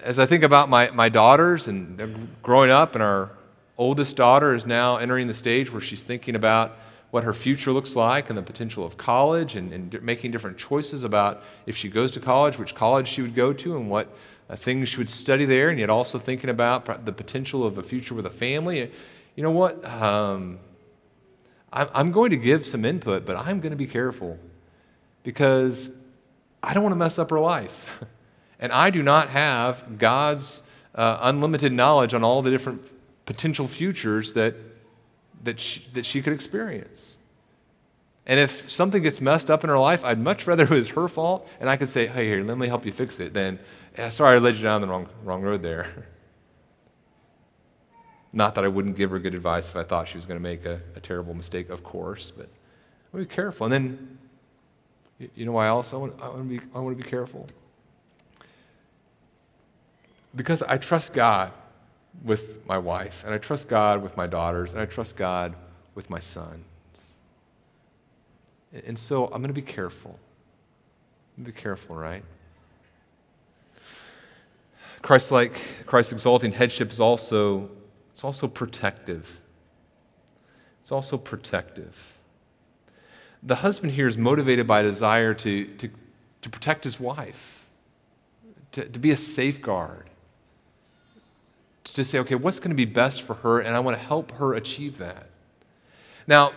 As 0.00 0.18
I 0.18 0.24
think 0.24 0.44
about 0.44 0.70
my, 0.70 0.90
my 0.90 1.10
daughters 1.10 1.68
and 1.68 2.28
growing 2.42 2.70
up, 2.70 2.94
and 2.94 3.02
our 3.02 3.30
oldest 3.76 4.16
daughter 4.16 4.54
is 4.54 4.64
now 4.64 4.96
entering 4.96 5.26
the 5.26 5.34
stage 5.34 5.70
where 5.70 5.80
she's 5.80 6.02
thinking 6.02 6.36
about 6.36 6.78
what 7.10 7.24
her 7.24 7.34
future 7.34 7.72
looks 7.72 7.96
like 7.96 8.30
and 8.30 8.38
the 8.38 8.42
potential 8.42 8.84
of 8.84 8.96
college 8.96 9.56
and, 9.56 9.72
and 9.72 10.02
making 10.02 10.30
different 10.30 10.56
choices 10.56 11.04
about 11.04 11.42
if 11.66 11.76
she 11.76 11.88
goes 11.88 12.12
to 12.12 12.20
college, 12.20 12.58
which 12.58 12.74
college 12.74 13.08
she 13.08 13.20
would 13.20 13.34
go 13.34 13.52
to, 13.52 13.76
and 13.76 13.90
what 13.90 14.16
uh, 14.48 14.56
things 14.56 14.88
she 14.88 14.98
would 14.98 15.10
study 15.10 15.44
there, 15.44 15.68
and 15.68 15.78
yet 15.78 15.90
also 15.90 16.18
thinking 16.18 16.48
about 16.48 17.04
the 17.04 17.12
potential 17.12 17.66
of 17.66 17.78
a 17.78 17.82
future 17.82 18.14
with 18.14 18.26
a 18.26 18.30
family. 18.30 18.90
You 19.34 19.42
know 19.42 19.50
what? 19.50 19.84
Um, 19.84 20.60
I'm 21.72 22.10
going 22.10 22.30
to 22.30 22.36
give 22.36 22.66
some 22.66 22.84
input, 22.84 23.24
but 23.24 23.36
I'm 23.36 23.60
going 23.60 23.70
to 23.70 23.76
be 23.76 23.86
careful 23.86 24.38
because 25.22 25.90
I 26.62 26.74
don't 26.74 26.82
want 26.82 26.92
to 26.92 26.98
mess 26.98 27.18
up 27.18 27.30
her 27.30 27.40
life. 27.40 28.02
and 28.60 28.72
I 28.72 28.90
do 28.90 29.02
not 29.02 29.28
have 29.30 29.98
God's 29.98 30.62
uh, 30.94 31.18
unlimited 31.22 31.72
knowledge 31.72 32.14
on 32.14 32.24
all 32.24 32.42
the 32.42 32.50
different 32.50 32.82
potential 33.26 33.66
futures 33.66 34.32
that, 34.34 34.54
that, 35.44 35.60
she, 35.60 35.84
that 35.94 36.04
she 36.04 36.22
could 36.22 36.32
experience. 36.32 37.16
And 38.26 38.38
if 38.38 38.68
something 38.68 39.02
gets 39.02 39.20
messed 39.20 39.50
up 39.50 39.64
in 39.64 39.70
her 39.70 39.78
life, 39.78 40.04
I'd 40.04 40.18
much 40.18 40.46
rather 40.46 40.64
it 40.70 40.70
was 40.70 40.90
her 40.90 41.08
fault 41.08 41.48
and 41.60 41.68
I 41.68 41.76
could 41.76 41.88
say, 41.88 42.06
hey, 42.06 42.26
here, 42.26 42.42
let 42.42 42.58
me 42.58 42.68
help 42.68 42.84
you 42.84 42.92
fix 42.92 43.18
it, 43.20 43.32
than, 43.32 43.58
sorry, 44.10 44.36
I 44.36 44.38
led 44.38 44.56
you 44.56 44.62
down 44.62 44.80
the 44.80 44.88
wrong, 44.88 45.08
wrong 45.24 45.42
road 45.42 45.62
there. 45.62 46.06
Not 48.32 48.54
that 48.54 48.64
I 48.64 48.68
wouldn't 48.68 48.96
give 48.96 49.10
her 49.10 49.18
good 49.18 49.34
advice 49.34 49.68
if 49.68 49.76
I 49.76 49.82
thought 49.82 50.06
she 50.06 50.16
was 50.16 50.26
going 50.26 50.38
to 50.38 50.42
make 50.42 50.64
a, 50.64 50.80
a 50.94 51.00
terrible 51.00 51.34
mistake, 51.34 51.68
of 51.68 51.82
course, 51.82 52.30
but 52.30 52.48
be 53.12 53.26
careful. 53.26 53.64
And 53.64 53.72
then 53.72 54.18
you 55.34 55.44
know 55.44 55.52
why 55.52 55.66
else 55.66 55.92
I 55.92 55.96
want, 55.96 56.14
I 56.20 56.28
want, 56.28 56.48
to 56.48 56.58
be, 56.58 56.66
I 56.74 56.78
want 56.78 56.96
to 56.96 57.02
be 57.02 57.08
careful? 57.08 57.46
Because 60.34 60.62
I 60.62 60.78
trust 60.78 61.12
God 61.12 61.52
with 62.24 62.66
my 62.66 62.78
wife, 62.78 63.22
and 63.24 63.34
I 63.34 63.38
trust 63.38 63.68
God 63.68 64.02
with 64.02 64.16
my 64.16 64.26
daughters, 64.26 64.72
and 64.72 64.80
I 64.80 64.86
trust 64.86 65.16
God 65.16 65.54
with 65.94 66.08
my 66.08 66.18
sons. 66.18 67.14
And 68.86 68.98
so 68.98 69.26
I'm 69.26 69.42
going 69.42 69.48
to 69.48 69.52
be 69.52 69.62
careful. 69.62 70.18
Be 71.42 71.52
careful, 71.52 71.96
right? 71.96 72.22
Christ 75.02 75.32
like, 75.32 75.60
Christ 75.86 76.12
exalting 76.12 76.52
headship 76.52 76.90
is 76.90 77.00
also, 77.00 77.70
it's 78.12 78.22
also 78.22 78.46
protective. 78.46 79.40
It's 80.80 80.92
also 80.92 81.18
protective 81.18 81.96
the 83.42 83.56
husband 83.56 83.92
here 83.92 84.06
is 84.06 84.16
motivated 84.16 84.66
by 84.66 84.80
a 84.80 84.82
desire 84.82 85.34
to, 85.34 85.64
to, 85.64 85.88
to 86.42 86.48
protect 86.48 86.84
his 86.84 87.00
wife, 87.00 87.66
to, 88.72 88.84
to 88.84 88.98
be 88.98 89.10
a 89.10 89.16
safeguard, 89.16 90.10
to 91.84 92.04
say, 92.04 92.18
okay, 92.18 92.34
what's 92.34 92.60
going 92.60 92.70
to 92.70 92.76
be 92.76 92.84
best 92.84 93.22
for 93.22 93.34
her, 93.34 93.60
and 93.60 93.74
I 93.74 93.80
want 93.80 93.96
to 93.96 94.02
help 94.02 94.32
her 94.32 94.54
achieve 94.54 94.98
that. 94.98 95.26
Now, 96.26 96.52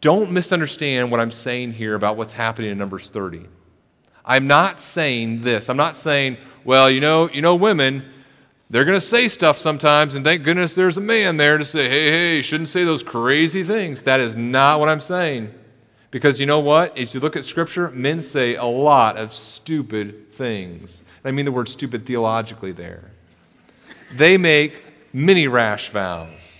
don't 0.00 0.30
misunderstand 0.30 1.10
what 1.10 1.20
I'm 1.20 1.30
saying 1.30 1.72
here 1.72 1.94
about 1.94 2.16
what's 2.16 2.32
happening 2.32 2.70
in 2.70 2.78
Numbers 2.78 3.08
30. 3.10 3.46
I'm 4.24 4.46
not 4.46 4.80
saying 4.80 5.42
this. 5.42 5.68
I'm 5.68 5.76
not 5.76 5.96
saying, 5.96 6.38
well, 6.64 6.90
you 6.90 7.00
know, 7.00 7.30
you 7.30 7.42
know, 7.42 7.54
women, 7.54 8.04
they're 8.68 8.84
going 8.84 8.98
to 8.98 9.06
say 9.06 9.28
stuff 9.28 9.56
sometimes, 9.56 10.16
and 10.16 10.24
thank 10.24 10.42
goodness 10.42 10.74
there's 10.74 10.96
a 10.96 11.00
man 11.00 11.36
there 11.36 11.58
to 11.58 11.64
say, 11.64 11.88
hey, 11.88 12.10
hey, 12.10 12.42
shouldn't 12.42 12.68
say 12.68 12.84
those 12.84 13.04
crazy 13.04 13.62
things. 13.62 14.02
That 14.02 14.18
is 14.18 14.34
not 14.36 14.80
what 14.80 14.88
I'm 14.88 15.00
saying. 15.00 15.54
Because 16.16 16.40
you 16.40 16.46
know 16.46 16.60
what? 16.60 16.96
As 16.96 17.12
you 17.12 17.20
look 17.20 17.36
at 17.36 17.44
Scripture, 17.44 17.90
men 17.90 18.22
say 18.22 18.54
a 18.54 18.64
lot 18.64 19.18
of 19.18 19.34
stupid 19.34 20.32
things. 20.32 21.02
I 21.22 21.30
mean 21.30 21.44
the 21.44 21.52
word 21.52 21.68
stupid 21.68 22.06
theologically 22.06 22.72
there. 22.72 23.10
They 24.14 24.38
make 24.38 24.82
many 25.12 25.46
rash 25.46 25.90
vows. 25.90 26.58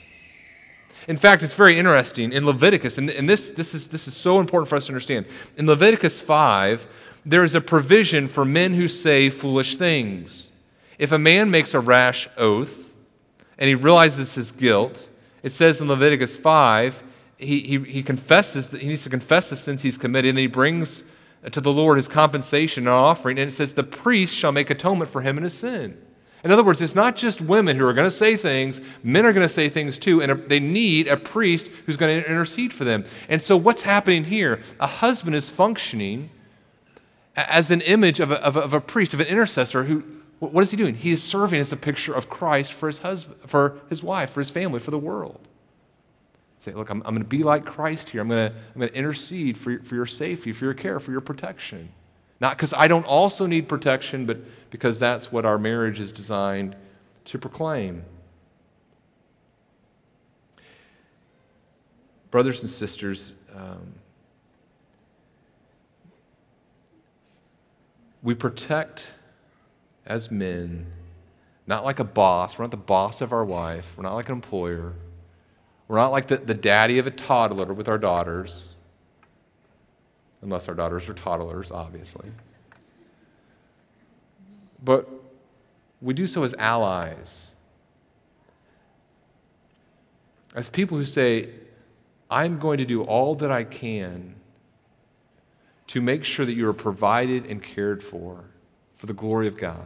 In 1.08 1.16
fact, 1.16 1.42
it's 1.42 1.54
very 1.54 1.78
interesting. 1.78 2.34
In 2.34 2.44
Leviticus, 2.44 2.98
and, 2.98 3.08
and 3.08 3.26
this, 3.26 3.48
this, 3.48 3.72
is, 3.72 3.88
this 3.88 4.06
is 4.06 4.14
so 4.14 4.40
important 4.40 4.68
for 4.68 4.76
us 4.76 4.88
to 4.88 4.92
understand. 4.92 5.24
In 5.56 5.66
Leviticus 5.66 6.20
5, 6.20 6.86
there 7.24 7.42
is 7.42 7.54
a 7.54 7.62
provision 7.62 8.28
for 8.28 8.44
men 8.44 8.74
who 8.74 8.88
say 8.88 9.30
foolish 9.30 9.76
things. 9.76 10.50
If 10.98 11.12
a 11.12 11.18
man 11.18 11.50
makes 11.50 11.72
a 11.72 11.80
rash 11.80 12.28
oath 12.36 12.92
and 13.56 13.68
he 13.68 13.74
realizes 13.74 14.34
his 14.34 14.52
guilt, 14.52 15.08
it 15.42 15.52
says 15.52 15.80
in 15.80 15.88
Leviticus 15.88 16.36
5 16.36 17.02
he, 17.38 17.78
he, 17.78 18.02
confesses 18.02 18.70
that 18.70 18.80
he 18.80 18.88
needs 18.88 19.02
to 19.02 19.10
confess 19.10 19.50
the 19.50 19.56
sins 19.56 19.82
he's 19.82 19.98
committed, 19.98 20.30
and 20.30 20.38
he 20.38 20.46
brings 20.46 21.04
to 21.52 21.60
the 21.60 21.72
Lord 21.72 21.98
his 21.98 22.08
compensation 22.08 22.84
and 22.84 22.88
offering, 22.88 23.38
and 23.38 23.48
it 23.48 23.52
says 23.52 23.74
the 23.74 23.84
priest 23.84 24.34
shall 24.34 24.52
make 24.52 24.70
atonement 24.70 25.10
for 25.10 25.20
him 25.20 25.36
and 25.36 25.44
his 25.44 25.54
sin. 25.54 26.00
In 26.44 26.52
other 26.52 26.62
words, 26.62 26.80
it's 26.80 26.94
not 26.94 27.16
just 27.16 27.40
women 27.40 27.76
who 27.76 27.86
are 27.86 27.92
going 27.92 28.06
to 28.06 28.16
say 28.16 28.36
things, 28.36 28.80
men 29.02 29.26
are 29.26 29.32
going 29.32 29.46
to 29.46 29.52
say 29.52 29.68
things 29.68 29.98
too, 29.98 30.22
and 30.22 30.48
they 30.48 30.60
need 30.60 31.08
a 31.08 31.16
priest 31.16 31.68
who's 31.86 31.96
going 31.96 32.22
to 32.22 32.28
intercede 32.28 32.72
for 32.72 32.84
them. 32.84 33.04
And 33.28 33.42
so, 33.42 33.56
what's 33.56 33.82
happening 33.82 34.24
here? 34.24 34.60
A 34.78 34.86
husband 34.86 35.34
is 35.34 35.50
functioning 35.50 36.30
as 37.36 37.70
an 37.70 37.80
image 37.82 38.20
of 38.20 38.30
a, 38.30 38.42
of 38.42 38.56
a, 38.56 38.60
of 38.60 38.72
a 38.72 38.80
priest, 38.80 39.12
of 39.12 39.20
an 39.20 39.26
intercessor 39.26 39.84
who, 39.84 40.04
what 40.38 40.62
is 40.62 40.70
he 40.70 40.76
doing? 40.76 40.94
He 40.94 41.10
is 41.10 41.22
serving 41.22 41.60
as 41.60 41.72
a 41.72 41.76
picture 41.76 42.14
of 42.14 42.28
Christ 42.30 42.72
for 42.72 42.86
his 42.86 42.98
husband, 42.98 43.38
for 43.46 43.80
his 43.90 44.02
wife, 44.02 44.30
for 44.30 44.40
his 44.40 44.50
family, 44.50 44.80
for 44.80 44.90
the 44.90 44.98
world. 44.98 45.45
Say, 46.66 46.72
look, 46.72 46.90
I'm, 46.90 47.00
I'm 47.06 47.14
going 47.14 47.22
to 47.22 47.28
be 47.28 47.44
like 47.44 47.64
Christ 47.64 48.10
here. 48.10 48.20
I'm 48.20 48.28
going 48.28 48.50
to, 48.50 48.56
I'm 48.74 48.80
going 48.80 48.88
to 48.88 48.98
intercede 48.98 49.56
for, 49.56 49.78
for 49.84 49.94
your 49.94 50.04
safety, 50.04 50.50
for 50.50 50.64
your 50.64 50.74
care, 50.74 50.98
for 50.98 51.12
your 51.12 51.20
protection. 51.20 51.90
Not 52.40 52.56
because 52.56 52.74
I 52.74 52.88
don't 52.88 53.06
also 53.06 53.46
need 53.46 53.68
protection, 53.68 54.26
but 54.26 54.38
because 54.70 54.98
that's 54.98 55.30
what 55.30 55.46
our 55.46 55.58
marriage 55.58 56.00
is 56.00 56.10
designed 56.10 56.74
to 57.26 57.38
proclaim. 57.38 58.02
Brothers 62.32 62.62
and 62.62 62.68
sisters, 62.68 63.32
um, 63.54 63.94
we 68.24 68.34
protect 68.34 69.06
as 70.04 70.32
men, 70.32 70.86
not 71.68 71.84
like 71.84 72.00
a 72.00 72.04
boss. 72.04 72.58
We're 72.58 72.64
not 72.64 72.72
the 72.72 72.76
boss 72.76 73.20
of 73.20 73.32
our 73.32 73.44
wife. 73.44 73.94
We're 73.96 74.02
not 74.02 74.14
like 74.14 74.28
an 74.28 74.34
employer. 74.34 74.94
We're 75.88 75.98
not 75.98 76.10
like 76.12 76.26
the, 76.26 76.38
the 76.38 76.54
daddy 76.54 76.98
of 76.98 77.06
a 77.06 77.10
toddler 77.10 77.72
with 77.72 77.88
our 77.88 77.98
daughters, 77.98 78.74
unless 80.42 80.68
our 80.68 80.74
daughters 80.74 81.08
are 81.08 81.14
toddlers, 81.14 81.70
obviously. 81.70 82.30
But 84.82 85.08
we 86.00 86.12
do 86.12 86.26
so 86.26 86.42
as 86.42 86.54
allies, 86.54 87.52
as 90.54 90.68
people 90.68 90.98
who 90.98 91.04
say, 91.04 91.50
I'm 92.30 92.58
going 92.58 92.78
to 92.78 92.84
do 92.84 93.02
all 93.02 93.36
that 93.36 93.52
I 93.52 93.64
can 93.64 94.34
to 95.88 96.00
make 96.00 96.24
sure 96.24 96.44
that 96.44 96.54
you 96.54 96.68
are 96.68 96.72
provided 96.72 97.46
and 97.46 97.62
cared 97.62 98.02
for 98.02 98.44
for 98.96 99.06
the 99.06 99.12
glory 99.12 99.46
of 99.46 99.56
God. 99.56 99.84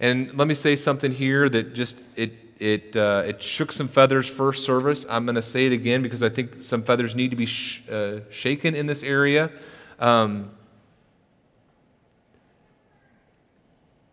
And 0.00 0.36
let 0.38 0.48
me 0.48 0.54
say 0.54 0.74
something 0.74 1.12
here 1.12 1.48
that 1.48 1.74
just 1.74 1.98
it 2.16 2.51
it 2.62 2.96
uh, 2.96 3.24
it 3.26 3.42
shook 3.42 3.72
some 3.72 3.88
feathers 3.88 4.28
first 4.28 4.64
service. 4.64 5.04
I'm 5.10 5.26
going 5.26 5.34
to 5.34 5.42
say 5.42 5.66
it 5.66 5.72
again 5.72 6.00
because 6.00 6.22
I 6.22 6.28
think 6.28 6.62
some 6.62 6.84
feathers 6.84 7.16
need 7.16 7.32
to 7.32 7.36
be 7.36 7.46
sh- 7.46 7.82
uh, 7.90 8.20
shaken 8.30 8.76
in 8.76 8.86
this 8.86 9.02
area. 9.02 9.50
Um, 9.98 10.52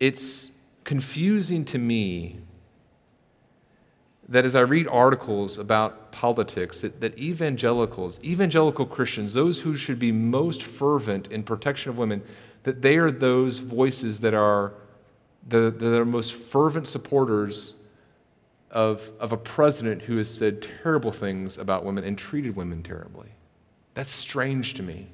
it's 0.00 0.50
confusing 0.82 1.64
to 1.66 1.78
me 1.78 2.38
that 4.28 4.44
as 4.44 4.56
I 4.56 4.62
read 4.62 4.88
articles 4.88 5.56
about 5.56 6.10
politics, 6.10 6.80
that, 6.80 7.00
that, 7.00 7.18
evangelicals, 7.18 8.18
evangelical 8.24 8.84
Christians, 8.86 9.32
those 9.32 9.60
who 9.60 9.76
should 9.76 10.00
be 10.00 10.10
most 10.10 10.62
fervent 10.64 11.28
in 11.28 11.44
protection 11.44 11.90
of 11.90 11.98
women, 11.98 12.22
that 12.64 12.82
they 12.82 12.96
are 12.96 13.12
those 13.12 13.58
voices 13.60 14.20
that 14.20 14.34
are 14.34 14.72
the, 15.46 15.70
that 15.70 15.98
are 16.00 16.04
most 16.04 16.34
fervent 16.34 16.88
supporters 16.88 17.74
of, 18.70 19.10
of 19.18 19.32
a 19.32 19.36
president 19.36 20.02
who 20.02 20.16
has 20.16 20.32
said 20.32 20.66
terrible 20.82 21.12
things 21.12 21.58
about 21.58 21.84
women 21.84 22.04
and 22.04 22.16
treated 22.16 22.56
women 22.56 22.82
terribly. 22.82 23.28
That's 23.94 24.10
strange 24.10 24.74
to 24.74 24.82
me. 24.82 25.08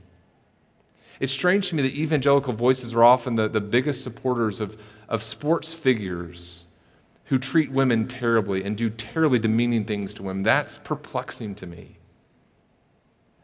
It's 1.18 1.32
strange 1.32 1.70
to 1.70 1.74
me 1.74 1.82
that 1.82 1.94
evangelical 1.94 2.52
voices 2.52 2.92
are 2.94 3.02
often 3.02 3.36
the, 3.36 3.48
the 3.48 3.61
biggest 3.61 4.02
supporters 4.02 4.61
of, 4.61 4.78
of 5.09 5.22
sports 5.22 5.72
figures 5.72 6.66
who 7.24 7.38
treat 7.38 7.72
women 7.72 8.07
terribly 8.07 8.62
and 8.62 8.76
do 8.76 8.90
terribly 8.90 9.38
demeaning 9.38 9.84
things 9.84 10.12
to 10.14 10.22
women. 10.22 10.42
That's 10.42 10.78
perplexing 10.78 11.54
to 11.57 11.66
me. 11.66 11.96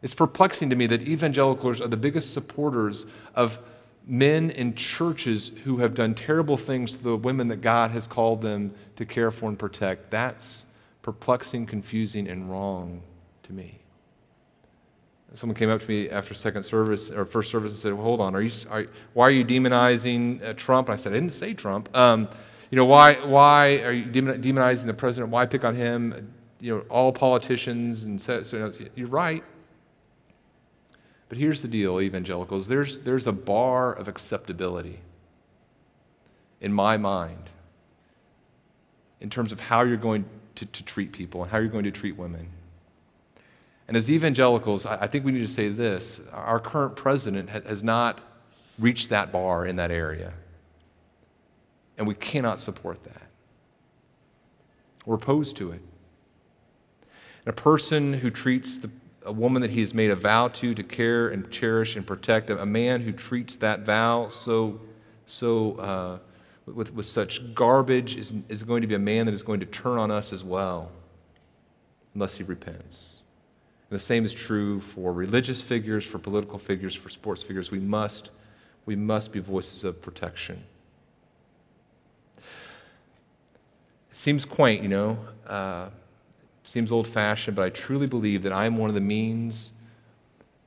It's 0.03 0.15
perplexing 0.15 0.71
to 0.71 0.77
me 0.77 0.87
that 0.89 1.03
evangelicals 1.03 1.81
are 1.81 1.89
the 1.89 1.97
biggest 1.97 2.33
supporters 2.35 3.07
of 3.35 3.59
men 4.07 4.51
in 4.51 4.75
churches 4.75 5.53
who 5.65 5.79
have 5.79 5.95
done 5.95 6.15
terrible 6.15 6.57
things 6.57 6.97
to 6.97 7.03
the 7.03 7.17
women 7.17 7.49
that 7.49 7.61
God 7.61 7.91
has 7.93 8.07
called 8.07 8.43
them 8.43 8.75
to 8.97 9.07
care 9.07 9.31
for 9.31 9.49
and 9.49 9.59
protect. 9.59 10.11
That's 10.11 10.67
perplexing, 11.03 11.67
confusing, 11.67 12.29
and 12.29 12.51
wrong 12.51 13.03
to 13.45 13.53
me. 13.53 13.79
Someone 15.35 15.57
came 15.57 15.71
up 15.71 15.81
to 15.81 15.89
me 15.89 16.11
after 16.11 16.35
second 16.35 16.63
service 16.63 17.11
or 17.11 17.25
first 17.25 17.51
service 17.51 17.73
and 17.73 17.79
said, 17.79 17.95
well, 17.95 18.03
"Hold 18.03 18.21
on, 18.21 18.35
are 18.35 18.43
you? 18.43 18.51
Are, 18.71 18.87
why 19.15 19.29
are 19.29 19.31
you 19.31 19.45
demonizing 19.45 20.45
uh, 20.45 20.53
Trump?" 20.55 20.89
And 20.89 20.95
I 20.95 20.97
said, 20.97 21.13
"I 21.13 21.17
didn't 21.17 21.33
say 21.33 21.55
Trump. 21.55 21.95
Um, 21.97 22.29
you 22.71 22.77
know, 22.77 22.85
why? 22.85 23.15
Why 23.15 23.79
are 23.79 23.93
you 23.93 24.05
demonizing 24.05 24.87
the 24.87 24.95
president? 24.95 25.33
Why 25.33 25.47
pick 25.47 25.65
on 25.65 25.75
him? 25.75 26.33
You 26.61 26.77
know, 26.77 26.81
all 26.91 27.13
politicians 27.13 28.05
and 28.05 28.21
so, 28.21 28.43
so 28.43 28.73
you're 28.95 29.09
right. 29.09 29.43
But 31.33 31.39
here's 31.39 31.63
the 31.63 31.69
deal, 31.69 31.99
evangelicals. 31.99 32.69
There's 32.69 32.99
there's 32.99 33.27
a 33.27 33.33
bar 33.33 33.91
of 33.91 34.07
acceptability 34.07 34.99
in 36.61 36.75
my 36.75 36.99
mind 36.99 37.49
in 39.19 39.31
terms 39.31 39.51
of 39.51 39.59
how 39.59 39.81
you're 39.81 39.97
going 39.97 40.27
to, 40.57 40.67
to 40.67 40.85
treat 40.85 41.11
people 41.11 41.43
and 41.43 41.51
how 41.51 41.57
you're 41.57 41.71
going 41.71 41.85
to 41.85 41.91
treat 41.91 42.19
women. 42.19 42.49
And 43.89 43.97
as 43.97 44.11
evangelicals, 44.11 44.85
I 44.85 45.07
think 45.07 45.25
we 45.25 45.33
need 45.33 45.39
to 45.39 45.49
say 45.49 45.71
this 45.71 46.21
our 46.35 46.61
current 46.61 46.97
president 46.97 47.49
has 47.49 47.83
not 47.83 48.21
reached 48.79 49.09
that 49.09 49.33
bar 49.33 49.65
in 49.65 49.77
that 49.77 49.91
area. 49.91 50.35
And 51.97 52.07
we 52.07 52.15
cannot 52.15 52.61
support 52.61 53.03
that. 53.05 53.23
We're 55.07 55.15
opposed 55.15 55.57
to 55.57 55.73
it. 55.73 55.81
And 57.47 57.47
a 57.47 57.53
person 57.55 58.13
who 58.13 58.29
treats 58.29 58.77
the, 58.77 58.91
a 59.25 59.33
woman 59.33 59.63
that 59.63 59.71
he 59.71 59.81
has 59.81 59.95
made 59.95 60.11
a 60.11 60.17
vow 60.17 60.49
to, 60.49 60.75
to 60.75 60.83
care 60.83 61.29
and 61.29 61.51
cherish 61.51 61.97
and 61.97 62.07
protect, 62.07 62.51
a 62.51 62.67
man 62.67 63.01
who 63.01 63.13
treats 63.13 63.57
that 63.57 63.81
vow 63.81 64.29
so, 64.29 64.81
so 65.27 65.77
uh, 65.77 66.19
with, 66.67 66.93
with 66.95 67.07
such 67.07 67.55
garbage 67.55 68.17
is, 68.17 68.33
is 68.49 68.63
going 68.63 68.83
to 68.83 68.89
be 68.89 68.95
a 68.95 68.99
man 68.99 69.27
that 69.27 69.35
is 69.35 69.43
going 69.43 69.61
to 69.61 69.67
turn 69.67 69.99
on 69.99 70.11
us 70.11 70.33
as 70.33 70.45
well, 70.45 70.91
unless 72.15 72.37
he 72.37 72.45
repents. 72.45 73.19
And 73.91 73.99
the 73.99 74.03
same 74.03 74.25
is 74.25 74.33
true 74.33 74.81
for 74.81 75.13
religious 75.13 75.61
figures, 75.61 76.05
for 76.05 76.19
political 76.19 76.59
figures, 76.59 76.95
for 76.95 77.11
sports 77.11 77.43
figures. 77.43 77.71
We 77.71 77.81
must, 77.81 78.31
we 78.87 78.97
must 78.97 79.33
be 79.33 79.41
voices 79.41 79.85
of 79.85 80.01
protection. 80.01 80.65
It 84.11 84.17
seems 84.17 84.45
quaint, 84.45 84.83
you 84.83 84.89
know, 84.89 85.19
uh, 85.47 85.89
seems 86.73 86.91
old 86.91 87.07
fashioned, 87.07 87.55
but 87.55 87.67
I 87.67 87.69
truly 87.69 88.07
believe 88.07 88.43
that 88.45 88.53
I 88.53 88.65
am 88.65 88.79
one 88.79 88.89
of 88.89 88.95
the 88.95 89.01
means 89.01 89.73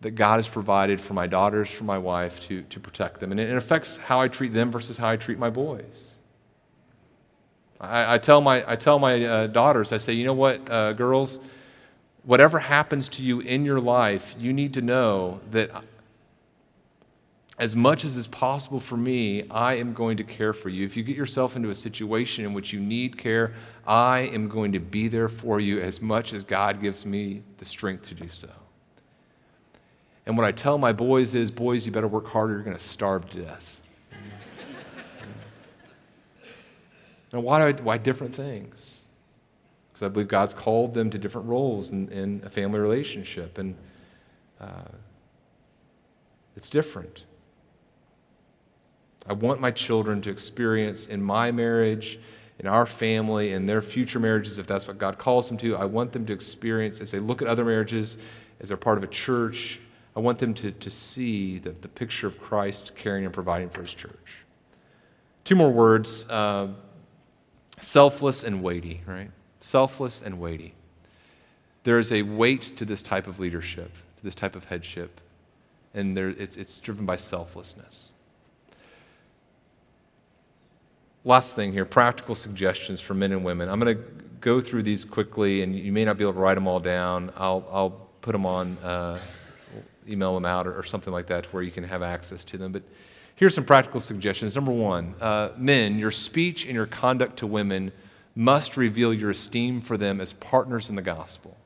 that 0.01 0.11
God 0.11 0.35
has 0.35 0.47
provided 0.47 1.01
for 1.01 1.15
my 1.15 1.25
daughters, 1.25 1.67
for 1.71 1.83
my 1.83 1.97
wife, 1.97 2.39
to, 2.41 2.61
to 2.61 2.79
protect 2.79 3.19
them. 3.19 3.31
And 3.31 3.39
it 3.39 3.55
affects 3.55 3.97
how 3.97 4.21
I 4.21 4.27
treat 4.27 4.53
them 4.53 4.71
versus 4.71 4.97
how 4.97 5.09
I 5.09 5.17
treat 5.17 5.39
my 5.39 5.49
boys. 5.49 6.13
I, 7.81 8.15
I 8.15 8.17
tell 8.19 8.39
my, 8.39 8.63
I 8.71 8.75
tell 8.75 8.99
my 8.99 9.25
uh, 9.25 9.47
daughters, 9.47 9.91
I 9.91 9.97
say, 9.97 10.13
you 10.13 10.25
know 10.25 10.33
what, 10.33 10.69
uh, 10.69 10.93
girls, 10.93 11.39
whatever 12.23 12.59
happens 12.59 13.09
to 13.09 13.23
you 13.23 13.39
in 13.39 13.65
your 13.65 13.79
life, 13.79 14.35
you 14.37 14.53
need 14.53 14.75
to 14.75 14.81
know 14.81 15.39
that 15.49 15.71
as 17.57 17.75
much 17.75 18.03
as 18.03 18.17
is 18.17 18.27
possible 18.27 18.79
for 18.79 18.97
me, 18.97 19.47
I 19.49 19.75
am 19.75 19.93
going 19.93 20.17
to 20.17 20.23
care 20.23 20.51
for 20.51 20.69
you. 20.69 20.85
If 20.85 20.97
you 20.97 21.03
get 21.03 21.15
yourself 21.15 21.55
into 21.55 21.69
a 21.69 21.75
situation 21.75 22.43
in 22.43 22.53
which 22.53 22.73
you 22.73 22.79
need 22.79 23.17
care, 23.17 23.53
I 23.87 24.19
am 24.33 24.49
going 24.49 24.73
to 24.73 24.79
be 24.79 25.07
there 25.07 25.29
for 25.29 25.59
you 25.59 25.79
as 25.79 26.01
much 26.01 26.33
as 26.33 26.43
God 26.43 26.81
gives 26.81 27.05
me 27.05 27.43
the 27.57 27.65
strength 27.65 28.07
to 28.07 28.13
do 28.13 28.29
so. 28.29 28.49
And 30.25 30.35
what 30.35 30.45
I 30.45 30.51
tell 30.51 30.77
my 30.77 30.91
boys 30.91 31.35
is, 31.35 31.51
boys, 31.51 31.85
you 31.85 31.91
better 31.91 32.07
work 32.07 32.27
harder, 32.27 32.53
or 32.53 32.55
you're 32.57 32.65
going 32.65 32.77
to 32.77 32.83
starve 32.83 33.29
to 33.29 33.43
death. 33.43 33.79
now, 37.31 37.39
why, 37.39 37.71
do 37.71 37.77
I, 37.77 37.81
why 37.81 37.97
different 37.97 38.35
things? 38.35 38.95
because 39.95 40.07
I 40.07 40.09
believe 40.09 40.27
God's 40.27 40.53
called 40.53 40.93
them 40.93 41.09
to 41.09 41.17
different 41.17 41.47
roles 41.47 41.91
in, 41.91 42.09
in 42.09 42.41
a 42.43 42.49
family 42.49 42.81
relationship, 42.81 43.57
and 43.57 43.77
uh, 44.59 44.89
it's 46.57 46.69
different. 46.69 47.23
I 49.27 49.33
want 49.33 49.59
my 49.59 49.71
children 49.71 50.21
to 50.23 50.29
experience 50.29 51.07
in 51.07 51.21
my 51.21 51.51
marriage, 51.51 52.19
in 52.59 52.67
our 52.67 52.85
family, 52.85 53.53
in 53.53 53.65
their 53.65 53.81
future 53.81 54.19
marriages, 54.19 54.59
if 54.59 54.67
that's 54.67 54.87
what 54.87 54.97
God 54.97 55.17
calls 55.17 55.47
them 55.47 55.57
to, 55.57 55.75
I 55.75 55.85
want 55.85 56.13
them 56.13 56.25
to 56.27 56.33
experience 56.33 56.99
as 56.99 57.11
they 57.11 57.19
look 57.19 57.41
at 57.41 57.47
other 57.47 57.65
marriages, 57.65 58.17
as 58.59 58.69
they're 58.69 58.77
part 58.77 58.97
of 58.97 59.03
a 59.03 59.07
church, 59.07 59.79
I 60.15 60.19
want 60.19 60.39
them 60.39 60.53
to, 60.55 60.71
to 60.71 60.89
see 60.89 61.59
the, 61.59 61.71
the 61.71 61.89
picture 61.89 62.27
of 62.27 62.39
Christ 62.39 62.93
caring 62.95 63.25
and 63.25 63.33
providing 63.33 63.69
for 63.69 63.81
his 63.81 63.93
church. 63.93 64.37
Two 65.43 65.55
more 65.55 65.71
words 65.71 66.25
uh, 66.29 66.67
selfless 67.79 68.43
and 68.43 68.63
weighty, 68.63 69.01
right? 69.05 69.29
selfless 69.59 70.21
and 70.21 70.39
weighty. 70.39 70.73
There 71.83 71.99
is 71.99 72.11
a 72.11 72.21
weight 72.21 72.77
to 72.77 72.85
this 72.85 73.01
type 73.01 73.27
of 73.27 73.39
leadership, 73.39 73.91
to 74.17 74.23
this 74.23 74.35
type 74.35 74.55
of 74.55 74.65
headship, 74.65 75.19
and 75.93 76.15
there, 76.15 76.29
it's, 76.29 76.55
it's 76.55 76.79
driven 76.79 77.05
by 77.05 77.15
selflessness. 77.15 78.13
Last 81.27 81.55
thing 81.55 81.73
here 81.73 81.85
practical 81.85 82.35
suggestions 82.35 83.01
for 83.01 83.15
men 83.15 83.31
and 83.31 83.43
women. 83.43 83.67
I'm 83.67 83.79
going 83.79 83.97
to 83.97 84.03
go 84.41 84.61
through 84.61 84.83
these 84.83 85.03
quickly, 85.03 85.63
and 85.63 85.75
you 85.75 85.91
may 85.91 86.05
not 86.05 86.17
be 86.17 86.23
able 86.23 86.33
to 86.33 86.39
write 86.39 86.53
them 86.53 86.67
all 86.67 86.79
down. 86.79 87.33
I'll, 87.35 87.67
I'll 87.71 87.89
put 88.21 88.33
them 88.33 88.45
on, 88.45 88.77
uh, 88.77 89.19
email 90.07 90.35
them 90.35 90.45
out, 90.45 90.67
or, 90.67 90.77
or, 90.77 90.83
something 90.83 91.11
like 91.11 91.25
that 91.27 91.45
to 91.45 91.49
where 91.49 91.63
you 91.63 91.71
can 91.71 91.83
have 91.83 92.03
access 92.03 92.43
to 92.45 92.59
them. 92.59 92.71
But 92.71 92.83
here's 93.33 93.55
some 93.55 93.65
practical 93.65 93.99
suggestions. 93.99 94.53
Number 94.53 94.71
one, 94.71 95.15
uh, 95.19 95.49
men, 95.57 95.97
your 95.97 96.11
speech 96.11 96.65
and 96.65 96.75
your 96.75 96.85
conduct 96.85 97.37
to 97.37 97.47
women 97.47 97.91
must 98.35 98.77
reveal 98.77 99.11
your 99.11 99.31
esteem 99.31 99.81
for 99.81 99.97
them 99.97 100.21
as 100.21 100.33
partners 100.33 100.89
in 100.89 100.95
the 100.95 101.01
gospel. 101.01 101.57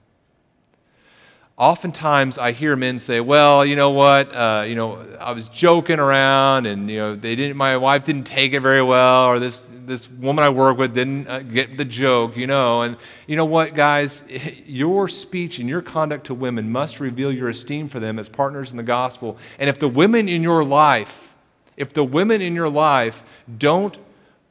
Oftentimes 1.60 2.38
I 2.38 2.54
hear 2.54 2.76
men 2.76 2.98
say, 2.98 3.20
"Well, 3.20 3.66
you 3.66 3.76
know 3.76 3.92
what? 3.92 4.34
Uh, 4.34 4.64
you 4.66 4.76
know, 4.76 5.06
I 5.20 5.34
was 5.34 5.50
joking 5.50 6.00
around, 6.00 6.66
and 6.66 6.90
you 6.90 6.98
know, 6.98 7.16
they 7.16 7.36
didn't. 7.36 7.58
My 7.58 7.78
wife 7.78 8.06
didn't 8.06 8.24
take 8.24 8.54
it 8.54 8.62
very 8.62 8.82
well, 8.82 9.26
or 9.26 9.40
this 9.40 9.70
this 9.86 10.10
woman 10.10 10.44
I 10.44 10.50
work 10.50 10.78
with 10.78 10.96
didn't 10.96 11.28
uh, 11.28 11.40
get 11.42 11.78
the 11.78 11.86
joke, 11.86 12.38
you 12.38 12.48
know." 12.48 12.82
And 12.82 12.98
you 13.28 13.36
know 13.36 13.46
what, 13.46 13.76
guys? 13.76 14.24
Your 14.66 15.08
speech 15.10 15.60
and 15.60 15.68
your 15.68 15.82
conduct 15.82 16.28
to 16.28 16.34
women 16.34 16.72
must 16.72 17.00
reveal 17.00 17.32
your 17.32 17.50
esteem 17.50 17.90
for 17.90 18.00
them 18.00 18.18
as 18.18 18.30
partners 18.30 18.72
in 18.72 18.78
the 18.78 18.84
gospel. 18.84 19.38
And 19.58 19.70
if 19.70 19.80
the 19.80 19.90
women 19.90 20.30
in 20.30 20.42
your 20.42 20.64
life, 20.64 21.34
if 21.76 21.92
the 21.92 22.04
women 22.04 22.42
in 22.42 22.56
your 22.56 22.70
life 22.70 23.22
don't 23.58 23.98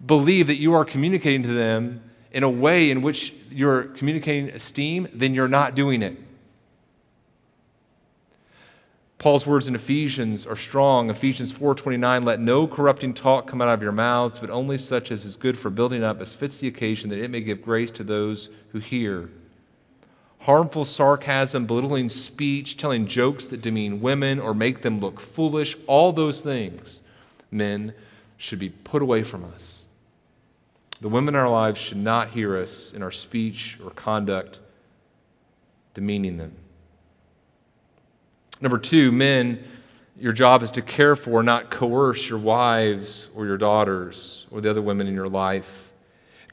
believe 0.05 0.49
that 0.49 0.57
you 0.57 0.75
are 0.75 0.85
communicating 0.85 1.43
to 1.45 1.49
them 1.49 2.03
in 2.33 2.43
a 2.43 2.51
way 2.51 2.91
in 2.91 3.01
which 3.01 3.33
you're 3.51 3.85
communicating 3.85 4.51
esteem, 4.51 5.09
then 5.15 5.35
you're 5.35 5.49
not 5.49 5.75
doing 5.75 6.03
it. 6.03 6.17
Paul's 9.19 9.49
words 9.49 9.67
in 9.67 9.75
Ephesians 9.75 10.47
are 10.47 10.55
strong. 10.55 11.11
Ephesians 11.11 11.51
4:29, 11.53 12.23
"Let 12.23 12.39
no 12.39 12.69
corrupting 12.69 13.15
talk 13.15 13.49
come 13.49 13.61
out 13.61 13.69
of 13.69 13.83
your 13.83 13.91
mouths, 13.91 14.39
but 14.39 14.49
only 14.49 14.79
such 14.79 15.11
as 15.11 15.25
is 15.25 15.35
good 15.35 15.59
for 15.59 15.71
building 15.71 16.05
up 16.05 16.21
as 16.21 16.37
fits 16.37 16.59
the 16.59 16.69
occasion 16.69 17.11
that 17.11 17.19
it 17.19 17.31
may 17.31 17.41
give 17.41 17.61
grace 17.61 17.91
to 17.93 18.05
those 18.05 18.49
who 18.71 18.79
hear." 18.79 19.31
Harmful 20.43 20.85
sarcasm, 20.85 21.67
belittling 21.67 22.09
speech, 22.09 22.77
telling 22.77 23.09
jokes 23.09 23.45
that 23.47 23.61
demean 23.61 24.01
women 24.01 24.39
or 24.39 24.55
make 24.55 24.83
them 24.83 25.01
look 25.01 25.19
foolish, 25.19 25.77
all 25.89 26.13
those 26.13 26.41
things, 26.41 27.03
men, 27.51 27.95
should 28.37 28.61
be 28.61 28.69
put 28.69 29.03
away 29.03 29.25
from 29.25 29.45
us. 29.45 29.83
The 31.01 31.09
women 31.09 31.35
in 31.35 31.41
our 31.41 31.51
lives 31.51 31.81
should 31.81 31.99
not 31.99 32.31
hear 32.31 32.57
us 32.57 32.93
in 32.93 33.03
our 33.03 33.11
speech 33.11 33.79
or 33.85 33.91
conduct 33.91 34.61
demeaning 35.93 36.37
them. 36.37 36.53
Number 38.61 38.79
two, 38.79 39.13
men, 39.13 39.65
your 40.19 40.33
job 40.33 40.63
is 40.63 40.73
to 40.73 40.83
care 40.83 41.15
for, 41.15 41.43
not 41.43 41.71
coerce 41.71 42.29
your 42.29 42.39
wives 42.39 43.29
or 43.35 43.47
your 43.47 43.57
daughters 43.57 44.47
or 44.51 44.61
the 44.61 44.71
other 44.71 44.83
women 44.83 45.07
in 45.07 45.15
your 45.15 45.29
life. 45.29 45.91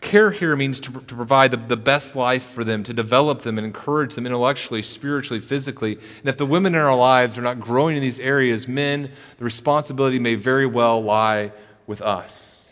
Care 0.02 0.30
here 0.30 0.56
means 0.56 0.80
to, 0.82 0.92
to 0.92 1.16
provide 1.16 1.50
the, 1.50 1.58
the 1.58 1.78
best 1.78 2.16
life 2.16 2.44
for 2.44 2.64
them, 2.64 2.84
to 2.84 2.94
develop 2.94 3.42
them 3.42 3.58
and 3.58 3.66
encourage 3.66 4.14
them 4.14 4.28
intellectually, 4.28 4.84
spiritually, 4.84 5.40
physically. 5.40 5.94
And 5.94 6.30
if 6.30 6.38
the 6.38 6.46
women 6.46 6.76
in 6.76 6.82
our 6.82 6.96
lives 6.96 7.40
are 7.40 7.42
not 7.42 7.60
growing 7.60 7.96
in 7.96 8.04
these 8.04 8.20
areas, 8.20 8.68
men, 8.68 9.12
the 9.38 9.44
responsibility 9.44 10.20
may 10.20 10.36
very 10.36 10.68
well 10.68 11.02
lie 11.02 11.52
with 11.88 12.02
us. 12.04 12.70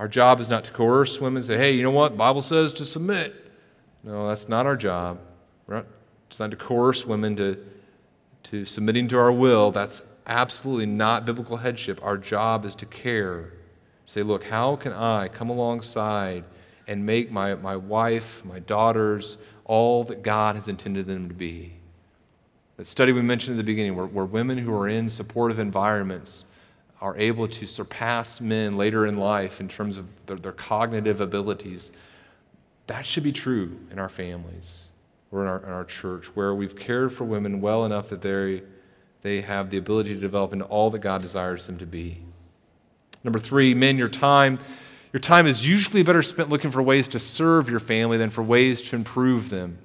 Our 0.00 0.08
job 0.08 0.40
is 0.40 0.48
not 0.48 0.64
to 0.64 0.72
coerce 0.72 1.20
women, 1.20 1.42
say, 1.42 1.58
hey, 1.58 1.72
you 1.72 1.82
know 1.82 1.90
what? 1.90 2.16
Bible 2.16 2.42
says 2.42 2.72
to 2.74 2.84
submit. 2.84 3.52
No, 4.02 4.28
that's 4.28 4.48
not 4.48 4.66
our 4.66 4.76
job. 4.76 5.20
We're 5.66 5.76
not 5.76 5.86
designed 6.30 6.52
to 6.52 6.56
coerce 6.56 7.04
women 7.04 7.36
to, 7.36 7.58
to 8.44 8.64
submitting 8.64 9.08
to 9.08 9.18
our 9.18 9.32
will. 9.32 9.70
That's 9.72 10.00
absolutely 10.26 10.86
not 10.86 11.26
biblical 11.26 11.58
headship. 11.58 12.00
Our 12.02 12.16
job 12.16 12.64
is 12.64 12.74
to 12.76 12.86
care. 12.86 13.52
Say, 14.06 14.22
look, 14.22 14.44
how 14.44 14.76
can 14.76 14.92
I 14.92 15.28
come 15.28 15.50
alongside 15.50 16.44
and 16.86 17.04
make 17.04 17.30
my, 17.30 17.54
my 17.56 17.76
wife, 17.76 18.44
my 18.44 18.60
daughters, 18.60 19.36
all 19.64 20.04
that 20.04 20.22
God 20.22 20.54
has 20.54 20.68
intended 20.68 21.06
them 21.06 21.28
to 21.28 21.34
be? 21.34 21.74
That 22.76 22.86
study 22.86 23.12
we 23.12 23.22
mentioned 23.22 23.56
at 23.56 23.58
the 23.58 23.64
beginning, 23.64 23.94
where, 23.94 24.06
where 24.06 24.24
women 24.24 24.56
who 24.56 24.74
are 24.74 24.88
in 24.88 25.08
supportive 25.08 25.58
environments 25.58 26.44
are 27.00 27.16
able 27.16 27.48
to 27.48 27.66
surpass 27.66 28.40
men 28.40 28.76
later 28.76 29.06
in 29.06 29.16
life 29.16 29.60
in 29.60 29.68
terms 29.68 29.96
of 29.96 30.06
their, 30.26 30.36
their 30.36 30.52
cognitive 30.52 31.20
abilities, 31.20 31.92
that 32.86 33.04
should 33.04 33.22
be 33.22 33.32
true 33.32 33.78
in 33.90 33.98
our 33.98 34.08
families 34.08 34.89
or 35.32 35.42
in 35.42 35.48
our, 35.48 35.58
in 35.58 35.70
our 35.70 35.84
church, 35.84 36.26
where 36.34 36.54
we've 36.54 36.76
cared 36.76 37.12
for 37.12 37.24
women 37.24 37.60
well 37.60 37.84
enough 37.84 38.08
that 38.08 38.22
they, 38.22 38.62
they 39.22 39.40
have 39.40 39.70
the 39.70 39.78
ability 39.78 40.14
to 40.14 40.20
develop 40.20 40.52
into 40.52 40.64
all 40.64 40.90
that 40.90 40.98
God 41.00 41.22
desires 41.22 41.66
them 41.66 41.78
to 41.78 41.86
be. 41.86 42.22
Number 43.22 43.38
three, 43.38 43.74
men, 43.74 43.98
your 43.98 44.08
time. 44.08 44.58
Your 45.12 45.20
time 45.20 45.46
is 45.46 45.66
usually 45.66 46.02
better 46.02 46.22
spent 46.22 46.50
looking 46.50 46.70
for 46.70 46.82
ways 46.82 47.08
to 47.08 47.18
serve 47.18 47.68
your 47.68 47.80
family 47.80 48.16
than 48.16 48.30
for 48.30 48.42
ways 48.42 48.80
to 48.82 48.96
improve 48.96 49.50
them. 49.50 49.78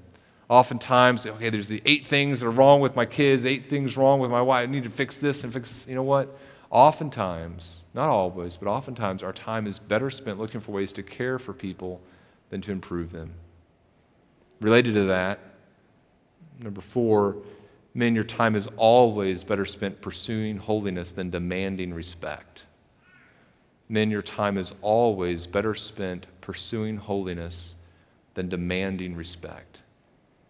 Oftentimes, 0.49 1.25
okay, 1.25 1.49
there's 1.49 1.67
the 1.67 1.81
eight 1.85 2.07
things 2.07 2.39
that 2.39 2.45
are 2.45 2.51
wrong 2.51 2.79
with 2.79 2.95
my 2.95 3.05
kids, 3.05 3.45
eight 3.45 3.65
things 3.65 3.97
wrong 3.97 4.19
with 4.19 4.29
my 4.29 4.41
wife. 4.41 4.69
I 4.69 4.71
need 4.71 4.83
to 4.83 4.91
fix 4.91 5.19
this 5.19 5.43
and 5.43 5.51
fix, 5.51 5.85
you 5.87 5.95
know 5.95 6.03
what? 6.03 6.37
Oftentimes, 6.69 7.81
not 7.95 8.09
always, 8.09 8.55
but 8.55 8.69
oftentimes, 8.69 9.23
our 9.23 9.33
time 9.33 9.65
is 9.65 9.79
better 9.79 10.11
spent 10.11 10.39
looking 10.39 10.59
for 10.59 10.71
ways 10.71 10.93
to 10.93 11.03
care 11.03 11.39
for 11.39 11.53
people 11.53 12.01
than 12.51 12.61
to 12.61 12.71
improve 12.71 13.11
them. 13.11 13.31
Related 14.59 14.93
to 14.95 15.03
that, 15.05 15.39
number 16.59 16.81
four, 16.81 17.37
men, 17.93 18.15
your 18.15 18.23
time 18.23 18.55
is 18.55 18.67
always 18.77 19.43
better 19.43 19.65
spent 19.65 20.01
pursuing 20.01 20.57
holiness 20.57 21.11
than 21.11 21.29
demanding 21.29 21.93
respect. 21.93 22.65
Men, 23.87 24.09
your 24.09 24.21
time 24.21 24.57
is 24.57 24.73
always 24.81 25.45
better 25.45 25.75
spent 25.75 26.25
pursuing 26.41 26.97
holiness 26.97 27.75
than 28.33 28.49
demanding 28.49 29.15
respect. 29.15 29.81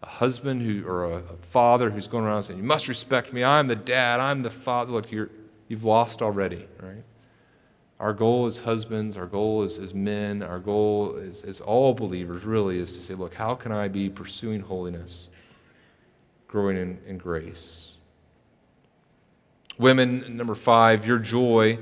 A 0.04 0.08
husband 0.08 0.62
who, 0.62 0.86
or 0.88 1.06
a, 1.06 1.18
a 1.18 1.38
father 1.50 1.90
who's 1.90 2.08
going 2.08 2.24
around 2.26 2.44
saying, 2.44 2.60
You 2.60 2.66
must 2.66 2.88
respect 2.88 3.34
me. 3.34 3.44
I'm 3.44 3.68
the 3.68 3.76
dad. 3.76 4.20
I'm 4.20 4.44
the 4.44 4.50
father. 4.50 4.92
Look, 4.92 5.12
you're, 5.12 5.30
you've 5.68 5.84
lost 5.84 6.22
already, 6.22 6.68
right? 6.82 7.04
Our 8.00 8.14
goal 8.14 8.46
as 8.46 8.60
husbands, 8.60 9.16
our 9.16 9.26
goal 9.26 9.64
as, 9.64 9.78
as 9.78 9.94
men, 9.94 10.44
our 10.44 10.60
goal 10.60 11.18
as, 11.18 11.44
as 11.44 11.62
all 11.62 11.94
believers 11.94 12.44
really 12.44 12.78
is 12.78 12.94
to 12.94 13.02
say, 13.02 13.14
look, 13.14 13.34
how 13.34 13.56
can 13.56 13.72
I 13.72 13.88
be 13.88 14.10
pursuing 14.10 14.60
holiness, 14.60 15.30
growing 16.48 16.76
in, 16.76 17.00
in 17.08 17.18
grace? 17.18 17.98
Women, 19.78 20.36
number 20.36 20.56
five, 20.56 21.06
your 21.06 21.20
joy 21.20 21.80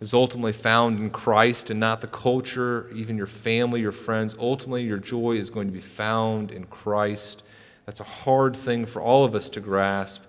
is 0.00 0.14
ultimately 0.14 0.52
found 0.52 1.00
in 1.00 1.10
Christ 1.10 1.70
and 1.70 1.80
not 1.80 2.00
the 2.02 2.06
culture, 2.06 2.90
even 2.94 3.16
your 3.16 3.26
family, 3.26 3.80
your 3.80 3.92
friends. 3.92 4.36
Ultimately, 4.38 4.84
your 4.84 4.98
joy 4.98 5.32
is 5.32 5.50
going 5.50 5.66
to 5.66 5.72
be 5.72 5.80
found 5.80 6.50
in 6.50 6.64
Christ. 6.64 7.42
That's 7.86 8.00
a 8.00 8.04
hard 8.04 8.54
thing 8.54 8.86
for 8.86 9.00
all 9.02 9.24
of 9.24 9.34
us 9.34 9.48
to 9.50 9.60
grasp. 9.60 10.22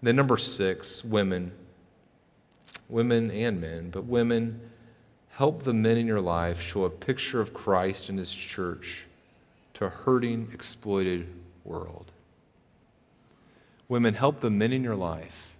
And 0.00 0.08
then, 0.08 0.16
number 0.16 0.36
six, 0.36 1.02
women 1.02 1.52
women 2.88 3.30
and 3.30 3.60
men, 3.60 3.90
but 3.90 4.04
women, 4.04 4.60
help 5.30 5.62
the 5.62 5.74
men 5.74 5.96
in 5.96 6.06
your 6.06 6.20
life 6.20 6.60
show 6.60 6.84
a 6.84 6.90
picture 6.90 7.40
of 7.40 7.52
Christ 7.52 8.08
and 8.08 8.18
his 8.18 8.32
church 8.32 9.04
to 9.74 9.84
a 9.84 9.90
hurting, 9.90 10.50
exploited 10.52 11.26
world. 11.64 12.12
Women, 13.88 14.14
help 14.14 14.40
the 14.40 14.50
men 14.50 14.72
in 14.72 14.82
your 14.82 14.96
life 14.96 15.54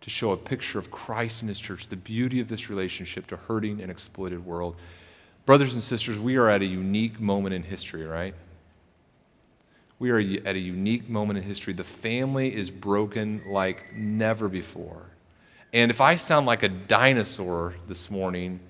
to 0.00 0.10
show 0.10 0.32
a 0.32 0.36
picture 0.36 0.78
of 0.78 0.90
Christ 0.90 1.42
and 1.42 1.48
his 1.48 1.60
church, 1.60 1.88
the 1.88 1.96
beauty 1.96 2.40
of 2.40 2.48
this 2.48 2.70
relationship 2.70 3.26
to 3.28 3.34
a 3.34 3.38
hurting 3.38 3.80
and 3.80 3.90
exploited 3.90 4.44
world. 4.44 4.76
Brothers 5.44 5.74
and 5.74 5.82
sisters, 5.82 6.18
we 6.18 6.36
are 6.36 6.48
at 6.48 6.62
a 6.62 6.66
unique 6.66 7.20
moment 7.20 7.54
in 7.54 7.62
history, 7.62 8.04
right? 8.04 8.34
We 9.98 10.10
are 10.10 10.18
at 10.18 10.56
a 10.56 10.58
unique 10.58 11.10
moment 11.10 11.38
in 11.38 11.44
history. 11.44 11.74
The 11.74 11.84
family 11.84 12.54
is 12.54 12.70
broken 12.70 13.42
like 13.46 13.94
never 13.94 14.48
before. 14.48 15.02
And 15.72 15.90
if 15.90 16.00
I 16.00 16.16
sound 16.16 16.46
like 16.46 16.62
a 16.62 16.68
dinosaur 16.68 17.74
this 17.86 18.10
morning, 18.10 18.60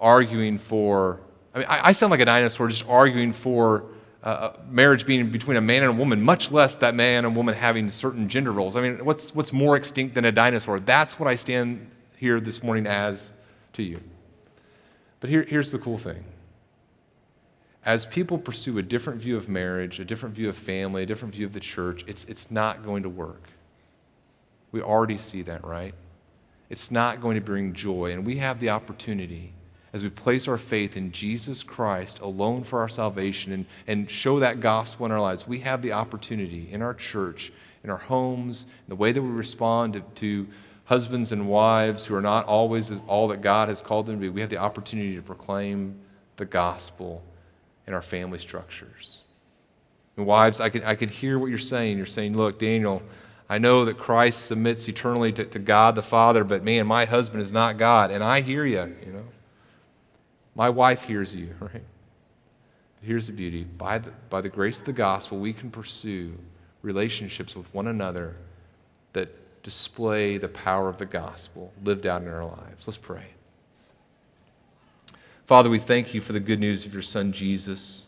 arguing 0.00 0.58
for, 0.58 1.20
I 1.54 1.58
mean, 1.58 1.66
I, 1.68 1.88
I 1.88 1.92
sound 1.92 2.10
like 2.10 2.20
a 2.20 2.24
dinosaur 2.24 2.68
just 2.68 2.86
arguing 2.88 3.32
for 3.32 3.84
uh, 4.24 4.54
marriage 4.68 5.06
being 5.06 5.30
between 5.30 5.56
a 5.56 5.60
man 5.60 5.82
and 5.82 5.90
a 5.90 5.94
woman, 5.94 6.22
much 6.22 6.50
less 6.50 6.76
that 6.76 6.94
man 6.94 7.24
and 7.24 7.36
woman 7.36 7.54
having 7.54 7.88
certain 7.90 8.28
gender 8.28 8.52
roles. 8.52 8.74
I 8.74 8.80
mean, 8.80 9.04
what's, 9.04 9.34
what's 9.34 9.52
more 9.52 9.76
extinct 9.76 10.14
than 10.14 10.24
a 10.24 10.32
dinosaur? 10.32 10.80
That's 10.80 11.20
what 11.20 11.28
I 11.28 11.36
stand 11.36 11.90
here 12.16 12.40
this 12.40 12.62
morning 12.62 12.86
as 12.86 13.30
to 13.74 13.82
you. 13.82 14.00
But 15.20 15.30
here, 15.30 15.42
here's 15.42 15.70
the 15.70 15.78
cool 15.78 15.98
thing. 15.98 16.24
As 17.84 18.06
people 18.06 18.38
pursue 18.38 18.78
a 18.78 18.82
different 18.82 19.20
view 19.20 19.36
of 19.36 19.48
marriage, 19.48 20.00
a 20.00 20.04
different 20.04 20.34
view 20.34 20.48
of 20.48 20.56
family, 20.56 21.02
a 21.02 21.06
different 21.06 21.34
view 21.34 21.44
of 21.44 21.52
the 21.52 21.60
church, 21.60 22.02
it's, 22.06 22.24
it's 22.24 22.50
not 22.50 22.82
going 22.82 23.02
to 23.02 23.10
work. 23.10 23.42
We 24.72 24.80
already 24.80 25.18
see 25.18 25.42
that, 25.42 25.64
right? 25.64 25.94
It's 26.74 26.90
not 26.90 27.20
going 27.20 27.36
to 27.36 27.40
bring 27.40 27.72
joy. 27.72 28.10
And 28.10 28.26
we 28.26 28.38
have 28.38 28.58
the 28.58 28.70
opportunity 28.70 29.52
as 29.92 30.02
we 30.02 30.10
place 30.10 30.48
our 30.48 30.58
faith 30.58 30.96
in 30.96 31.12
Jesus 31.12 31.62
Christ 31.62 32.18
alone 32.18 32.64
for 32.64 32.80
our 32.80 32.88
salvation 32.88 33.52
and, 33.52 33.66
and 33.86 34.10
show 34.10 34.40
that 34.40 34.58
gospel 34.58 35.06
in 35.06 35.12
our 35.12 35.20
lives, 35.20 35.46
we 35.46 35.60
have 35.60 35.82
the 35.82 35.92
opportunity 35.92 36.68
in 36.72 36.82
our 36.82 36.92
church, 36.92 37.52
in 37.84 37.90
our 37.90 37.98
homes, 37.98 38.62
in 38.64 38.88
the 38.88 38.96
way 38.96 39.12
that 39.12 39.22
we 39.22 39.28
respond 39.28 39.92
to, 39.92 40.00
to 40.16 40.48
husbands 40.86 41.30
and 41.30 41.48
wives 41.48 42.06
who 42.06 42.16
are 42.16 42.20
not 42.20 42.44
always 42.46 42.90
all 43.06 43.28
that 43.28 43.40
God 43.40 43.68
has 43.68 43.80
called 43.80 44.06
them 44.06 44.16
to 44.16 44.22
be. 44.22 44.28
We 44.28 44.40
have 44.40 44.50
the 44.50 44.56
opportunity 44.56 45.14
to 45.14 45.22
proclaim 45.22 45.94
the 46.38 46.44
gospel 46.44 47.22
in 47.86 47.94
our 47.94 48.02
family 48.02 48.40
structures. 48.40 49.20
And 50.16 50.26
wives, 50.26 50.58
I 50.58 50.70
can, 50.70 50.82
I 50.82 50.96
can 50.96 51.08
hear 51.08 51.38
what 51.38 51.50
you're 51.50 51.58
saying. 51.58 51.98
You're 51.98 52.06
saying, 52.06 52.36
look, 52.36 52.58
Daniel, 52.58 53.00
I 53.48 53.58
know 53.58 53.84
that 53.84 53.98
Christ 53.98 54.46
submits 54.46 54.88
eternally 54.88 55.32
to, 55.32 55.44
to 55.44 55.58
God 55.58 55.94
the 55.94 56.02
Father, 56.02 56.44
but 56.44 56.64
man, 56.64 56.86
my 56.86 57.04
husband 57.04 57.42
is 57.42 57.52
not 57.52 57.76
God. 57.76 58.10
And 58.10 58.24
I 58.24 58.40
hear 58.40 58.64
you, 58.64 58.96
you 59.04 59.12
know. 59.12 59.24
My 60.54 60.70
wife 60.70 61.04
hears 61.04 61.34
you, 61.34 61.54
right? 61.60 61.72
But 61.72 63.06
here's 63.06 63.26
the 63.26 63.32
beauty 63.32 63.64
by 63.64 63.98
the, 63.98 64.10
by 64.30 64.40
the 64.40 64.48
grace 64.48 64.78
of 64.80 64.86
the 64.86 64.92
gospel, 64.92 65.38
we 65.38 65.52
can 65.52 65.70
pursue 65.70 66.34
relationships 66.82 67.56
with 67.56 67.72
one 67.74 67.86
another 67.86 68.36
that 69.12 69.62
display 69.62 70.38
the 70.38 70.48
power 70.48 70.88
of 70.88 70.98
the 70.98 71.06
gospel 71.06 71.72
lived 71.82 72.06
out 72.06 72.22
in 72.22 72.28
our 72.28 72.44
lives. 72.44 72.86
Let's 72.86 72.98
pray. 72.98 73.26
Father, 75.46 75.68
we 75.68 75.78
thank 75.78 76.14
you 76.14 76.20
for 76.20 76.32
the 76.32 76.40
good 76.40 76.60
news 76.60 76.86
of 76.86 76.94
your 76.94 77.02
Son, 77.02 77.32
Jesus. 77.32 78.03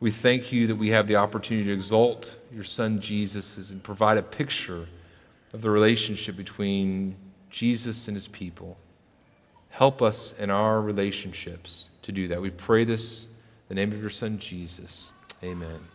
We 0.00 0.10
thank 0.10 0.50
you 0.50 0.66
that 0.66 0.76
we 0.76 0.90
have 0.90 1.06
the 1.06 1.16
opportunity 1.16 1.66
to 1.66 1.72
exalt 1.74 2.38
your 2.52 2.64
Son, 2.64 3.00
Jesus, 3.00 3.70
and 3.70 3.82
provide 3.82 4.16
a 4.16 4.22
picture 4.22 4.86
of 5.52 5.60
the 5.60 5.70
relationship 5.70 6.36
between 6.36 7.16
Jesus 7.50 8.08
and 8.08 8.16
his 8.16 8.26
people. 8.26 8.78
Help 9.68 10.00
us 10.00 10.34
in 10.38 10.50
our 10.50 10.80
relationships 10.80 11.90
to 12.02 12.12
do 12.12 12.28
that. 12.28 12.40
We 12.40 12.50
pray 12.50 12.84
this 12.84 13.24
in 13.24 13.28
the 13.68 13.74
name 13.74 13.92
of 13.92 14.00
your 14.00 14.10
Son, 14.10 14.38
Jesus. 14.38 15.12
Amen. 15.42 15.89